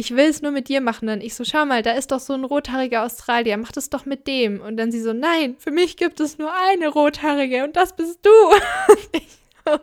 ich 0.00 0.16
will 0.16 0.30
es 0.30 0.40
nur 0.40 0.50
mit 0.50 0.68
dir 0.68 0.80
machen. 0.80 1.06
Dann 1.06 1.20
ich 1.20 1.34
so, 1.34 1.44
schau 1.44 1.66
mal, 1.66 1.82
da 1.82 1.92
ist 1.92 2.10
doch 2.10 2.20
so 2.20 2.32
ein 2.32 2.44
rothaariger 2.44 3.04
Australier, 3.04 3.58
mach 3.58 3.70
das 3.70 3.90
doch 3.90 4.06
mit 4.06 4.26
dem. 4.26 4.60
Und 4.62 4.78
dann 4.78 4.90
sie 4.90 5.00
so, 5.00 5.12
nein, 5.12 5.56
für 5.58 5.70
mich 5.70 5.98
gibt 5.98 6.20
es 6.20 6.38
nur 6.38 6.50
eine 6.70 6.88
rothaarige 6.88 7.64
und 7.64 7.76
das 7.76 7.94
bist 7.94 8.20
du. 8.24 9.70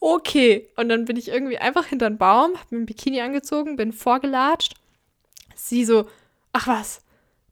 okay. 0.00 0.68
Und 0.76 0.90
dann 0.90 1.06
bin 1.06 1.16
ich 1.16 1.28
irgendwie 1.28 1.56
einfach 1.56 1.86
hinter 1.86 2.10
den 2.10 2.18
Baum, 2.18 2.52
hab 2.60 2.70
mir 2.70 2.78
ein 2.78 2.86
Bikini 2.86 3.22
angezogen, 3.22 3.76
bin 3.76 3.92
vorgelatscht. 3.92 4.74
Sie 5.54 5.86
so, 5.86 6.06
ach 6.52 6.66
was, 6.66 7.00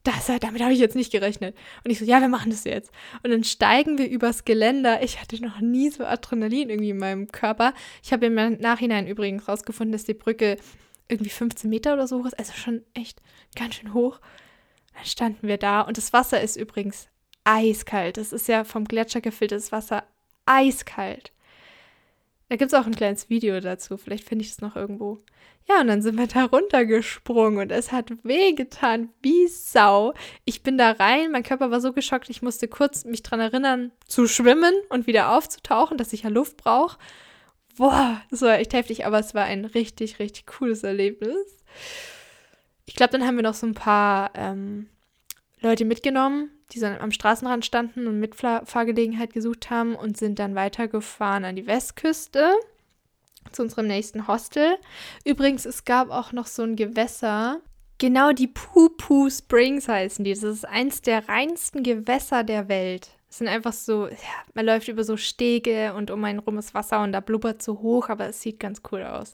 das, 0.04 0.26
damit 0.26 0.60
habe 0.60 0.74
ich 0.74 0.80
jetzt 0.80 0.96
nicht 0.96 1.12
gerechnet. 1.12 1.56
Und 1.82 1.90
ich 1.90 1.98
so, 1.98 2.04
ja, 2.04 2.20
wir 2.20 2.28
machen 2.28 2.50
das 2.50 2.64
jetzt. 2.64 2.90
Und 3.22 3.30
dann 3.30 3.42
steigen 3.42 3.96
wir 3.96 4.10
übers 4.10 4.44
Geländer. 4.44 5.02
Ich 5.02 5.18
hatte 5.18 5.40
noch 5.42 5.60
nie 5.60 5.88
so 5.88 6.04
Adrenalin 6.04 6.68
irgendwie 6.68 6.90
in 6.90 6.98
meinem 6.98 7.32
Körper. 7.32 7.72
Ich 8.02 8.12
habe 8.12 8.26
im 8.26 8.34
Nachhinein 8.58 9.06
übrigens 9.06 9.48
rausgefunden, 9.48 9.92
dass 9.92 10.04
die 10.04 10.12
Brücke 10.12 10.58
irgendwie 11.08 11.30
15 11.30 11.68
Meter 11.68 11.94
oder 11.94 12.06
so 12.06 12.20
hoch 12.20 12.26
ist. 12.26 12.38
Also 12.38 12.52
schon 12.52 12.82
echt 12.94 13.20
ganz 13.56 13.76
schön 13.76 13.94
hoch. 13.94 14.20
Dann 14.94 15.04
standen 15.04 15.48
wir 15.48 15.58
da 15.58 15.82
und 15.82 15.96
das 15.96 16.12
Wasser 16.12 16.40
ist 16.40 16.56
übrigens 16.56 17.08
eiskalt. 17.44 18.16
Das 18.16 18.32
ist 18.32 18.48
ja 18.48 18.64
vom 18.64 18.84
Gletscher 18.84 19.20
gefiltertes 19.20 19.72
Wasser 19.72 20.04
eiskalt. 20.46 21.32
Da 22.48 22.56
gibt 22.56 22.72
es 22.72 22.78
auch 22.78 22.86
ein 22.86 22.94
kleines 22.94 23.30
Video 23.30 23.60
dazu. 23.60 23.96
Vielleicht 23.96 24.28
finde 24.28 24.44
ich 24.44 24.50
es 24.50 24.60
noch 24.60 24.76
irgendwo. 24.76 25.22
Ja, 25.68 25.80
und 25.80 25.86
dann 25.86 26.02
sind 26.02 26.18
wir 26.18 26.26
da 26.26 26.44
runtergesprungen 26.44 27.60
und 27.60 27.72
es 27.72 27.92
hat 27.92 28.10
wehgetan, 28.24 29.10
wie 29.22 29.46
Sau. 29.46 30.12
Ich 30.44 30.62
bin 30.62 30.76
da 30.76 30.90
rein, 30.90 31.30
mein 31.30 31.44
Körper 31.44 31.70
war 31.70 31.80
so 31.80 31.92
geschockt, 31.92 32.28
ich 32.30 32.42
musste 32.42 32.66
kurz 32.66 33.04
mich 33.04 33.22
dran 33.22 33.38
erinnern, 33.38 33.92
zu 34.06 34.26
schwimmen 34.26 34.74
und 34.88 35.06
wieder 35.06 35.36
aufzutauchen, 35.36 35.98
dass 35.98 36.12
ich 36.12 36.24
ja 36.24 36.30
Luft 36.30 36.56
brauche. 36.56 36.98
Boah, 37.76 38.20
das 38.30 38.42
war 38.42 38.58
echt 38.58 38.74
heftig, 38.74 39.06
aber 39.06 39.18
es 39.18 39.34
war 39.34 39.44
ein 39.44 39.64
richtig, 39.64 40.18
richtig 40.18 40.46
cooles 40.46 40.82
Erlebnis. 40.82 41.56
Ich 42.84 42.94
glaube, 42.94 43.12
dann 43.12 43.26
haben 43.26 43.36
wir 43.36 43.42
noch 43.42 43.54
so 43.54 43.66
ein 43.66 43.74
paar 43.74 44.30
ähm, 44.34 44.88
Leute 45.60 45.84
mitgenommen, 45.84 46.50
die 46.72 46.78
so 46.78 46.86
am 46.86 47.12
Straßenrand 47.12 47.64
standen 47.64 48.06
und 48.06 48.18
Mitfahrgelegenheit 48.18 49.32
gesucht 49.32 49.70
haben 49.70 49.94
und 49.94 50.16
sind 50.16 50.38
dann 50.38 50.54
weitergefahren 50.54 51.44
an 51.44 51.56
die 51.56 51.66
Westküste 51.66 52.52
zu 53.50 53.62
unserem 53.62 53.86
nächsten 53.86 54.26
Hostel. 54.28 54.76
Übrigens, 55.24 55.64
es 55.64 55.84
gab 55.84 56.10
auch 56.10 56.32
noch 56.32 56.46
so 56.46 56.62
ein 56.62 56.76
Gewässer. 56.76 57.60
Genau 57.98 58.32
die 58.32 58.48
Poo-Poo 58.48 59.30
Springs 59.30 59.88
heißen 59.88 60.24
die. 60.24 60.32
Das 60.32 60.42
ist 60.42 60.66
eins 60.66 61.02
der 61.02 61.28
reinsten 61.28 61.82
Gewässer 61.82 62.44
der 62.44 62.68
Welt. 62.68 63.10
Es 63.32 63.38
sind 63.38 63.48
einfach 63.48 63.72
so, 63.72 64.08
ja, 64.08 64.16
man 64.52 64.66
läuft 64.66 64.88
über 64.88 65.04
so 65.04 65.16
Stege 65.16 65.94
und 65.94 66.10
um 66.10 66.22
einen 66.22 66.38
rum 66.38 66.60
Wasser 66.74 67.02
und 67.02 67.12
da 67.12 67.20
blubbert 67.20 67.62
so 67.62 67.80
hoch, 67.80 68.10
aber 68.10 68.26
es 68.26 68.42
sieht 68.42 68.60
ganz 68.60 68.82
cool 68.92 69.02
aus. 69.04 69.32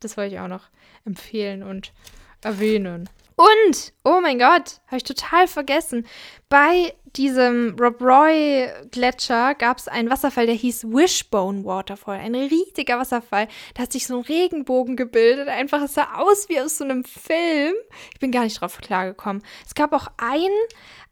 Das 0.00 0.16
wollte 0.16 0.36
ich 0.36 0.40
auch 0.40 0.48
noch 0.48 0.70
empfehlen 1.04 1.62
und 1.62 1.92
erwähnen. 2.40 3.06
Und, 3.36 3.92
oh 4.02 4.20
mein 4.22 4.38
Gott, 4.38 4.80
habe 4.86 4.96
ich 4.96 5.04
total 5.04 5.46
vergessen. 5.46 6.06
Bei 6.48 6.94
diesem 7.16 7.76
Rob 7.78 8.00
Roy 8.00 8.68
Gletscher 8.90 9.54
gab 9.54 9.78
es 9.78 9.88
einen 9.88 10.10
Wasserfall, 10.10 10.46
der 10.46 10.54
hieß 10.54 10.84
Wishbone 10.84 11.64
Waterfall. 11.64 12.18
Ein 12.18 12.34
riesiger 12.34 12.98
Wasserfall. 12.98 13.48
Da 13.74 13.84
hat 13.84 13.92
sich 13.92 14.06
so 14.06 14.18
ein 14.18 14.24
Regenbogen 14.24 14.96
gebildet. 14.96 15.48
Einfach, 15.48 15.82
es 15.82 15.94
sah 15.94 16.16
aus 16.16 16.48
wie 16.48 16.60
aus 16.60 16.78
so 16.78 16.84
einem 16.84 17.04
Film. 17.04 17.74
Ich 18.12 18.20
bin 18.20 18.32
gar 18.32 18.44
nicht 18.44 18.60
drauf 18.60 18.78
klargekommen. 18.78 19.42
Es 19.64 19.74
gab 19.74 19.92
auch 19.92 20.08
einen, 20.16 20.48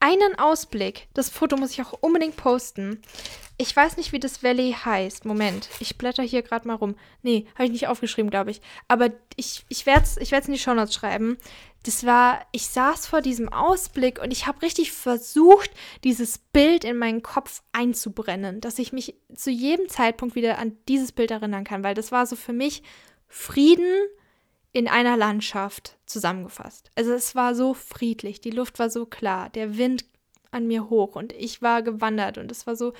einen 0.00 0.38
Ausblick. 0.38 1.08
Das 1.14 1.30
Foto 1.30 1.56
muss 1.56 1.70
ich 1.72 1.82
auch 1.82 1.92
unbedingt 2.00 2.36
posten. 2.36 3.00
Ich 3.58 3.76
weiß 3.76 3.96
nicht, 3.96 4.10
wie 4.10 4.18
das 4.18 4.42
Valley 4.42 4.74
heißt. 4.84 5.24
Moment, 5.24 5.68
ich 5.78 5.96
blätter 5.96 6.24
hier 6.24 6.42
gerade 6.42 6.66
mal 6.66 6.74
rum. 6.74 6.96
Nee, 7.22 7.46
habe 7.54 7.66
ich 7.66 7.70
nicht 7.70 7.86
aufgeschrieben, 7.86 8.30
glaube 8.30 8.50
ich. 8.50 8.60
Aber 8.88 9.10
ich, 9.36 9.64
ich 9.68 9.86
werde 9.86 10.02
es 10.02 10.16
ich 10.16 10.32
in 10.32 10.52
die 10.52 10.58
Shownotes 10.58 10.94
schreiben. 10.94 11.38
Das 11.84 12.06
war, 12.06 12.46
ich 12.52 12.66
saß 12.68 13.06
vor 13.06 13.20
diesem 13.20 13.52
Ausblick 13.52 14.20
und 14.20 14.32
ich 14.32 14.46
habe 14.46 14.62
richtig 14.62 14.92
versucht, 14.92 15.70
dieses 16.04 16.38
Bild 16.38 16.84
in 16.84 16.96
meinen 16.96 17.22
Kopf 17.22 17.62
einzubrennen, 17.72 18.60
dass 18.60 18.78
ich 18.78 18.92
mich 18.92 19.16
zu 19.34 19.50
jedem 19.50 19.88
Zeitpunkt 19.88 20.34
wieder 20.34 20.58
an 20.58 20.76
dieses 20.88 21.12
Bild 21.12 21.30
erinnern 21.30 21.64
kann, 21.64 21.84
weil 21.84 21.94
das 21.94 22.12
war 22.12 22.26
so 22.26 22.36
für 22.36 22.52
mich 22.52 22.82
Frieden 23.28 24.06
in 24.72 24.88
einer 24.88 25.16
Landschaft 25.16 25.98
zusammengefasst. 26.06 26.90
Also 26.94 27.12
es 27.12 27.34
war 27.34 27.54
so 27.54 27.74
friedlich, 27.74 28.40
die 28.40 28.50
Luft 28.50 28.78
war 28.78 28.90
so 28.90 29.06
klar, 29.06 29.50
der 29.50 29.76
Wind 29.76 30.04
an 30.52 30.66
mir 30.66 30.90
hoch 30.90 31.16
und 31.16 31.32
ich 31.32 31.62
war 31.62 31.82
gewandert 31.82 32.38
und 32.38 32.52
es 32.52 32.66
war 32.66 32.76
so 32.76 32.92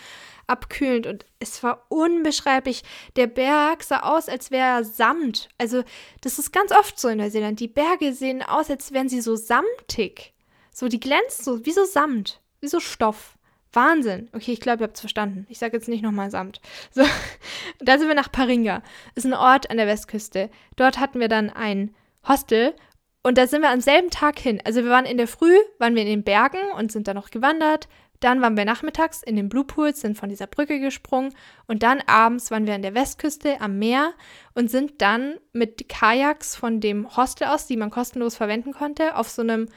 abkühlend 0.47 1.07
und 1.07 1.27
es 1.39 1.63
war 1.63 1.85
unbeschreiblich. 1.89 2.83
Der 3.17 3.27
Berg 3.27 3.83
sah 3.83 4.01
aus, 4.01 4.29
als 4.29 4.51
wäre 4.51 4.79
er 4.79 4.85
Samt. 4.85 5.49
Also, 5.59 5.85
das 6.23 6.39
ist 6.39 6.53
ganz 6.53 6.73
oft 6.73 6.99
so 6.99 7.09
in 7.09 7.19
Neuseeland. 7.19 7.61
Die 7.61 7.69
Berge 7.69 8.15
sehen 8.15 8.43
aus, 8.43 8.71
als 8.71 8.93
wären 8.93 9.09
sie 9.09 9.21
so 9.21 9.37
samtig. 9.37 10.33
So, 10.73 10.89
die 10.89 11.01
glänzen 11.01 11.45
so, 11.45 11.67
wie 11.67 11.73
so 11.73 11.85
Samt, 11.85 12.41
wie 12.63 12.69
so 12.69 12.81
Stoff. 12.81 13.37
Wahnsinn. 13.75 14.29
Okay, 14.33 14.53
ich 14.53 14.61
glaube, 14.61 14.83
ihr 14.83 14.87
habt 14.87 14.97
es 14.97 15.01
verstanden. 15.01 15.47
Ich 15.49 15.59
sage 15.59 15.77
jetzt 15.77 15.89
nicht 15.89 16.03
nochmal 16.03 16.31
Samt. 16.31 16.61
So, 16.91 17.03
da 17.81 17.99
sind 17.99 18.09
wir 18.09 18.15
nach 18.15 18.31
Paringa. 18.31 18.83
Ist 19.15 19.27
ein 19.27 19.35
Ort 19.35 19.71
an 19.71 19.79
der 19.79 19.87
Westküste. 19.87 20.51
Dort 20.77 20.99
hatten 20.99 21.21
wir 21.21 21.29
dann 21.29 21.51
ein 21.51 21.95
Hostel 22.27 22.75
und 23.23 23.39
da 23.39 23.47
sind 23.47 23.63
wir 23.63 23.71
am 23.71 23.81
selben 23.81 24.11
Tag 24.11 24.39
hin. 24.39 24.61
Also 24.65 24.83
wir 24.85 24.91
waren 24.91 25.07
in 25.07 25.17
der 25.17 25.29
Früh, 25.29 25.57
waren 25.79 25.95
wir 25.95 26.03
in 26.03 26.09
den 26.09 26.25
Bergen 26.25 26.61
und 26.77 26.93
sind 26.93 27.09
dann 27.09 27.17
noch 27.17 27.31
gewandert. 27.31 27.89
Dann 28.21 28.41
waren 28.41 28.57
wir 28.57 28.65
nachmittags 28.65 29.23
in 29.23 29.35
den 29.35 29.49
Blue 29.49 29.65
Pools, 29.65 30.01
sind 30.01 30.17
von 30.17 30.29
dieser 30.29 30.47
Brücke 30.47 30.79
gesprungen 30.79 31.35
und 31.67 31.83
dann 31.83 32.01
abends 32.07 32.53
waren 32.53 32.69
wir 32.69 32.75
an 32.75 32.83
der 32.83 32.95
Westküste 32.95 33.61
am 33.61 33.81
Meer 33.81 34.13
und 34.55 34.71
sind 34.71 35.03
dann 35.03 35.39
mit 35.53 35.89
Kajaks 35.89 36.55
von 36.55 36.81
dem 36.81 37.17
Hostel 37.17 37.49
aus, 37.49 37.67
die 37.67 37.77
man 37.77 37.91
kostenlos 37.91 38.37
verwenden 38.37 38.73
konnte, 38.73 39.17
auf 39.17 39.29
so 39.29 39.43
einem 39.43 39.69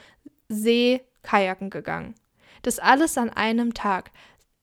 See 0.48 1.02
kajaken 1.24 1.71
gegangen. 1.71 2.13
Das 2.65 2.80
alles 2.80 3.15
an 3.19 3.30
einem 3.30 3.75
Tag. 3.75 4.10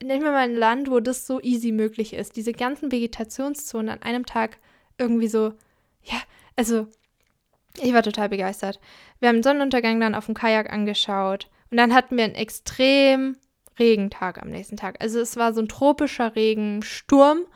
Nehmen 0.02 0.24
wir 0.24 0.32
mal 0.32 0.38
ein 0.38 0.56
Land, 0.56 0.90
wo 0.90 0.98
das 0.98 1.24
so 1.24 1.40
easy 1.40 1.70
möglich 1.70 2.14
ist. 2.14 2.34
Diese 2.34 2.52
ganzen 2.52 2.90
Vegetationszonen 2.90 3.88
an 3.90 4.02
einem 4.02 4.26
Tag 4.26 4.58
irgendwie 4.98 5.28
so, 5.28 5.54
ja, 6.02 6.16
also 6.56 6.88
ich 7.80 7.92
war 7.94 8.02
total 8.02 8.28
begeistert. 8.28 8.80
Wir 9.20 9.28
haben 9.28 9.36
den 9.36 9.44
Sonnenuntergang 9.44 10.00
dann 10.00 10.16
auf 10.16 10.26
dem 10.26 10.34
Kajak 10.34 10.72
angeschaut 10.72 11.48
und 11.70 11.76
dann 11.76 11.94
hatten 11.94 12.16
wir 12.16 12.24
einen 12.24 12.34
extrem 12.34 13.36
Regentag 13.78 14.42
am 14.42 14.48
nächsten 14.48 14.76
Tag. 14.76 14.96
Also 15.00 15.20
es 15.20 15.36
war 15.36 15.54
so 15.54 15.60
ein 15.60 15.68
tropischer 15.68 16.34
Regensturm. 16.34 17.46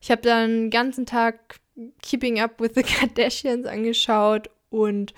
Ich 0.00 0.12
habe 0.12 0.22
dann 0.22 0.50
den 0.50 0.70
ganzen 0.70 1.04
Tag 1.04 1.58
Keeping 2.00 2.38
Up 2.38 2.60
with 2.60 2.74
the 2.76 2.84
Kardashians 2.84 3.66
angeschaut 3.66 4.50
und 4.70 5.14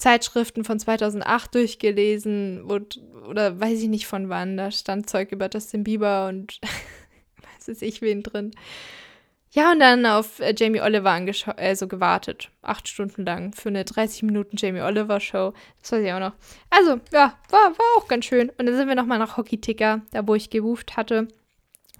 Zeitschriften 0.00 0.64
von 0.64 0.78
2008 0.78 1.54
durchgelesen 1.54 2.62
und, 2.62 3.00
oder 3.30 3.58
weiß 3.58 3.80
ich 3.80 3.88
nicht 3.88 4.06
von 4.06 4.28
wann. 4.28 4.56
Da 4.56 4.70
stand 4.70 5.08
Zeug 5.08 5.32
über 5.32 5.48
Justin 5.52 5.84
Bieber 5.84 6.28
und 6.28 6.60
weiß 7.66 7.80
ich 7.80 8.02
wen 8.02 8.22
drin. 8.22 8.50
Ja, 9.52 9.72
und 9.72 9.80
dann 9.80 10.06
auf 10.06 10.38
äh, 10.38 10.54
Jamie 10.56 10.80
Oliver 10.80 11.10
also 11.56 11.88
gewartet. 11.88 12.50
Acht 12.62 12.86
Stunden 12.86 13.24
lang 13.24 13.52
für 13.52 13.68
eine 13.68 13.84
30 13.84 14.22
Minuten 14.22 14.56
Jamie 14.56 14.80
Oliver 14.80 15.18
Show. 15.18 15.54
Das 15.82 15.90
weiß 15.90 16.04
ich 16.04 16.12
auch 16.12 16.20
noch. 16.20 16.34
Also, 16.70 17.00
ja, 17.12 17.34
war, 17.50 17.70
war 17.76 17.96
auch 17.96 18.06
ganz 18.06 18.26
schön. 18.26 18.50
Und 18.50 18.66
dann 18.66 18.76
sind 18.76 18.86
wir 18.86 18.94
nochmal 18.94 19.18
nach 19.18 19.36
Hockey 19.36 19.60
Ticker, 19.60 20.02
da 20.12 20.26
wo 20.26 20.36
ich 20.36 20.50
gewuft 20.50 20.96
hatte. 20.96 21.26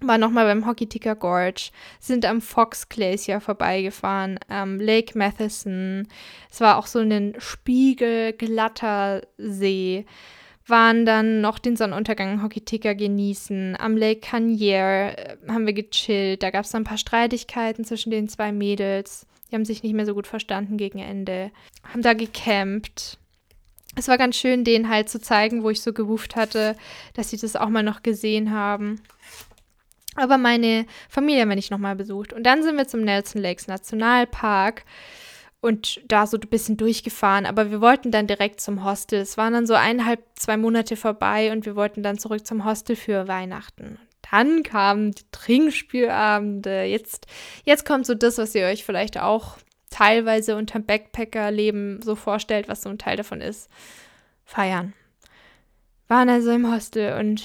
War 0.00 0.16
nochmal 0.16 0.46
beim 0.46 0.64
Hockey 0.64 0.86
Ticker 0.86 1.16
Gorge. 1.16 1.70
Sind 1.98 2.24
am 2.24 2.40
Fox 2.40 2.88
Glacier 2.88 3.40
vorbeigefahren. 3.40 4.38
Am 4.48 4.78
Lake 4.78 5.18
Matheson. 5.18 6.06
Es 6.52 6.60
war 6.60 6.78
auch 6.78 6.86
so 6.86 7.00
ein 7.00 7.34
spiegelglatter 7.38 9.22
See 9.38 10.06
waren 10.70 11.04
dann 11.04 11.40
noch 11.40 11.58
den 11.58 11.76
Sonnenuntergang 11.76 12.42
Hokitika 12.42 12.94
genießen. 12.94 13.76
Am 13.78 13.96
Lake 13.96 14.20
Canier 14.20 15.14
äh, 15.16 15.36
haben 15.48 15.66
wir 15.66 15.72
gechillt. 15.72 16.42
Da 16.42 16.50
gab 16.50 16.64
es 16.64 16.74
ein 16.74 16.84
paar 16.84 16.98
Streitigkeiten 16.98 17.84
zwischen 17.84 18.10
den 18.10 18.28
zwei 18.28 18.52
Mädels. 18.52 19.26
Die 19.50 19.56
haben 19.56 19.64
sich 19.64 19.82
nicht 19.82 19.94
mehr 19.94 20.06
so 20.06 20.14
gut 20.14 20.26
verstanden 20.26 20.76
gegen 20.76 20.98
Ende. 20.98 21.50
Haben 21.82 22.02
da 22.02 22.14
gecampt. 22.14 23.18
Es 23.96 24.06
war 24.06 24.18
ganz 24.18 24.36
schön, 24.36 24.64
denen 24.64 24.88
halt 24.88 25.08
zu 25.08 25.20
zeigen, 25.20 25.64
wo 25.64 25.70
ich 25.70 25.82
so 25.82 25.92
gewuft 25.92 26.36
hatte, 26.36 26.76
dass 27.14 27.30
sie 27.30 27.36
das 27.36 27.56
auch 27.56 27.68
mal 27.68 27.82
noch 27.82 28.02
gesehen 28.02 28.52
haben. 28.52 29.00
Aber 30.14 30.38
meine 30.38 30.86
Familie 31.08 31.42
haben 31.42 31.48
wir 31.48 31.56
nicht 31.56 31.70
nochmal 31.70 31.96
besucht. 31.96 32.32
Und 32.32 32.44
dann 32.44 32.62
sind 32.62 32.76
wir 32.76 32.86
zum 32.86 33.02
Nelson 33.02 33.42
Lakes 33.42 33.66
Nationalpark 33.66 34.84
und 35.60 36.00
da 36.06 36.26
so 36.26 36.36
ein 36.36 36.48
bisschen 36.48 36.76
durchgefahren. 36.76 37.46
Aber 37.46 37.70
wir 37.70 37.80
wollten 37.80 38.10
dann 38.10 38.26
direkt 38.26 38.60
zum 38.60 38.84
Hostel. 38.84 39.20
Es 39.20 39.36
waren 39.36 39.52
dann 39.52 39.66
so 39.66 39.74
eineinhalb, 39.74 40.22
zwei 40.34 40.56
Monate 40.56 40.96
vorbei 40.96 41.52
und 41.52 41.66
wir 41.66 41.76
wollten 41.76 42.02
dann 42.02 42.18
zurück 42.18 42.46
zum 42.46 42.64
Hostel 42.64 42.96
für 42.96 43.28
Weihnachten. 43.28 43.98
Dann 44.30 44.62
kamen 44.62 45.12
die 45.12 45.24
Trinkspielabende. 45.32 46.84
Jetzt, 46.84 47.26
jetzt 47.64 47.84
kommt 47.84 48.06
so 48.06 48.14
das, 48.14 48.38
was 48.38 48.54
ihr 48.54 48.66
euch 48.66 48.84
vielleicht 48.84 49.18
auch 49.18 49.58
teilweise 49.90 50.56
unter 50.56 50.78
Backpacker-Leben 50.78 52.00
so 52.02 52.14
vorstellt, 52.14 52.68
was 52.68 52.82
so 52.82 52.88
ein 52.88 52.98
Teil 52.98 53.16
davon 53.16 53.40
ist. 53.40 53.68
Feiern. 54.44 54.94
Waren 56.08 56.28
also 56.28 56.50
im 56.52 56.72
Hostel 56.72 57.18
und 57.18 57.44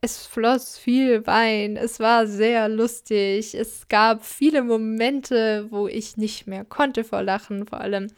es 0.00 0.26
floss 0.26 0.78
viel 0.78 1.26
Wein, 1.26 1.76
es 1.76 2.00
war 2.00 2.26
sehr 2.26 2.68
lustig, 2.68 3.54
es 3.54 3.88
gab 3.88 4.24
viele 4.24 4.62
Momente, 4.62 5.66
wo 5.70 5.88
ich 5.88 6.16
nicht 6.16 6.46
mehr 6.46 6.64
konnte 6.64 7.04
vor 7.04 7.22
Lachen, 7.22 7.66
vor 7.66 7.80
allem 7.80 8.08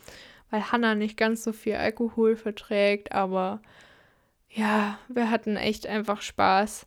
weil 0.51 0.73
Hannah 0.73 0.95
nicht 0.95 1.17
ganz 1.17 1.45
so 1.45 1.53
viel 1.53 1.75
Alkohol 1.75 2.37
verträgt, 2.37 3.13
aber 3.13 3.61
ja, 4.51 4.99
wir 5.09 5.31
hatten 5.31 5.57
echt 5.57 5.87
einfach 5.87 6.23
Spaß. 6.23 6.87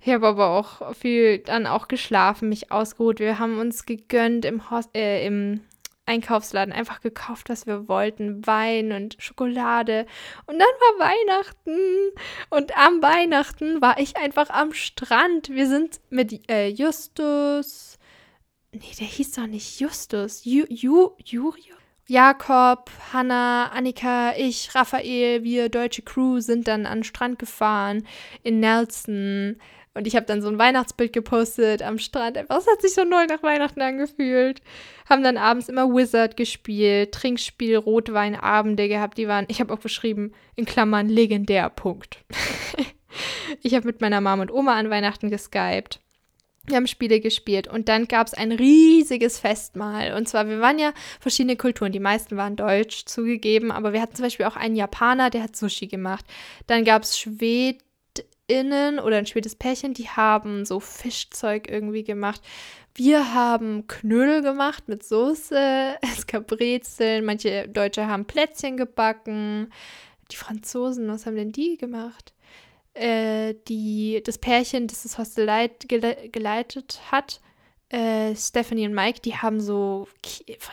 Ich 0.00 0.12
habe 0.12 0.28
aber 0.28 0.48
auch 0.50 0.94
viel 0.94 1.38
dann 1.38 1.66
auch 1.66 1.88
geschlafen, 1.88 2.48
mich 2.48 2.72
ausgeruht. 2.72 3.18
Wir 3.18 3.38
haben 3.38 3.58
uns 3.58 3.84
gegönnt 3.84 4.44
im, 4.44 4.70
Host 4.70 4.90
äh, 4.94 5.26
im 5.26 5.60
Einkaufsladen 6.10 6.72
einfach 6.74 7.00
gekauft, 7.00 7.48
was 7.48 7.66
wir 7.66 7.88
wollten. 7.88 8.46
Wein 8.46 8.92
und 8.92 9.16
Schokolade. 9.20 10.06
Und 10.46 10.58
dann 10.58 10.66
war 10.66 11.08
Weihnachten. 11.08 11.78
Und 12.50 12.76
am 12.76 13.00
Weihnachten 13.00 13.80
war 13.80 13.98
ich 13.98 14.16
einfach 14.16 14.50
am 14.50 14.72
Strand. 14.72 15.50
Wir 15.50 15.68
sind 15.68 16.00
mit 16.10 16.50
äh, 16.50 16.68
Justus. 16.68 17.98
Nee, 18.72 18.80
der 18.98 19.06
hieß 19.06 19.32
doch 19.32 19.46
nicht 19.46 19.80
Justus. 19.80 20.44
Ju, 20.44 20.64
Ju, 20.68 21.10
Jurio? 21.24 21.74
Jakob, 22.06 22.90
Hanna, 23.12 23.68
Annika, 23.68 24.34
ich, 24.36 24.74
Raphael, 24.74 25.44
wir 25.44 25.68
deutsche 25.68 26.02
Crew 26.02 26.40
sind 26.40 26.66
dann 26.66 26.84
an 26.84 26.98
den 26.98 27.04
Strand 27.04 27.38
gefahren 27.38 28.04
in 28.42 28.58
Nelson. 28.58 29.60
Und 29.94 30.06
ich 30.06 30.14
habe 30.14 30.26
dann 30.26 30.40
so 30.40 30.48
ein 30.48 30.58
Weihnachtsbild 30.58 31.12
gepostet 31.12 31.82
am 31.82 31.98
Strand. 31.98 32.36
Es 32.36 32.48
hat 32.48 32.80
sich 32.80 32.94
so 32.94 33.02
neu 33.02 33.26
nach 33.26 33.42
Weihnachten 33.42 33.82
angefühlt. 33.82 34.62
Haben 35.08 35.24
dann 35.24 35.36
abends 35.36 35.68
immer 35.68 35.88
Wizard 35.88 36.36
gespielt, 36.36 37.12
Trinkspiel, 37.12 37.76
Rotweinabende 37.76 38.88
gehabt. 38.88 39.18
Die 39.18 39.26
waren, 39.26 39.46
ich 39.48 39.60
habe 39.60 39.74
auch 39.74 39.80
beschrieben, 39.80 40.32
in 40.54 40.64
Klammern 40.64 41.08
legendär, 41.08 41.68
Punkt. 41.70 42.18
ich 43.62 43.74
habe 43.74 43.86
mit 43.86 44.00
meiner 44.00 44.20
Mom 44.20 44.40
und 44.40 44.52
Oma 44.52 44.76
an 44.76 44.90
Weihnachten 44.90 45.28
geskypt. 45.28 45.98
Wir 46.66 46.76
haben 46.76 46.86
Spiele 46.86 47.18
gespielt 47.18 47.66
und 47.66 47.88
dann 47.88 48.06
gab 48.06 48.28
es 48.28 48.34
ein 48.34 48.52
riesiges 48.52 49.40
Festmahl. 49.40 50.12
Und 50.12 50.28
zwar, 50.28 50.46
wir 50.46 50.60
waren 50.60 50.78
ja 50.78 50.92
verschiedene 51.18 51.56
Kulturen. 51.56 51.90
Die 51.90 51.98
meisten 51.98 52.36
waren 52.36 52.54
deutsch 52.54 53.06
zugegeben, 53.06 53.72
aber 53.72 53.92
wir 53.92 54.00
hatten 54.00 54.14
zum 54.14 54.26
Beispiel 54.26 54.46
auch 54.46 54.56
einen 54.56 54.76
Japaner, 54.76 55.30
der 55.30 55.42
hat 55.42 55.56
Sushi 55.56 55.88
gemacht. 55.88 56.24
Dann 56.68 56.84
gab 56.84 57.02
es 57.02 57.18
Schweden 57.18 57.80
Innen 58.50 58.98
oder 58.98 59.16
ein 59.16 59.26
schwedes 59.26 59.54
Pärchen, 59.54 59.94
die 59.94 60.08
haben 60.08 60.64
so 60.64 60.80
Fischzeug 60.80 61.70
irgendwie 61.70 62.04
gemacht. 62.04 62.40
Wir 62.94 63.32
haben 63.32 63.86
Knödel 63.86 64.42
gemacht 64.42 64.88
mit 64.88 65.04
Soße, 65.04 65.96
es 66.02 66.26
gab 66.26 66.48
Brezeln, 66.48 67.24
manche 67.24 67.68
Deutsche 67.68 68.06
haben 68.06 68.26
Plätzchen 68.26 68.76
gebacken. 68.76 69.72
Die 70.32 70.36
Franzosen, 70.36 71.08
was 71.08 71.26
haben 71.26 71.36
denn 71.36 71.52
die 71.52 71.76
gemacht? 71.76 72.34
Äh, 72.94 73.54
die, 73.68 74.20
das 74.24 74.38
Pärchen, 74.38 74.88
das 74.88 75.04
das 75.04 75.16
Hostel 75.16 75.44
leit, 75.44 75.88
gele, 75.88 76.28
geleitet 76.30 77.00
hat, 77.10 77.40
äh, 77.88 78.34
Stephanie 78.36 78.86
und 78.86 78.94
Mike, 78.94 79.20
die 79.20 79.36
haben 79.36 79.60
so 79.60 80.08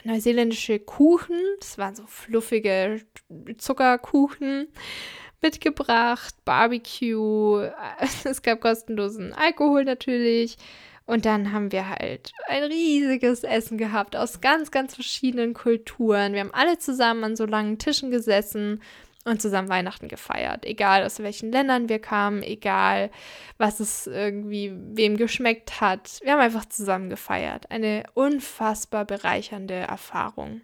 neuseeländische 0.04 0.80
Kuchen, 0.80 1.40
das 1.60 1.78
waren 1.78 1.96
so 1.96 2.06
fluffige 2.08 3.02
Zuckerkuchen 3.58 4.68
mitgebracht, 5.42 6.36
Barbecue, 6.46 7.70
es 8.24 8.42
gab 8.42 8.62
kostenlosen 8.62 9.34
Alkohol 9.34 9.84
natürlich. 9.84 10.58
Und 11.06 11.24
dann 11.26 11.54
haben 11.54 11.72
wir 11.72 11.88
halt 11.88 12.34
ein 12.48 12.64
riesiges 12.64 13.44
Essen 13.44 13.78
gehabt 13.78 14.18
aus 14.18 14.42
ganz, 14.42 14.72
ganz 14.72 14.94
verschiedenen 14.94 15.54
Kulturen. 15.54 16.34
Wir 16.34 16.42
haben 16.42 16.54
alle 16.54 16.80
zusammen 16.80 17.24
an 17.24 17.36
so 17.38 17.46
langen 17.46 17.78
Tischen 17.78 18.12
gesessen 18.12 18.82
und 19.24 19.42
zusammen 19.42 19.70
Weihnachten 19.70 20.10
gefeiert. 20.10 20.66
Egal 20.66 21.06
aus 21.06 21.20
welchen 21.20 21.52
Ländern 21.52 21.88
wir 21.88 22.00
kamen, 22.00 22.44
egal 22.44 23.10
was 23.58 23.80
es 23.80 24.08
irgendwie 24.08 24.74
wem 24.76 25.16
geschmeckt 25.16 25.80
hat. 25.80 26.20
Wir 26.24 26.34
haben 26.34 26.42
einfach 26.42 26.66
zusammen 26.66 27.10
gefeiert. 27.10 27.72
Eine 27.72 28.04
unfassbar 28.14 29.06
bereichernde 29.06 29.76
Erfahrung 29.76 30.62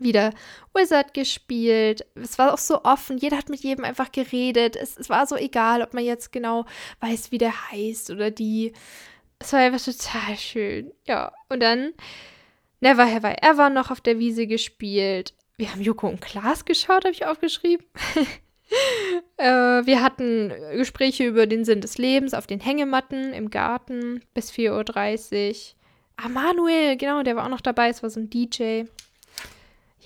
wieder 0.00 0.32
Wizard 0.74 1.14
gespielt. 1.14 2.06
Es 2.14 2.38
war 2.38 2.52
auch 2.52 2.58
so 2.58 2.84
offen. 2.84 3.18
Jeder 3.18 3.38
hat 3.38 3.48
mit 3.48 3.60
jedem 3.60 3.84
einfach 3.84 4.12
geredet. 4.12 4.76
Es, 4.76 4.96
es, 4.96 5.08
war 5.08 5.26
so 5.26 5.36
egal, 5.36 5.82
ob 5.82 5.94
man 5.94 6.04
jetzt 6.04 6.32
genau 6.32 6.64
weiß, 7.00 7.30
wie 7.32 7.38
der 7.38 7.70
heißt 7.70 8.10
oder 8.10 8.30
die. 8.30 8.72
Es 9.38 9.52
war 9.52 9.60
einfach 9.60 9.84
total 9.84 10.36
schön. 10.36 10.92
Ja, 11.06 11.32
und 11.48 11.60
dann 11.60 11.92
Never 12.80 13.10
Have 13.10 13.26
I 13.26 13.34
Ever 13.42 13.70
noch 13.70 13.90
auf 13.90 14.00
der 14.00 14.18
Wiese 14.18 14.46
gespielt. 14.46 15.34
Wir 15.56 15.72
haben 15.72 15.80
Joko 15.80 16.08
und 16.08 16.20
Klaas 16.20 16.64
geschaut, 16.64 17.04
habe 17.04 17.12
ich 17.12 17.24
aufgeschrieben. 17.24 17.86
äh, 19.38 19.46
wir 19.46 20.02
hatten 20.02 20.52
Gespräche 20.72 21.24
über 21.24 21.46
den 21.46 21.64
Sinn 21.64 21.80
des 21.80 21.96
Lebens 21.96 22.34
auf 22.34 22.46
den 22.46 22.60
Hängematten 22.60 23.32
im 23.32 23.50
Garten 23.50 24.22
bis 24.34 24.50
4.30 24.52 25.50
Uhr. 25.50 25.76
Ah, 26.18 26.28
Manuel, 26.28 26.96
genau, 26.96 27.22
der 27.22 27.36
war 27.36 27.44
auch 27.44 27.50
noch 27.50 27.60
dabei. 27.60 27.88
Es 27.88 28.02
war 28.02 28.10
so 28.10 28.20
ein 28.20 28.30
DJ 28.30 28.84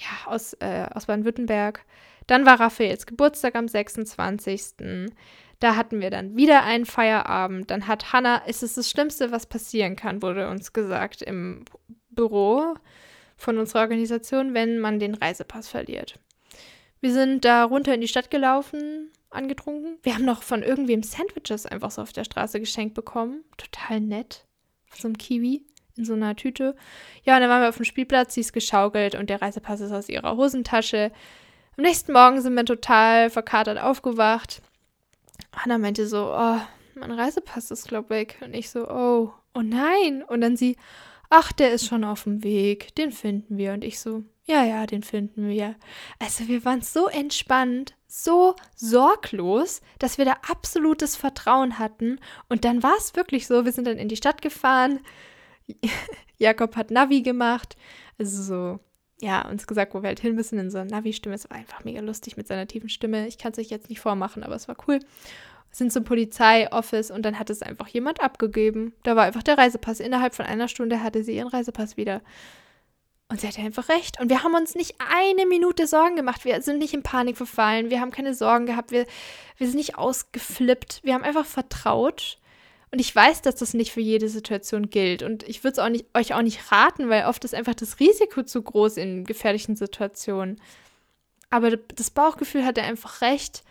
ja, 0.01 0.31
aus, 0.33 0.55
äh, 0.55 0.87
aus 0.95 1.07
Baden-Württemberg. 1.07 1.85
Dann 2.27 2.47
war 2.47 2.61
Raphaels 2.61 3.07
Geburtstag 3.07 3.55
am 3.55 3.69
26. 3.69 5.11
Da 5.59 5.77
hatten 5.77 6.01
wir 6.01 6.11
dann 6.11 6.37
wieder 6.37 6.65
einen 6.65 6.87
Feierabend. 6.87 7.71
Dann 7.71 7.87
hat 7.87 8.13
Hannah, 8.13 8.43
es 8.47 8.63
ist 8.63 8.77
das 8.77 8.91
Schlimmste, 8.91 9.31
was 9.31 9.47
passieren 9.47 9.97
kann, 9.97 10.23
wurde 10.23 10.49
uns 10.49 10.73
gesagt 10.73 11.23
im 11.23 11.65
Büro 12.11 12.75
von 13.37 13.59
unserer 13.59 13.83
Organisation, 13.83 14.55
wenn 14.55 14.79
man 14.79 14.99
den 14.99 15.15
Reisepass 15.15 15.69
verliert. 15.69 16.19
Wir 17.01 17.13
sind 17.13 17.45
da 17.45 17.65
runter 17.65 17.95
in 17.95 18.01
die 18.01 18.09
Stadt 18.09 18.31
gelaufen, 18.31 19.11
angetrunken. 19.31 19.99
Wir 20.03 20.15
haben 20.15 20.25
noch 20.25 20.43
von 20.43 20.63
irgendwem 20.63 21.03
Sandwiches 21.03 21.67
einfach 21.67 21.91
so 21.91 22.03
auf 22.03 22.13
der 22.13 22.25
Straße 22.25 22.61
geschenkt 22.61 22.95
bekommen. 22.95 23.45
Total 23.57 24.01
nett. 24.01 24.45
So 24.95 25.09
einem 25.09 25.17
Kiwi 25.17 25.65
in 25.97 26.05
so 26.05 26.15
einer 26.15 26.37
Tüte. 26.37 26.77
Ja, 27.25 27.35
und 27.35 27.41
dann 27.41 27.51
waren 27.51 27.63
wir 27.63 27.69
auf 27.69 27.77
dem 27.77 27.85
Spielplatz, 27.85 28.35
sie 28.35 28.41
ist 28.41 28.53
geschaukelt 28.53 29.15
und 29.15 29.31
der 29.31 29.43
Reisepass 29.43 29.81
ist 29.81 29.93
aus 29.93 30.09
ihrer 30.09 30.37
Hosentasche. 30.37 31.13
Am 31.77 31.85
nächsten 31.85 32.13
Morgen 32.13 32.41
sind 32.41 32.55
wir 32.55 32.65
total 32.65 33.31
verkatert 33.31 33.79
aufgewacht. 33.79 34.63
Hanna 35.53 35.79
meinte 35.79 36.07
so, 36.07 36.33
oh, 36.35 36.61
mein 36.95 37.11
Reisepass 37.11 37.71
ist, 37.71 37.89
glaub 37.89 38.11
weg. 38.11 38.39
Und 38.43 38.55
ich 38.55 38.71
so, 38.71 38.89
oh, 38.89 39.33
oh 39.55 39.63
nein. 39.63 40.23
Und 40.23 40.41
dann 40.41 40.57
sie, 40.57 40.77
ach, 41.31 41.53
der 41.53 41.73
ist 41.73 41.87
schon 41.87 42.05
auf 42.05 42.25
dem 42.25 42.43
Weg, 42.43 42.95
den 42.97 43.13
finden 43.13 43.57
wir. 43.57 43.73
Und 43.73 43.85
ich 43.85 44.01
so, 44.01 44.25
ja, 44.45 44.65
ja, 44.65 44.87
den 44.87 45.03
finden 45.03 45.49
wir. 45.49 45.77
Also 46.19 46.49
wir 46.49 46.65
waren 46.65 46.83
so 46.83 47.07
entspannt, 47.07 47.95
so 48.09 48.57
sorglos, 48.75 49.81
dass 49.99 50.19
wir 50.19 50.25
da 50.25 50.37
absolutes 50.49 51.17
Vertrauen 51.17 51.79
hatten. 51.79 52.19
Und 52.49 52.65
dann 52.65 52.83
war 52.83 52.97
es 52.99 53.15
wirklich 53.15 53.47
so, 53.47 53.65
wir 53.65 53.73
sind 53.73 53.87
dann 53.87 53.99
in 53.99 54.09
die 54.09 54.17
Stadt 54.17 54.43
gefahren. 54.43 55.01
Jakob 56.39 56.77
hat 56.77 56.91
Navi 56.91 57.23
gemacht. 57.23 57.77
Also 58.19 58.43
so, 58.43 58.81
ja, 59.21 59.49
uns 59.49 59.67
gesagt, 59.67 59.95
wo 59.95 60.03
wir 60.03 60.09
halt 60.09 60.21
hin 60.21 60.35
müssen 60.35 60.59
in 60.59 60.71
so 60.71 60.79
einer 60.79 60.91
Navi-Stimme. 60.91 61.35
Es 61.35 61.49
war 61.51 61.57
einfach 61.57 61.85
mega 61.85 62.01
lustig 62.01 62.37
mit 62.37 62.49
seiner 62.49 62.67
tiefen 62.67 62.89
Stimme. 62.89 63.27
Ich 63.27 63.39
kann 63.39 63.53
es 63.53 63.59
euch 63.59 63.71
jetzt 63.71 63.91
nicht 63.91 64.01
vormachen, 64.01 64.43
aber 64.43 64.55
es 64.55 64.69
war 64.69 64.77
cool. 64.89 64.99
Wir 64.99 65.77
sind 65.77 65.93
zum 65.93 66.05
Polizei-Office 66.05 67.11
und 67.11 67.23
dann 67.23 67.39
hat 67.39 67.51
es 67.51 67.63
einfach 67.63 67.89
jemand 67.89 68.21
abgegeben. 68.21 68.93
Da 69.03 69.15
war 69.17 69.25
einfach 69.25 69.43
der 69.43 69.59
Reisepass. 69.59 70.01
Innerhalb 70.01 70.35
von 70.35 70.47
einer 70.47 70.69
Stunde 70.69 71.03
hatte 71.03 71.23
sie 71.23 71.37
ihren 71.37 71.49
Reisepass 71.49 71.97
wieder. 71.97 72.23
Und 73.29 73.41
sie 73.41 73.47
hatte 73.47 73.61
einfach 73.61 73.89
recht. 73.89 74.21
Und 74.21 74.29
wir 74.29 74.43
haben 74.43 74.55
uns 74.55 74.75
nicht 74.75 74.97
eine 74.99 75.47
Minute 75.47 75.87
Sorgen 75.87 76.17
gemacht. 76.17 76.45
Wir 76.45 76.61
sind 76.63 76.79
nicht 76.79 76.95
in 76.95 77.05
Panik 77.05 77.37
verfallen. 77.37 77.89
Wir 77.89 78.01
haben 78.01 78.11
keine 78.11 78.35
Sorgen 78.35 78.67
gehabt. 78.67 78.91
Wir, 78.91 79.07
wir 79.57 79.69
sind 79.69 79.77
nicht 79.77 79.97
ausgeflippt. 79.97 81.01
Wir 81.05 81.15
haben 81.15 81.23
einfach 81.23 81.47
vertraut. 81.47 82.40
Und 82.93 82.99
ich 82.99 83.15
weiß, 83.15 83.43
dass 83.43 83.55
das 83.57 83.73
nicht 83.73 83.93
für 83.93 84.01
jede 84.01 84.29
Situation 84.29 84.91
gilt. 84.91 85.23
Und 85.23 85.49
ich 85.49 85.63
würde 85.63 85.81
es 85.81 86.05
euch 86.15 86.35
auch 86.35 86.43
nicht 86.43 86.73
raten, 86.73 87.09
weil 87.09 87.27
oft 87.27 87.45
ist 87.45 87.55
einfach 87.55 87.75
das 87.75 88.01
Risiko 88.01 88.43
zu 88.43 88.63
groß 88.63 88.97
in 88.97 89.25
gefährlichen 89.25 89.77
Situationen. 89.77 90.61
Aber 91.51 91.77
das 91.77 92.11
Bauchgefühl 92.11 92.65
hatte 92.65 92.83
einfach 92.83 93.21
recht. 93.21 93.63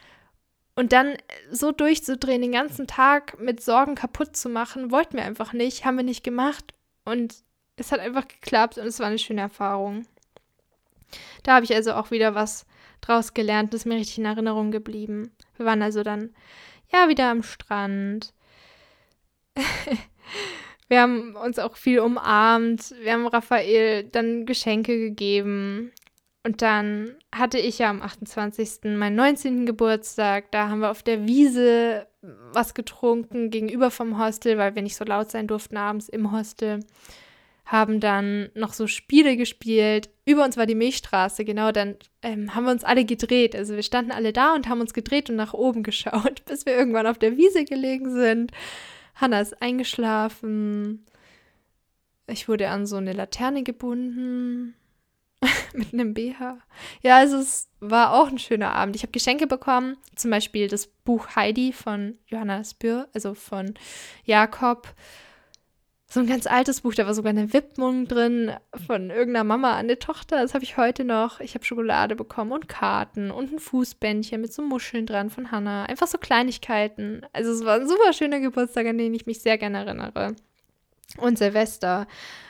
Und 0.76 0.94
dann 0.94 1.18
so 1.52 1.74
durchzudrehen, 1.74 2.42
den 2.42 2.54
ganzen 2.54 2.88
Tag 2.88 3.40
mit 3.42 3.62
Sorgen 3.62 3.96
kaputt 3.96 4.38
zu 4.38 4.48
machen, 4.48 4.92
wollten 4.92 5.18
wir 5.18 5.26
einfach 5.26 5.52
nicht, 5.52 5.84
haben 5.84 5.98
wir 5.98 6.06
nicht 6.06 6.24
gemacht. 6.24 6.74
Und 7.04 7.36
es 7.76 7.92
hat 7.92 8.00
einfach 8.00 8.28
geklappt 8.28 8.78
und 8.78 8.86
es 8.86 9.00
war 9.00 9.08
eine 9.08 9.20
schöne 9.20 9.42
Erfahrung. 9.42 10.06
Da 11.44 11.56
habe 11.56 11.66
ich 11.66 11.74
also 11.74 11.94
auch 11.94 12.12
wieder 12.12 12.36
was 12.36 12.66
draus 13.02 13.34
gelernt, 13.34 13.74
das 13.74 13.82
ist 13.82 13.86
mir 13.86 13.96
richtig 13.96 14.20
in 14.20 14.26
Erinnerung 14.26 14.72
geblieben. 14.72 15.32
Wir 15.58 15.66
waren 15.66 15.82
also 15.82 16.04
dann 16.04 16.34
ja 16.94 17.08
wieder 17.10 17.30
am 17.30 17.44
Strand. 17.44 18.34
wir 20.88 21.02
haben 21.02 21.36
uns 21.36 21.60
auch 21.60 21.76
viel 21.76 22.00
umarmt. 22.00 22.94
Wir 23.02 23.14
haben 23.14 23.28
Raphael 23.28 24.04
dann 24.04 24.46
Geschenke 24.46 24.98
gegeben. 24.98 25.92
Und 26.44 26.62
dann 26.62 27.16
hatte 27.36 27.60
ich 27.60 27.80
ja 27.80 27.90
am 27.90 28.02
28. 28.02 28.96
meinen 28.96 29.16
19. 29.16 29.66
Geburtstag. 29.66 30.52
Da 30.52 30.70
haben 30.70 30.80
wir 30.80 30.92
auf 30.92 31.04
der 31.04 31.28
Wiese 31.28 32.08
was 32.22 32.74
getrunken 32.74 33.50
gegenüber 33.50 33.92
vom 33.92 34.20
Hostel, 34.20 34.58
weil 34.58 34.76
wir 34.76 34.82
nicht 34.82 34.96
so 34.96 35.06
laut 35.06 35.32
sein 35.32 35.48
durften 35.48 35.78
abends 35.78 36.10
im 36.10 36.32
Hostel 36.32 36.82
haben 37.70 38.00
dann 38.00 38.50
noch 38.56 38.74
so 38.74 38.88
Spiele 38.88 39.38
gespielt. 39.38 40.10
Über 40.26 40.44
uns 40.44 40.58
war 40.58 40.66
die 40.66 40.76
Milchstraße, 40.76 41.46
genau. 41.46 41.72
Dann 41.72 41.98
ähm, 42.24 42.56
haben 42.56 42.66
wir 42.66 42.72
uns 42.72 42.84
alle 42.84 43.06
gedreht. 43.06 43.56
Also 43.56 43.76
wir 43.76 43.84
standen 43.84 44.12
alle 44.12 44.34
da 44.34 44.56
und 44.56 44.68
haben 44.68 44.82
uns 44.82 44.94
gedreht 44.94 45.30
und 45.30 45.36
nach 45.36 45.54
oben 45.54 45.84
geschaut, 45.90 46.44
bis 46.46 46.66
wir 46.66 46.76
irgendwann 46.76 47.08
auf 47.08 47.20
der 47.20 47.38
Wiese 47.38 47.66
gelegen 47.66 48.12
sind. 48.12 48.52
Hanna 49.20 49.42
ist 49.42 49.62
eingeschlafen. 49.62 51.06
Ich 52.28 52.48
wurde 52.48 52.70
an 52.70 52.86
so 52.86 52.98
eine 52.98 53.14
Laterne 53.14 53.64
gebunden. 53.64 54.76
mit 55.74 55.94
einem 55.94 56.14
BH. 56.14 56.58
Ja, 57.02 57.18
also 57.18 57.38
es 57.38 57.70
war 57.80 58.14
auch 58.14 58.28
ein 58.28 58.40
schöner 58.40 58.74
Abend. 58.74 58.96
Ich 58.96 59.04
habe 59.04 59.12
Geschenke 59.12 59.48
bekommen, 59.48 59.98
zum 60.16 60.32
Beispiel 60.32 60.68
das 60.68 60.88
Buch 60.88 61.36
Heidi 61.36 61.72
von 61.72 62.18
Johanna 62.28 62.64
Spür, 62.64 63.08
also 63.14 63.34
von 63.34 63.74
Jakob 64.26 64.94
so 66.12 66.20
ein 66.20 66.26
ganz 66.26 66.48
altes 66.48 66.82
Buch, 66.82 66.96
da 66.96 67.06
war 67.06 67.14
sogar 67.14 67.30
eine 67.30 67.54
Widmung 67.54 68.08
drin 68.08 68.52
von 68.88 69.12
irgendeiner 69.12 69.44
Mama 69.44 69.74
an 69.74 69.86
eine 69.86 70.00
Tochter. 70.00 70.42
Das 70.42 70.56
habe 70.56 70.64
ich 70.64 70.76
heute 70.76 71.04
noch. 71.04 71.40
Ich 71.40 71.54
habe 71.54 71.64
Schokolade 71.64 72.16
bekommen 72.16 72.52
und 72.52 72.68
Karten 72.68 73.30
und 73.30 73.54
ein 73.54 73.60
Fußbändchen 73.60 74.42
mit 74.42 74.52
so 74.52 74.64
Muscheln 74.64 75.06
dran 75.06 75.30
von 75.30 75.52
Hannah. 75.52 75.86
Einfach 75.86 76.08
so 76.08 76.18
Kleinigkeiten. 76.18 77.22
Also 77.32 77.52
es 77.52 77.64
war 77.64 77.76
ein 77.76 77.88
super 77.88 78.12
schöner 78.14 78.40
Geburtstag, 78.40 78.88
an 78.88 78.98
den 78.98 79.14
ich 79.14 79.28
mich 79.28 79.42
sehr 79.42 79.60
gerne 79.60 79.86
erinnere. 79.86 80.36
Und 81.18 81.38
Silvester 81.38 82.08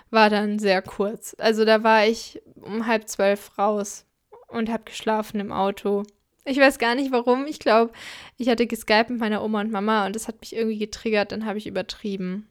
war 0.09 0.29
dann 0.29 0.57
sehr 0.59 0.81
kurz. 0.81 1.35
Also 1.37 1.65
da 1.65 1.83
war 1.83 2.05
ich 2.05 2.41
um 2.61 2.87
halb 2.87 3.09
zwölf 3.09 3.57
raus 3.57 4.05
und 4.47 4.69
habe 4.69 4.83
geschlafen 4.85 5.41
im 5.41 5.51
Auto. 5.51 6.03
Ich 6.45 6.57
weiß 6.57 6.79
gar 6.79 6.95
nicht 6.95 7.11
warum. 7.11 7.45
Ich 7.45 7.59
glaube, 7.59 7.91
ich 8.37 8.47
hatte 8.47 8.67
geskypt 8.67 9.09
mit 9.09 9.19
meiner 9.19 9.43
Oma 9.43 9.59
und 9.59 9.71
Mama 9.71 10.05
und 10.05 10.15
das 10.15 10.29
hat 10.29 10.39
mich 10.39 10.55
irgendwie 10.55 10.79
getriggert. 10.79 11.33
Dann 11.33 11.45
habe 11.45 11.57
ich 11.57 11.67
übertrieben 11.67 12.47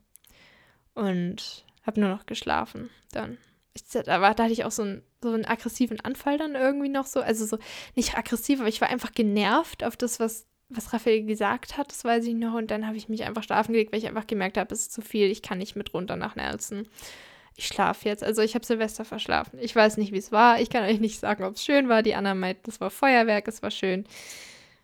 und 0.99 1.65
habe 1.87 2.01
nur 2.01 2.11
noch 2.11 2.27
geschlafen. 2.27 2.91
Dann. 3.13 3.39
Ich, 3.73 3.85
da, 3.89 4.21
war, 4.21 4.35
da 4.35 4.45
hatte 4.45 4.53
ich 4.53 4.65
auch 4.65 4.73
so, 4.73 4.83
ein, 4.83 5.03
so 5.23 5.31
einen 5.31 5.45
aggressiven 5.45 6.01
Anfall 6.01 6.37
dann 6.37 6.55
irgendwie 6.55 6.89
noch 6.89 7.07
so. 7.07 7.21
Also 7.21 7.47
so 7.47 7.59
nicht 7.95 8.17
aggressiv, 8.19 8.61
aber 8.61 8.69
ich 8.69 8.81
war 8.81 8.89
einfach 8.89 9.13
genervt 9.13 9.85
auf 9.85 9.97
das, 9.97 10.19
was, 10.19 10.47
was 10.69 10.93
Raphael 10.93 11.25
gesagt 11.25 11.79
hat. 11.79 11.91
Das 11.91 12.05
weiß 12.05 12.27
ich 12.27 12.35
noch. 12.35 12.55
Und 12.55 12.71
dann 12.71 12.87
habe 12.87 12.97
ich 12.97 13.09
mich 13.09 13.25
einfach 13.25 13.45
schlafen 13.45 13.73
gelegt, 13.73 13.93
weil 13.93 14.01
ich 14.01 14.09
einfach 14.09 14.27
gemerkt 14.27 14.59
habe, 14.59 14.75
es 14.75 14.81
ist 14.81 14.93
zu 14.93 15.01
viel. 15.01 15.31
Ich 15.31 15.43
kann 15.43 15.59
nicht 15.59 15.77
mit 15.77 15.95
runter 15.95 16.17
nach 16.17 16.35
Nelson. 16.35 16.89
Ich 17.57 17.67
schlafe 17.67 18.09
jetzt. 18.09 18.25
Also 18.25 18.43
ich 18.43 18.55
habe 18.55 18.67
Silvester 18.67 19.05
verschlafen. 19.05 19.59
Ich 19.61 19.75
weiß 19.75 19.97
nicht, 19.97 20.13
wie 20.13 20.19
es 20.19 20.33
war. 20.33 20.61
Ich 20.61 20.71
kann 20.71 20.85
euch 20.85 21.01
nicht 21.01 21.21
sagen, 21.21 21.45
ob 21.45 21.55
es 21.55 21.65
schön 21.65 21.89
war. 21.89 22.03
Die 22.03 22.15
anderen 22.15 22.41
meinten, 22.41 22.63
das 22.65 22.81
war 22.81 22.91
Feuerwerk, 22.91 23.47
es 23.49 23.63
war 23.63 23.71
schön. 23.71 24.05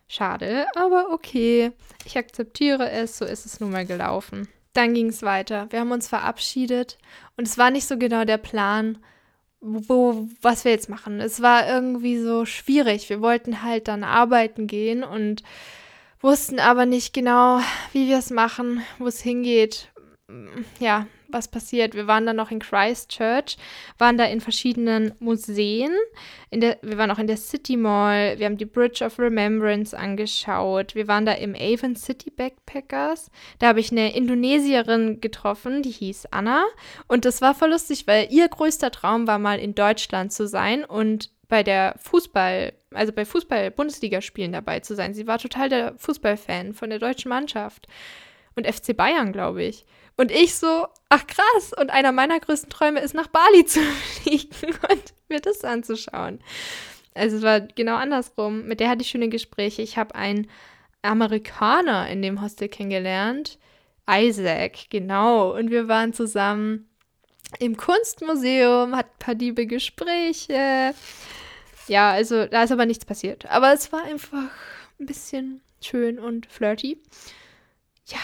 Schade, 0.07 0.67
aber 0.75 1.11
okay. 1.11 1.71
Ich 2.05 2.17
akzeptiere 2.17 2.89
es, 2.91 3.17
so 3.17 3.25
ist 3.25 3.45
es 3.45 3.59
nun 3.59 3.71
mal 3.71 3.85
gelaufen 3.85 4.47
dann 4.75 4.93
ging 4.93 5.07
es 5.07 5.21
weiter. 5.21 5.67
Wir 5.71 5.79
haben 5.79 5.91
uns 5.91 6.07
verabschiedet 6.07 6.97
und 7.37 7.47
es 7.47 7.57
war 7.57 7.71
nicht 7.71 7.87
so 7.87 7.97
genau 7.97 8.25
der 8.25 8.37
Plan, 8.37 8.97
wo, 9.61 10.27
was 10.41 10.65
wir 10.65 10.71
jetzt 10.71 10.89
machen. 10.89 11.19
Es 11.19 11.41
war 11.41 11.67
irgendwie 11.67 12.19
so 12.19 12.45
schwierig. 12.45 13.09
Wir 13.09 13.21
wollten 13.21 13.63
halt 13.63 13.87
dann 13.87 14.03
arbeiten 14.03 14.67
gehen 14.67 15.03
und 15.03 15.43
wussten 16.21 16.59
aber 16.59 16.85
nicht 16.85 17.13
genau, 17.13 17.59
wie 17.91 18.07
wir 18.07 18.19
es 18.19 18.29
machen, 18.29 18.83
wo 18.99 19.07
es 19.07 19.21
hingeht. 19.21 19.91
Ja, 20.79 21.07
was 21.29 21.47
passiert. 21.47 21.95
Wir 21.95 22.07
waren 22.07 22.25
dann 22.25 22.35
noch 22.35 22.51
in 22.51 22.59
Christchurch, 22.59 23.57
waren 23.97 24.17
da 24.17 24.25
in 24.25 24.41
verschiedenen 24.41 25.13
Museen. 25.19 25.91
In 26.49 26.61
der, 26.61 26.77
wir 26.81 26.97
waren 26.97 27.11
auch 27.11 27.19
in 27.19 27.27
der 27.27 27.37
City 27.37 27.77
Mall, 27.77 28.39
wir 28.39 28.45
haben 28.45 28.57
die 28.57 28.65
Bridge 28.65 29.03
of 29.03 29.19
Remembrance 29.19 29.97
angeschaut. 29.97 30.95
Wir 30.95 31.07
waren 31.07 31.25
da 31.25 31.33
im 31.33 31.55
Avon 31.55 31.95
City 31.95 32.31
Backpackers. 32.31 33.29
Da 33.59 33.67
habe 33.67 33.79
ich 33.79 33.91
eine 33.91 34.15
Indonesierin 34.15 35.21
getroffen, 35.21 35.81
die 35.81 35.91
hieß 35.91 36.27
Anna. 36.31 36.65
Und 37.07 37.25
das 37.25 37.41
war 37.41 37.55
voll 37.55 37.71
lustig, 37.71 38.07
weil 38.07 38.27
ihr 38.31 38.47
größter 38.47 38.91
Traum 38.91 39.27
war 39.27 39.39
mal 39.39 39.59
in 39.59 39.75
Deutschland 39.75 40.31
zu 40.31 40.47
sein 40.47 40.85
und 40.85 41.31
bei 41.47 41.63
der 41.63 41.95
Fußball, 41.99 42.73
also 42.93 43.13
bei 43.13 43.25
Fußball-Bundesligaspielen 43.25 44.51
dabei 44.51 44.79
zu 44.79 44.95
sein. 44.95 45.13
Sie 45.13 45.27
war 45.27 45.37
total 45.37 45.69
der 45.69 45.95
Fußballfan 45.97 46.73
von 46.73 46.89
der 46.89 46.99
deutschen 46.99 47.29
Mannschaft 47.29 47.87
und 48.55 48.67
FC 48.67 48.95
Bayern, 48.95 49.31
glaube 49.31 49.63
ich. 49.63 49.85
Und 50.17 50.31
ich 50.31 50.55
so, 50.55 50.87
ach 51.09 51.27
krass, 51.27 51.73
und 51.79 51.89
einer 51.89 52.11
meiner 52.11 52.39
größten 52.39 52.69
Träume 52.69 53.01
ist, 53.01 53.13
nach 53.13 53.27
Bali 53.27 53.65
zu 53.65 53.81
fliegen 54.21 54.73
und 54.89 55.13
mir 55.29 55.41
das 55.41 55.63
anzuschauen. 55.63 56.39
Also 57.13 57.37
es 57.37 57.43
war 57.43 57.61
genau 57.61 57.95
andersrum. 57.95 58.65
Mit 58.65 58.79
der 58.79 58.89
hatte 58.89 59.01
ich 59.01 59.09
schöne 59.09 59.29
Gespräche. 59.29 59.81
Ich 59.81 59.97
habe 59.97 60.15
einen 60.15 60.49
Amerikaner 61.01 62.09
in 62.09 62.21
dem 62.21 62.41
Hostel 62.41 62.67
kennengelernt. 62.67 63.57
Isaac, 64.09 64.89
genau. 64.89 65.55
Und 65.55 65.71
wir 65.71 65.87
waren 65.87 66.13
zusammen 66.13 66.89
im 67.59 67.77
Kunstmuseum, 67.77 68.95
hatten 68.95 69.11
ein 69.11 69.19
paar 69.19 69.35
liebe 69.35 69.65
Gespräche. 69.65 70.93
Ja, 71.87 72.11
also 72.11 72.45
da 72.45 72.63
ist 72.63 72.71
aber 72.71 72.85
nichts 72.85 73.05
passiert. 73.05 73.45
Aber 73.47 73.73
es 73.73 73.91
war 73.91 74.03
einfach 74.03 74.49
ein 74.99 75.05
bisschen 75.05 75.61
schön 75.81 76.19
und 76.19 76.45
flirty. 76.47 77.01
Ja, 78.07 78.19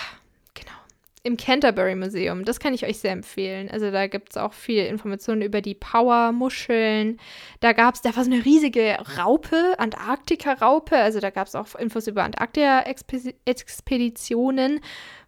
im 1.24 1.38
Canterbury 1.38 1.96
Museum. 1.96 2.44
Das 2.46 2.60
kann 2.60 2.74
ich 2.74 2.84
euch 2.86 2.98
sehr 2.98 3.12
empfehlen. 3.12 3.70
Also 3.70 3.92
da 3.92 4.08
gibt 4.08 4.32
es 4.32 4.38
auch 4.38 4.54
viel 4.54 4.86
Informationen 4.86 5.44
über 5.44 5.62
die 5.62 5.76
Power-Muscheln. 5.76 7.20
Da 7.60 7.74
gab 7.74 7.94
es, 7.96 8.02
da 8.02 8.16
war 8.16 8.24
so 8.24 8.32
eine 8.32 8.44
riesige 8.44 8.98
Raupe, 9.18 9.76
Antarktika-Raupe. 9.78 10.98
Also 10.98 11.20
da 11.20 11.30
gab 11.30 11.46
es 11.48 11.54
auch 11.54 11.76
Infos 11.76 12.08
über 12.08 12.24
Antarktika-Expeditionen 12.24 14.80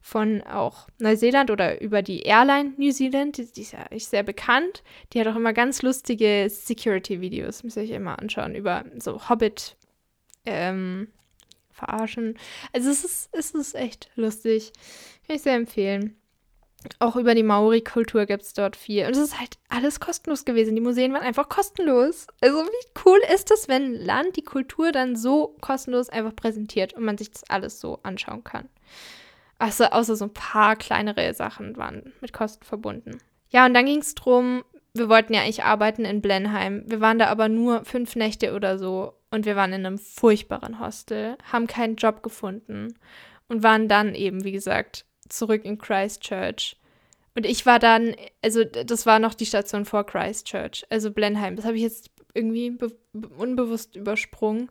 von 0.02 0.42
auch 0.42 0.88
Neuseeland 0.98 1.52
oder 1.52 1.80
über 1.80 2.02
die 2.02 2.22
Airline 2.22 2.74
New 2.78 2.92
Zealand. 2.92 3.38
Die, 3.38 3.46
die 3.46 3.62
ist 3.62 3.74
ja 3.74 3.86
echt 3.92 4.10
sehr 4.10 4.24
bekannt. 4.24 4.82
Die 5.14 5.20
hat 5.20 5.28
auch 5.28 5.36
immer 5.36 5.54
ganz 5.54 5.84
lustige 5.84 6.48
Security-Videos. 6.50 7.62
Müsst 7.64 7.78
ihr 7.78 7.84
euch 7.84 7.92
immer 7.92 8.18
anschauen 8.18 8.56
über 8.56 8.84
so 8.98 9.30
Hobbit. 9.30 9.78
Ähm, 10.46 11.08
verarschen. 11.74 12.38
Also 12.72 12.90
es 12.90 13.04
ist, 13.04 13.30
es 13.34 13.52
ist 13.52 13.76
echt 13.76 14.10
lustig. 14.16 14.72
Kann 15.28 15.36
ich 15.36 15.42
sehr 15.42 15.56
empfehlen. 15.56 16.18
Auch 17.00 17.16
über 17.16 17.34
die 17.34 17.44
Maori-Kultur 17.44 18.26
gibt 18.26 18.44
es 18.44 18.54
dort 18.54 18.76
viel. 18.76 19.06
Und 19.06 19.12
es 19.12 19.20
ist 19.20 19.40
halt 19.40 19.58
alles 19.70 20.00
kostenlos 20.00 20.44
gewesen. 20.44 20.76
Die 20.76 20.82
Museen 20.82 21.14
waren 21.14 21.22
einfach 21.22 21.48
kostenlos. 21.48 22.28
Also 22.42 22.58
wie 22.58 23.02
cool 23.06 23.20
ist 23.34 23.52
das, 23.52 23.68
wenn 23.68 23.94
Land 23.94 24.36
die 24.36 24.44
Kultur 24.44 24.92
dann 24.92 25.16
so 25.16 25.56
kostenlos 25.62 26.10
einfach 26.10 26.36
präsentiert 26.36 26.94
und 26.94 27.06
man 27.06 27.18
sich 27.18 27.32
das 27.32 27.50
alles 27.50 27.80
so 27.80 28.00
anschauen 28.04 28.44
kann. 28.44 28.68
Also 29.60 29.86
außer 29.86 30.16
so 30.16 30.26
ein 30.26 30.34
paar 30.34 30.76
kleinere 30.76 31.34
Sachen 31.34 31.78
waren 31.78 32.12
mit 32.20 32.34
Kosten 32.34 32.66
verbunden. 32.66 33.20
Ja, 33.50 33.66
und 33.66 33.74
dann 33.74 33.86
ging 33.86 34.00
es 34.00 34.16
darum, 34.16 34.64
wir 34.94 35.10
wollten 35.10 35.34
ja 35.34 35.42
eigentlich 35.42 35.64
arbeiten 35.64 36.06
in 36.06 36.22
Blenheim. 36.22 36.84
Wir 36.88 37.02
waren 37.02 37.20
da 37.20 37.28
aber 37.28 37.50
nur 37.50 37.86
fünf 37.86 38.16
Nächte 38.16 38.54
oder 38.54 38.78
so 38.78 39.14
und 39.32 39.46
wir 39.46 39.56
waren 39.56 39.74
in 39.74 39.86
einem 39.86 40.00
furchtbaren 40.00 40.80
Hostel, 40.80 41.38
haben 41.52 41.68
keinen 41.68 41.96
Job 41.96 42.24
gefunden 42.24 42.96
und 43.48 43.64
waren 43.64 43.88
dann 43.88 44.16
eben, 44.16 44.44
wie 44.44 44.52
gesagt, 44.52 45.06
zurück 45.34 45.66
in 45.66 45.78
Christchurch. 45.78 46.78
Und 47.36 47.46
ich 47.46 47.66
war 47.66 47.80
dann, 47.80 48.16
also 48.44 48.64
das 48.64 49.06
war 49.06 49.20
noch 49.20 49.34
die 49.34 49.46
Station 49.46 49.86
vor 49.86 50.06
Christchurch, 50.06 50.86
also 50.90 51.12
Blenheim. 51.12 51.56
Das 51.56 51.66
habe 51.66 51.78
ich 51.78 51.82
jetzt 51.82 52.12
irgendwie 52.34 52.78
unbewusst 53.38 53.96
übersprungen, 53.96 54.70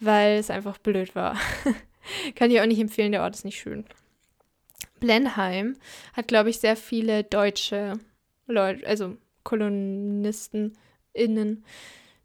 weil 0.00 0.38
es 0.38 0.50
einfach 0.50 0.78
blöd 0.78 1.14
war. 1.14 1.36
Kann 2.34 2.50
ich 2.50 2.60
auch 2.60 2.66
nicht 2.66 2.80
empfehlen, 2.80 3.12
der 3.12 3.22
Ort 3.22 3.34
ist 3.34 3.44
nicht 3.44 3.58
schön. 3.58 3.84
Blenheim 5.00 5.76
hat, 6.14 6.28
glaube 6.28 6.50
ich, 6.50 6.60
sehr 6.60 6.76
viele 6.76 7.24
deutsche 7.24 7.94
Leute, 8.46 8.86
also 8.86 9.16
KolonistInnen, 9.44 10.72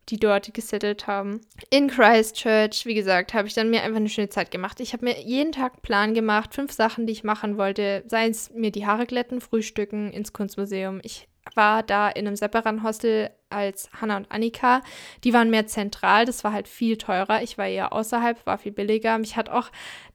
die 0.09 0.17
dort 0.17 0.53
gesettelt 0.53 1.07
haben. 1.07 1.41
In 1.69 1.87
Christchurch, 1.87 2.85
wie 2.85 2.93
gesagt, 2.93 3.33
habe 3.33 3.47
ich 3.47 3.53
dann 3.53 3.69
mir 3.69 3.83
einfach 3.83 3.97
eine 3.97 4.09
schöne 4.09 4.29
Zeit 4.29 4.51
gemacht. 4.51 4.79
Ich 4.79 4.93
habe 4.93 5.05
mir 5.05 5.19
jeden 5.21 5.51
Tag 5.51 5.73
einen 5.73 5.81
Plan 5.81 6.13
gemacht, 6.13 6.53
fünf 6.53 6.71
Sachen, 6.71 7.07
die 7.07 7.13
ich 7.13 7.23
machen 7.23 7.57
wollte. 7.57 8.03
Sei 8.07 8.27
es 8.27 8.51
mir 8.51 8.71
die 8.71 8.85
Haare 8.85 9.05
glätten, 9.05 9.41
frühstücken, 9.41 10.11
ins 10.11 10.33
Kunstmuseum. 10.33 10.99
Ich 11.03 11.27
war 11.55 11.83
da 11.83 12.09
in 12.09 12.27
einem 12.27 12.35
separaten 12.35 12.83
Hostel 12.83 13.29
als 13.49 13.89
Hannah 13.99 14.17
und 14.17 14.31
Annika. 14.31 14.81
Die 15.23 15.33
waren 15.33 15.49
mehr 15.49 15.67
zentral, 15.67 16.25
das 16.25 16.43
war 16.43 16.53
halt 16.53 16.67
viel 16.67 16.97
teurer. 16.97 17.43
Ich 17.43 17.57
war 17.57 17.67
eher 17.67 17.93
außerhalb, 17.93 18.45
war 18.45 18.57
viel 18.57 18.71
billiger. 18.71 19.17
Mich 19.17 19.35
hat 19.35 19.49
auch 19.49 19.69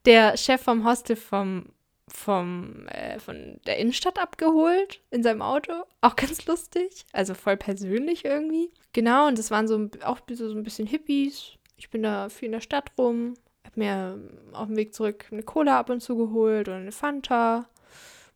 der 0.05 0.37
Chef 0.37 0.63
vom 0.63 0.87
Hostel 0.87 1.17
vom 1.17 1.67
vom, 2.13 2.87
äh, 2.89 3.19
von 3.19 3.61
der 3.67 3.79
Innenstadt 3.79 4.19
abgeholt 4.19 5.01
in 5.11 5.23
seinem 5.23 5.43
Auto. 5.43 5.73
Auch 6.01 6.17
ganz 6.17 6.47
lustig. 6.47 7.05
Also 7.13 7.35
voll 7.35 7.57
persönlich 7.57 8.25
irgendwie. 8.25 8.71
Genau, 8.93 9.29
und 9.29 9.39
das 9.39 9.51
waren 9.51 9.69
so 9.69 9.89
auch 10.05 10.21
so 10.31 10.51
ein 10.51 10.63
bisschen 10.63 10.87
Hippies. 10.87 11.53
Ich 11.77 11.91
bin 11.91 12.03
da 12.03 12.29
viel 12.29 12.47
in 12.47 12.53
der 12.53 12.61
Stadt 12.61 12.93
rum. 12.99 13.35
Hab 13.65 13.77
mir 13.77 14.19
auf 14.53 14.67
dem 14.67 14.77
Weg 14.77 14.95
zurück 14.95 15.27
eine 15.31 15.43
Cola 15.43 15.79
ab 15.79 15.91
und 15.91 16.01
zu 16.01 16.17
geholt 16.17 16.69
oder 16.69 16.79
eine 16.79 16.93
Fanta. 16.93 17.69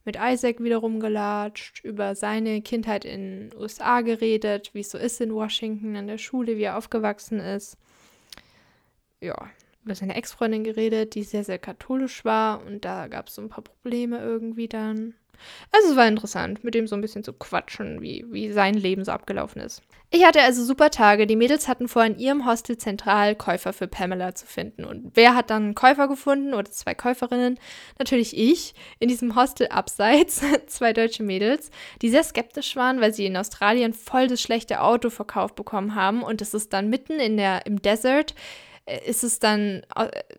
Mit 0.04 0.18
Isaac 0.20 0.60
wieder 0.60 0.78
rumgelatscht, 0.78 1.84
über 1.84 2.16
seine 2.16 2.60
Kindheit 2.60 3.04
in 3.04 3.50
den 3.50 3.56
USA 3.56 4.00
geredet, 4.00 4.70
wie 4.74 4.80
es 4.80 4.90
so 4.90 4.98
ist 4.98 5.20
in 5.20 5.32
Washington, 5.32 5.94
an 5.94 6.08
der 6.08 6.18
Schule, 6.18 6.56
wie 6.56 6.64
er 6.64 6.76
aufgewachsen 6.76 7.38
ist. 7.38 7.76
Ja, 9.20 9.36
über 9.84 9.94
seine 9.94 10.14
Ex-Freundin 10.14 10.64
geredet, 10.64 11.14
die 11.14 11.24
sehr, 11.24 11.44
sehr 11.44 11.58
katholisch 11.58 12.24
war 12.24 12.64
und 12.64 12.84
da 12.84 13.08
gab 13.08 13.28
es 13.28 13.34
so 13.34 13.42
ein 13.42 13.48
paar 13.48 13.64
Probleme 13.64 14.18
irgendwie 14.18 14.68
dann. 14.68 15.14
Also 15.70 15.90
es 15.90 15.96
war 15.96 16.06
interessant, 16.06 16.62
mit 16.62 16.74
dem 16.74 16.86
so 16.86 16.94
ein 16.94 17.00
bisschen 17.00 17.24
zu 17.24 17.32
quatschen, 17.32 18.00
wie, 18.00 18.24
wie 18.30 18.52
sein 18.52 18.74
Leben 18.74 19.04
so 19.04 19.12
abgelaufen 19.12 19.60
ist. 19.60 19.82
Ich 20.14 20.26
hatte 20.26 20.42
also 20.42 20.62
super 20.62 20.90
Tage. 20.90 21.26
Die 21.26 21.36
Mädels 21.36 21.68
hatten 21.68 21.88
vor, 21.88 22.04
in 22.04 22.18
ihrem 22.18 22.46
Hostel 22.46 22.76
zentral 22.76 23.34
Käufer 23.34 23.72
für 23.72 23.88
Pamela 23.88 24.34
zu 24.34 24.44
finden. 24.44 24.84
Und 24.84 25.12
wer 25.14 25.34
hat 25.34 25.48
dann 25.48 25.62
einen 25.62 25.74
Käufer 25.74 26.06
gefunden 26.06 26.52
oder 26.52 26.70
zwei 26.70 26.94
Käuferinnen? 26.94 27.58
Natürlich 27.98 28.36
ich. 28.36 28.74
In 28.98 29.08
diesem 29.08 29.34
Hostel 29.36 29.68
abseits 29.68 30.42
zwei 30.66 30.92
deutsche 30.92 31.22
Mädels, 31.22 31.70
die 32.02 32.10
sehr 32.10 32.24
skeptisch 32.24 32.76
waren, 32.76 33.00
weil 33.00 33.14
sie 33.14 33.24
in 33.24 33.36
Australien 33.38 33.94
voll 33.94 34.26
das 34.26 34.42
schlechte 34.42 34.82
Auto 34.82 35.08
verkauft 35.08 35.54
bekommen 35.54 35.94
haben. 35.94 36.22
Und 36.22 36.42
es 36.42 36.52
ist 36.52 36.74
dann 36.74 36.90
mitten 36.90 37.18
in 37.18 37.38
der, 37.38 37.64
im 37.64 37.80
Desert 37.80 38.34
ist 39.06 39.22
es 39.22 39.38
dann 39.38 39.82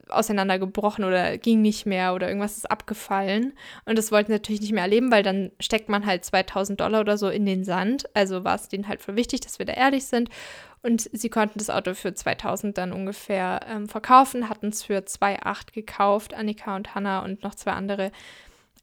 auseinandergebrochen 0.09 1.05
oder 1.05 1.37
ging 1.37 1.61
nicht 1.61 1.85
mehr 1.85 2.13
oder 2.13 2.27
irgendwas 2.27 2.57
ist 2.57 2.69
abgefallen. 2.69 3.53
Und 3.85 3.97
das 3.97 4.11
wollten 4.11 4.27
sie 4.27 4.33
natürlich 4.33 4.61
nicht 4.61 4.73
mehr 4.73 4.83
erleben, 4.83 5.11
weil 5.11 5.23
dann 5.23 5.51
steckt 5.59 5.87
man 5.87 6.05
halt 6.05 6.25
2000 6.25 6.79
Dollar 6.81 7.01
oder 7.01 7.17
so 7.17 7.29
in 7.29 7.45
den 7.45 7.63
Sand. 7.63 8.05
Also 8.13 8.43
war 8.43 8.55
es 8.55 8.67
denen 8.67 8.87
halt 8.87 9.01
voll 9.01 9.15
wichtig, 9.15 9.41
dass 9.41 9.59
wir 9.59 9.65
da 9.65 9.73
ehrlich 9.73 10.05
sind. 10.05 10.29
Und 10.81 11.09
sie 11.13 11.29
konnten 11.29 11.59
das 11.59 11.69
Auto 11.69 11.93
für 11.93 12.13
2000 12.13 12.77
dann 12.77 12.91
ungefähr 12.91 13.61
ähm, 13.69 13.87
verkaufen, 13.87 14.49
hatten 14.49 14.67
es 14.67 14.83
für 14.83 14.97
2,8 14.97 15.71
gekauft, 15.73 16.33
Annika 16.33 16.75
und 16.75 16.93
Hannah 16.93 17.19
und 17.23 17.43
noch 17.43 17.55
zwei 17.55 17.71
andere. 17.71 18.11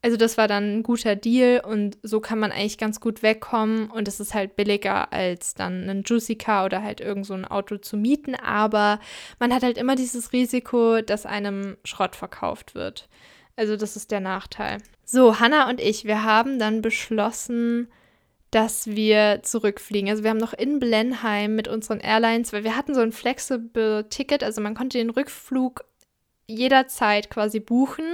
Also 0.03 0.17
das 0.17 0.37
war 0.37 0.47
dann 0.47 0.79
ein 0.79 0.83
guter 0.83 1.15
Deal 1.15 1.61
und 1.63 1.99
so 2.01 2.19
kann 2.19 2.39
man 2.39 2.51
eigentlich 2.51 2.79
ganz 2.79 2.99
gut 2.99 3.21
wegkommen 3.21 3.91
und 3.91 4.07
es 4.07 4.19
ist 4.19 4.33
halt 4.33 4.55
billiger 4.55 5.13
als 5.13 5.53
dann 5.53 5.87
ein 5.87 6.03
Juicy 6.03 6.37
Car 6.37 6.65
oder 6.65 6.81
halt 6.81 7.01
irgend 7.01 7.27
so 7.27 7.35
ein 7.35 7.45
Auto 7.45 7.77
zu 7.77 7.97
mieten, 7.97 8.33
aber 8.33 8.99
man 9.39 9.53
hat 9.53 9.61
halt 9.61 9.77
immer 9.77 9.95
dieses 9.95 10.33
Risiko, 10.33 11.01
dass 11.01 11.27
einem 11.27 11.77
Schrott 11.83 12.15
verkauft 12.15 12.73
wird. 12.73 13.09
Also 13.55 13.75
das 13.77 13.95
ist 13.95 14.09
der 14.09 14.21
Nachteil. 14.21 14.77
So, 15.05 15.39
Hannah 15.39 15.69
und 15.69 15.79
ich, 15.79 16.05
wir 16.05 16.23
haben 16.23 16.57
dann 16.57 16.81
beschlossen, 16.81 17.87
dass 18.49 18.87
wir 18.87 19.41
zurückfliegen. 19.43 20.09
Also 20.09 20.23
wir 20.23 20.31
haben 20.31 20.37
noch 20.37 20.53
in 20.53 20.79
Blenheim 20.79 21.55
mit 21.55 21.67
unseren 21.67 21.99
Airlines, 21.99 22.51
weil 22.53 22.63
wir 22.63 22.75
hatten 22.75 22.95
so 22.95 23.01
ein 23.01 23.11
flexible 23.11 24.05
Ticket, 24.09 24.43
also 24.43 24.61
man 24.61 24.73
konnte 24.73 24.97
den 24.97 25.09
Rückflug 25.09 25.85
jederzeit 26.51 27.29
quasi 27.29 27.59
buchen, 27.59 28.05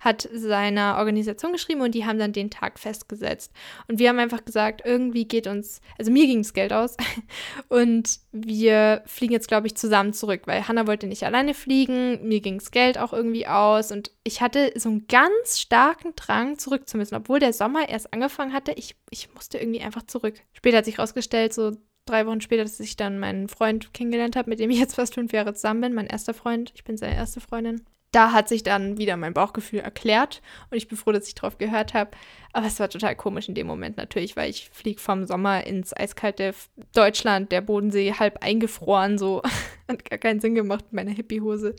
hat 0.00 0.28
seiner 0.32 0.96
Organisation 0.98 1.52
geschrieben 1.52 1.80
und 1.80 1.94
die 1.94 2.06
haben 2.06 2.18
dann 2.18 2.32
den 2.32 2.50
Tag 2.50 2.78
festgesetzt. 2.78 3.52
Und 3.88 3.98
wir 3.98 4.08
haben 4.08 4.18
einfach 4.18 4.44
gesagt, 4.44 4.82
irgendwie 4.84 5.26
geht 5.26 5.46
uns, 5.46 5.80
also 5.98 6.10
mir 6.10 6.26
ging 6.26 6.42
das 6.42 6.54
Geld 6.54 6.72
aus 6.72 6.96
und 7.68 8.18
wir 8.32 9.02
fliegen 9.06 9.32
jetzt, 9.32 9.48
glaube 9.48 9.66
ich, 9.66 9.76
zusammen 9.76 10.12
zurück, 10.12 10.42
weil 10.46 10.66
Hannah 10.66 10.86
wollte 10.86 11.06
nicht 11.06 11.24
alleine 11.24 11.54
fliegen, 11.54 12.26
mir 12.26 12.40
ging 12.40 12.58
das 12.58 12.70
Geld 12.70 12.98
auch 12.98 13.12
irgendwie 13.12 13.46
aus 13.46 13.92
und 13.92 14.10
ich 14.24 14.40
hatte 14.40 14.72
so 14.76 14.88
einen 14.88 15.06
ganz 15.06 15.60
starken 15.60 16.14
Drang 16.16 16.58
zurück 16.58 16.82
obwohl 17.12 17.40
der 17.40 17.52
Sommer 17.52 17.88
erst 17.88 18.12
angefangen 18.12 18.52
hatte, 18.52 18.72
ich, 18.72 18.96
ich 19.10 19.32
musste 19.34 19.58
irgendwie 19.58 19.80
einfach 19.80 20.06
zurück. 20.06 20.40
Später 20.52 20.78
hat 20.78 20.84
sich 20.84 20.98
herausgestellt, 20.98 21.52
so 21.52 21.72
drei 22.06 22.26
Wochen 22.26 22.40
später, 22.40 22.62
dass 22.62 22.80
ich 22.80 22.96
dann 22.96 23.18
meinen 23.18 23.48
Freund 23.48 23.94
kennengelernt 23.94 24.36
habe, 24.36 24.50
mit 24.50 24.60
dem 24.60 24.70
ich 24.70 24.78
jetzt 24.78 24.96
fast 24.96 25.14
fünf 25.14 25.32
Jahre 25.32 25.54
zusammen 25.54 25.80
bin, 25.80 25.94
mein 25.94 26.06
erster 26.06 26.34
Freund. 26.34 26.72
Ich 26.74 26.84
bin 26.84 26.96
seine 26.96 27.14
erste 27.14 27.40
Freundin. 27.40 27.82
Da 28.12 28.32
hat 28.32 28.46
sich 28.46 28.62
dann 28.62 28.98
wieder 28.98 29.16
mein 29.16 29.32
Bauchgefühl 29.32 29.80
erklärt 29.80 30.42
und 30.70 30.76
ich 30.76 30.86
bin 30.86 30.98
froh, 30.98 31.12
dass 31.12 31.28
ich 31.28 31.34
drauf 31.34 31.56
gehört 31.56 31.94
habe. 31.94 32.10
Aber 32.52 32.66
es 32.66 32.78
war 32.78 32.90
total 32.90 33.16
komisch 33.16 33.48
in 33.48 33.54
dem 33.54 33.66
Moment 33.66 33.96
natürlich, 33.96 34.36
weil 34.36 34.50
ich 34.50 34.68
fliege 34.68 35.00
vom 35.00 35.26
Sommer 35.26 35.66
ins 35.66 35.96
eiskalte 35.96 36.54
Deutschland, 36.94 37.50
der 37.52 37.62
Bodensee 37.62 38.12
halb 38.12 38.44
eingefroren, 38.44 39.16
so. 39.16 39.40
Hat 39.88 40.08
gar 40.08 40.18
keinen 40.18 40.40
Sinn 40.40 40.54
gemacht 40.54 40.84
mit 40.90 40.92
meiner 40.92 41.16
Hippie-Hose. 41.16 41.74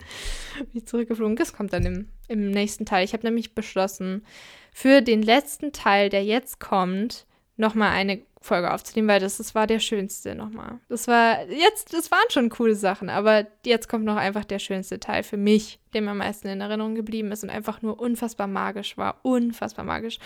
Bin 0.58 0.68
ich 0.74 0.88
zurückgeflogen. 0.88 1.36
Das 1.36 1.54
kommt 1.54 1.72
dann 1.72 1.86
im, 1.86 2.10
im 2.28 2.50
nächsten 2.50 2.86
Teil. 2.86 3.06
Ich 3.06 3.14
habe 3.14 3.26
nämlich 3.26 3.54
beschlossen, 3.54 4.26
für 4.72 5.02
den 5.02 5.22
letzten 5.22 5.72
Teil, 5.72 6.10
der 6.10 6.26
jetzt 6.26 6.60
kommt, 6.60 7.28
nochmal 7.58 7.92
eine 7.92 8.24
Folge 8.44 8.74
aufzunehmen, 8.74 9.08
weil 9.08 9.22
das, 9.22 9.38
das 9.38 9.56
war 9.56 9.68
der 9.68 9.80
schönste 9.80 10.36
nochmal. 10.36 10.80
Das 10.90 11.08
war, 11.08 11.50
jetzt, 11.50 11.94
das 11.94 12.12
waren 12.12 12.30
schon 12.30 12.50
coole 12.50 12.76
Sachen, 12.76 13.10
aber 13.10 13.48
jetzt 13.66 13.88
kommt 13.88 14.04
noch 14.04 14.18
einfach 14.18 14.44
der 14.44 14.60
schönste 14.60 15.00
Teil 15.00 15.24
für 15.24 15.38
mich, 15.38 15.80
der 15.94 16.02
mir 16.02 16.12
am 16.12 16.18
meisten 16.18 16.50
in 16.50 16.60
Erinnerung 16.60 16.94
geblieben 16.94 17.32
ist 17.32 17.44
und 17.44 17.50
einfach 17.50 17.82
nur 17.82 18.00
unfassbar 18.00 18.48
magisch 18.48 18.98
war. 18.98 19.20
Unfassbar 19.24 19.86
magisch. 19.86 20.20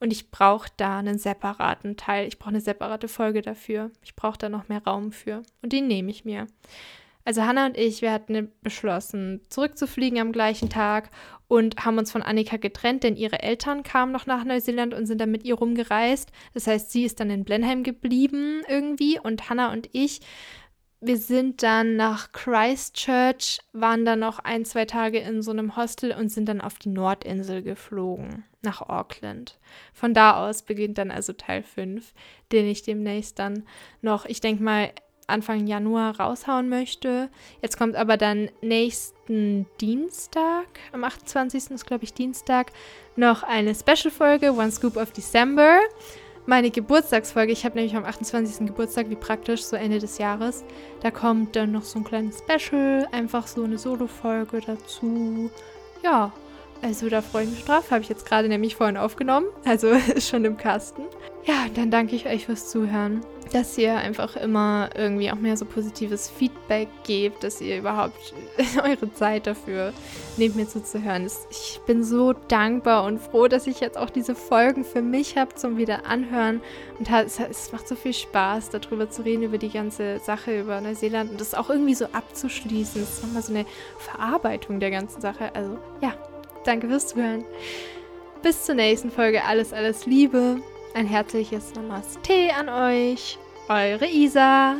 Und 0.00 0.12
ich 0.12 0.30
brauche 0.30 0.70
da 0.78 0.98
einen 0.98 1.18
separaten 1.18 1.96
Teil. 1.96 2.26
Ich 2.26 2.38
brauche 2.38 2.50
eine 2.50 2.60
separate 2.60 3.06
Folge 3.06 3.42
dafür. 3.42 3.90
Ich 4.02 4.16
brauche 4.16 4.38
da 4.38 4.48
noch 4.48 4.68
mehr 4.68 4.82
Raum 4.84 5.12
für. 5.12 5.42
Und 5.60 5.72
den 5.72 5.88
nehme 5.88 6.10
ich 6.10 6.24
mir. 6.24 6.46
Also 7.24 7.42
Hannah 7.42 7.66
und 7.66 7.76
ich, 7.76 8.00
wir 8.00 8.10
hatten 8.10 8.50
beschlossen, 8.62 9.42
zurückzufliegen 9.50 10.18
am 10.18 10.32
gleichen 10.32 10.70
Tag 10.70 11.10
und 11.48 11.84
haben 11.84 11.98
uns 11.98 12.12
von 12.12 12.22
Annika 12.22 12.58
getrennt, 12.58 13.02
denn 13.02 13.16
ihre 13.16 13.42
Eltern 13.42 13.82
kamen 13.82 14.12
noch 14.12 14.26
nach 14.26 14.44
Neuseeland 14.44 14.94
und 14.94 15.06
sind 15.06 15.20
dann 15.20 15.30
mit 15.30 15.44
ihr 15.44 15.54
rumgereist. 15.54 16.30
Das 16.54 16.66
heißt, 16.66 16.92
sie 16.92 17.04
ist 17.04 17.20
dann 17.20 17.30
in 17.30 17.44
Blenheim 17.44 17.82
geblieben 17.82 18.62
irgendwie 18.68 19.18
und 19.18 19.48
Hannah 19.48 19.72
und 19.72 19.88
ich 19.92 20.20
wir 21.00 21.16
sind 21.16 21.62
dann 21.62 21.96
nach 21.96 22.32
Christchurch, 22.32 23.60
waren 23.72 24.04
dann 24.04 24.18
noch 24.18 24.40
ein, 24.40 24.64
zwei 24.64 24.84
Tage 24.84 25.18
in 25.18 25.42
so 25.42 25.52
einem 25.52 25.76
Hostel 25.76 26.12
und 26.12 26.30
sind 26.30 26.48
dann 26.48 26.60
auf 26.60 26.78
die 26.78 26.88
Nordinsel 26.88 27.62
geflogen, 27.62 28.44
nach 28.62 28.82
Auckland. 28.82 29.58
Von 29.92 30.12
da 30.12 30.44
aus 30.44 30.62
beginnt 30.62 30.98
dann 30.98 31.12
also 31.12 31.32
Teil 31.32 31.62
5, 31.62 32.12
den 32.50 32.66
ich 32.66 32.82
demnächst 32.82 33.38
dann 33.38 33.64
noch, 34.02 34.24
ich 34.24 34.40
denke 34.40 34.62
mal, 34.62 34.90
Anfang 35.28 35.66
Januar 35.66 36.18
raushauen 36.18 36.68
möchte. 36.68 37.28
Jetzt 37.62 37.78
kommt 37.78 37.96
aber 37.96 38.16
dann 38.16 38.50
nächsten 38.60 39.66
Dienstag, 39.80 40.66
am 40.92 41.04
28. 41.04 41.70
ist 41.70 41.86
glaube 41.86 42.04
ich 42.04 42.14
Dienstag, 42.14 42.72
noch 43.16 43.42
eine 43.42 43.74
Special-Folge, 43.74 44.52
One 44.52 44.72
Scoop 44.72 44.96
of 44.96 45.12
December 45.12 45.80
meine 46.48 46.70
Geburtstagsfolge. 46.70 47.52
Ich 47.52 47.66
habe 47.66 47.76
nämlich 47.76 47.94
am 47.94 48.06
28. 48.06 48.66
Geburtstag, 48.66 49.10
wie 49.10 49.16
praktisch, 49.16 49.62
so 49.64 49.76
Ende 49.76 49.98
des 49.98 50.16
Jahres. 50.16 50.64
Da 51.02 51.10
kommt 51.10 51.54
dann 51.54 51.72
noch 51.72 51.84
so 51.84 51.98
ein 51.98 52.04
kleines 52.04 52.38
Special, 52.38 53.06
einfach 53.12 53.46
so 53.46 53.64
eine 53.64 53.76
Solo-Folge 53.76 54.62
dazu. 54.66 55.50
Ja, 56.02 56.32
also 56.82 57.08
da 57.08 57.22
freue 57.22 57.44
ich 57.44 57.50
mich 57.50 57.64
drauf. 57.64 57.90
Habe 57.90 58.02
ich 58.02 58.08
jetzt 58.08 58.26
gerade 58.26 58.48
nämlich 58.48 58.76
vorhin 58.76 58.96
aufgenommen. 58.96 59.46
Also 59.64 59.88
ist 60.14 60.28
schon 60.28 60.44
im 60.44 60.56
Kasten. 60.56 61.02
Ja, 61.44 61.66
dann 61.74 61.90
danke 61.90 62.14
ich 62.14 62.26
euch 62.26 62.46
fürs 62.46 62.68
Zuhören. 62.68 63.22
Dass 63.52 63.78
ihr 63.78 63.96
einfach 63.96 64.36
immer 64.36 64.90
irgendwie 64.94 65.30
auch 65.32 65.36
mehr 65.36 65.56
so 65.56 65.64
positives 65.64 66.28
Feedback 66.28 66.88
gebt, 67.04 67.42
dass 67.42 67.62
ihr 67.62 67.78
überhaupt 67.78 68.34
eure 68.84 69.10
Zeit 69.14 69.46
dafür 69.46 69.94
nehmt, 70.36 70.56
mir 70.56 70.68
zuzuhören. 70.68 71.26
Ich 71.50 71.80
bin 71.86 72.04
so 72.04 72.34
dankbar 72.34 73.04
und 73.04 73.18
froh, 73.18 73.48
dass 73.48 73.66
ich 73.66 73.80
jetzt 73.80 73.96
auch 73.96 74.10
diese 74.10 74.34
Folgen 74.34 74.84
für 74.84 75.00
mich 75.00 75.38
habe 75.38 75.54
zum 75.54 75.78
wieder 75.78 76.04
anhören. 76.04 76.60
Und 76.98 77.10
es 77.10 77.72
macht 77.72 77.88
so 77.88 77.94
viel 77.94 78.12
Spaß, 78.12 78.68
darüber 78.68 79.08
zu 79.08 79.22
reden, 79.22 79.44
über 79.44 79.56
die 79.56 79.70
ganze 79.70 80.18
Sache, 80.18 80.60
über 80.60 80.82
Neuseeland 80.82 81.30
und 81.30 81.40
das 81.40 81.54
auch 81.54 81.70
irgendwie 81.70 81.94
so 81.94 82.04
abzuschließen. 82.12 83.00
Das 83.00 83.14
ist 83.14 83.24
nochmal 83.24 83.42
so 83.42 83.54
eine 83.54 83.64
Verarbeitung 83.98 84.80
der 84.80 84.90
ganzen 84.90 85.22
Sache. 85.22 85.54
Also 85.54 85.78
ja, 86.02 86.12
Danke 86.64 86.88
fürs 86.88 87.08
Zuhören. 87.08 87.44
Bis 88.42 88.64
zur 88.64 88.74
nächsten 88.74 89.10
Folge. 89.10 89.44
Alles, 89.44 89.72
alles 89.72 90.06
Liebe. 90.06 90.56
Ein 90.94 91.06
herzliches 91.06 91.74
Namaste 91.74 92.50
an 92.56 92.68
euch. 92.68 93.38
Eure 93.68 94.06
Isa. 94.06 94.76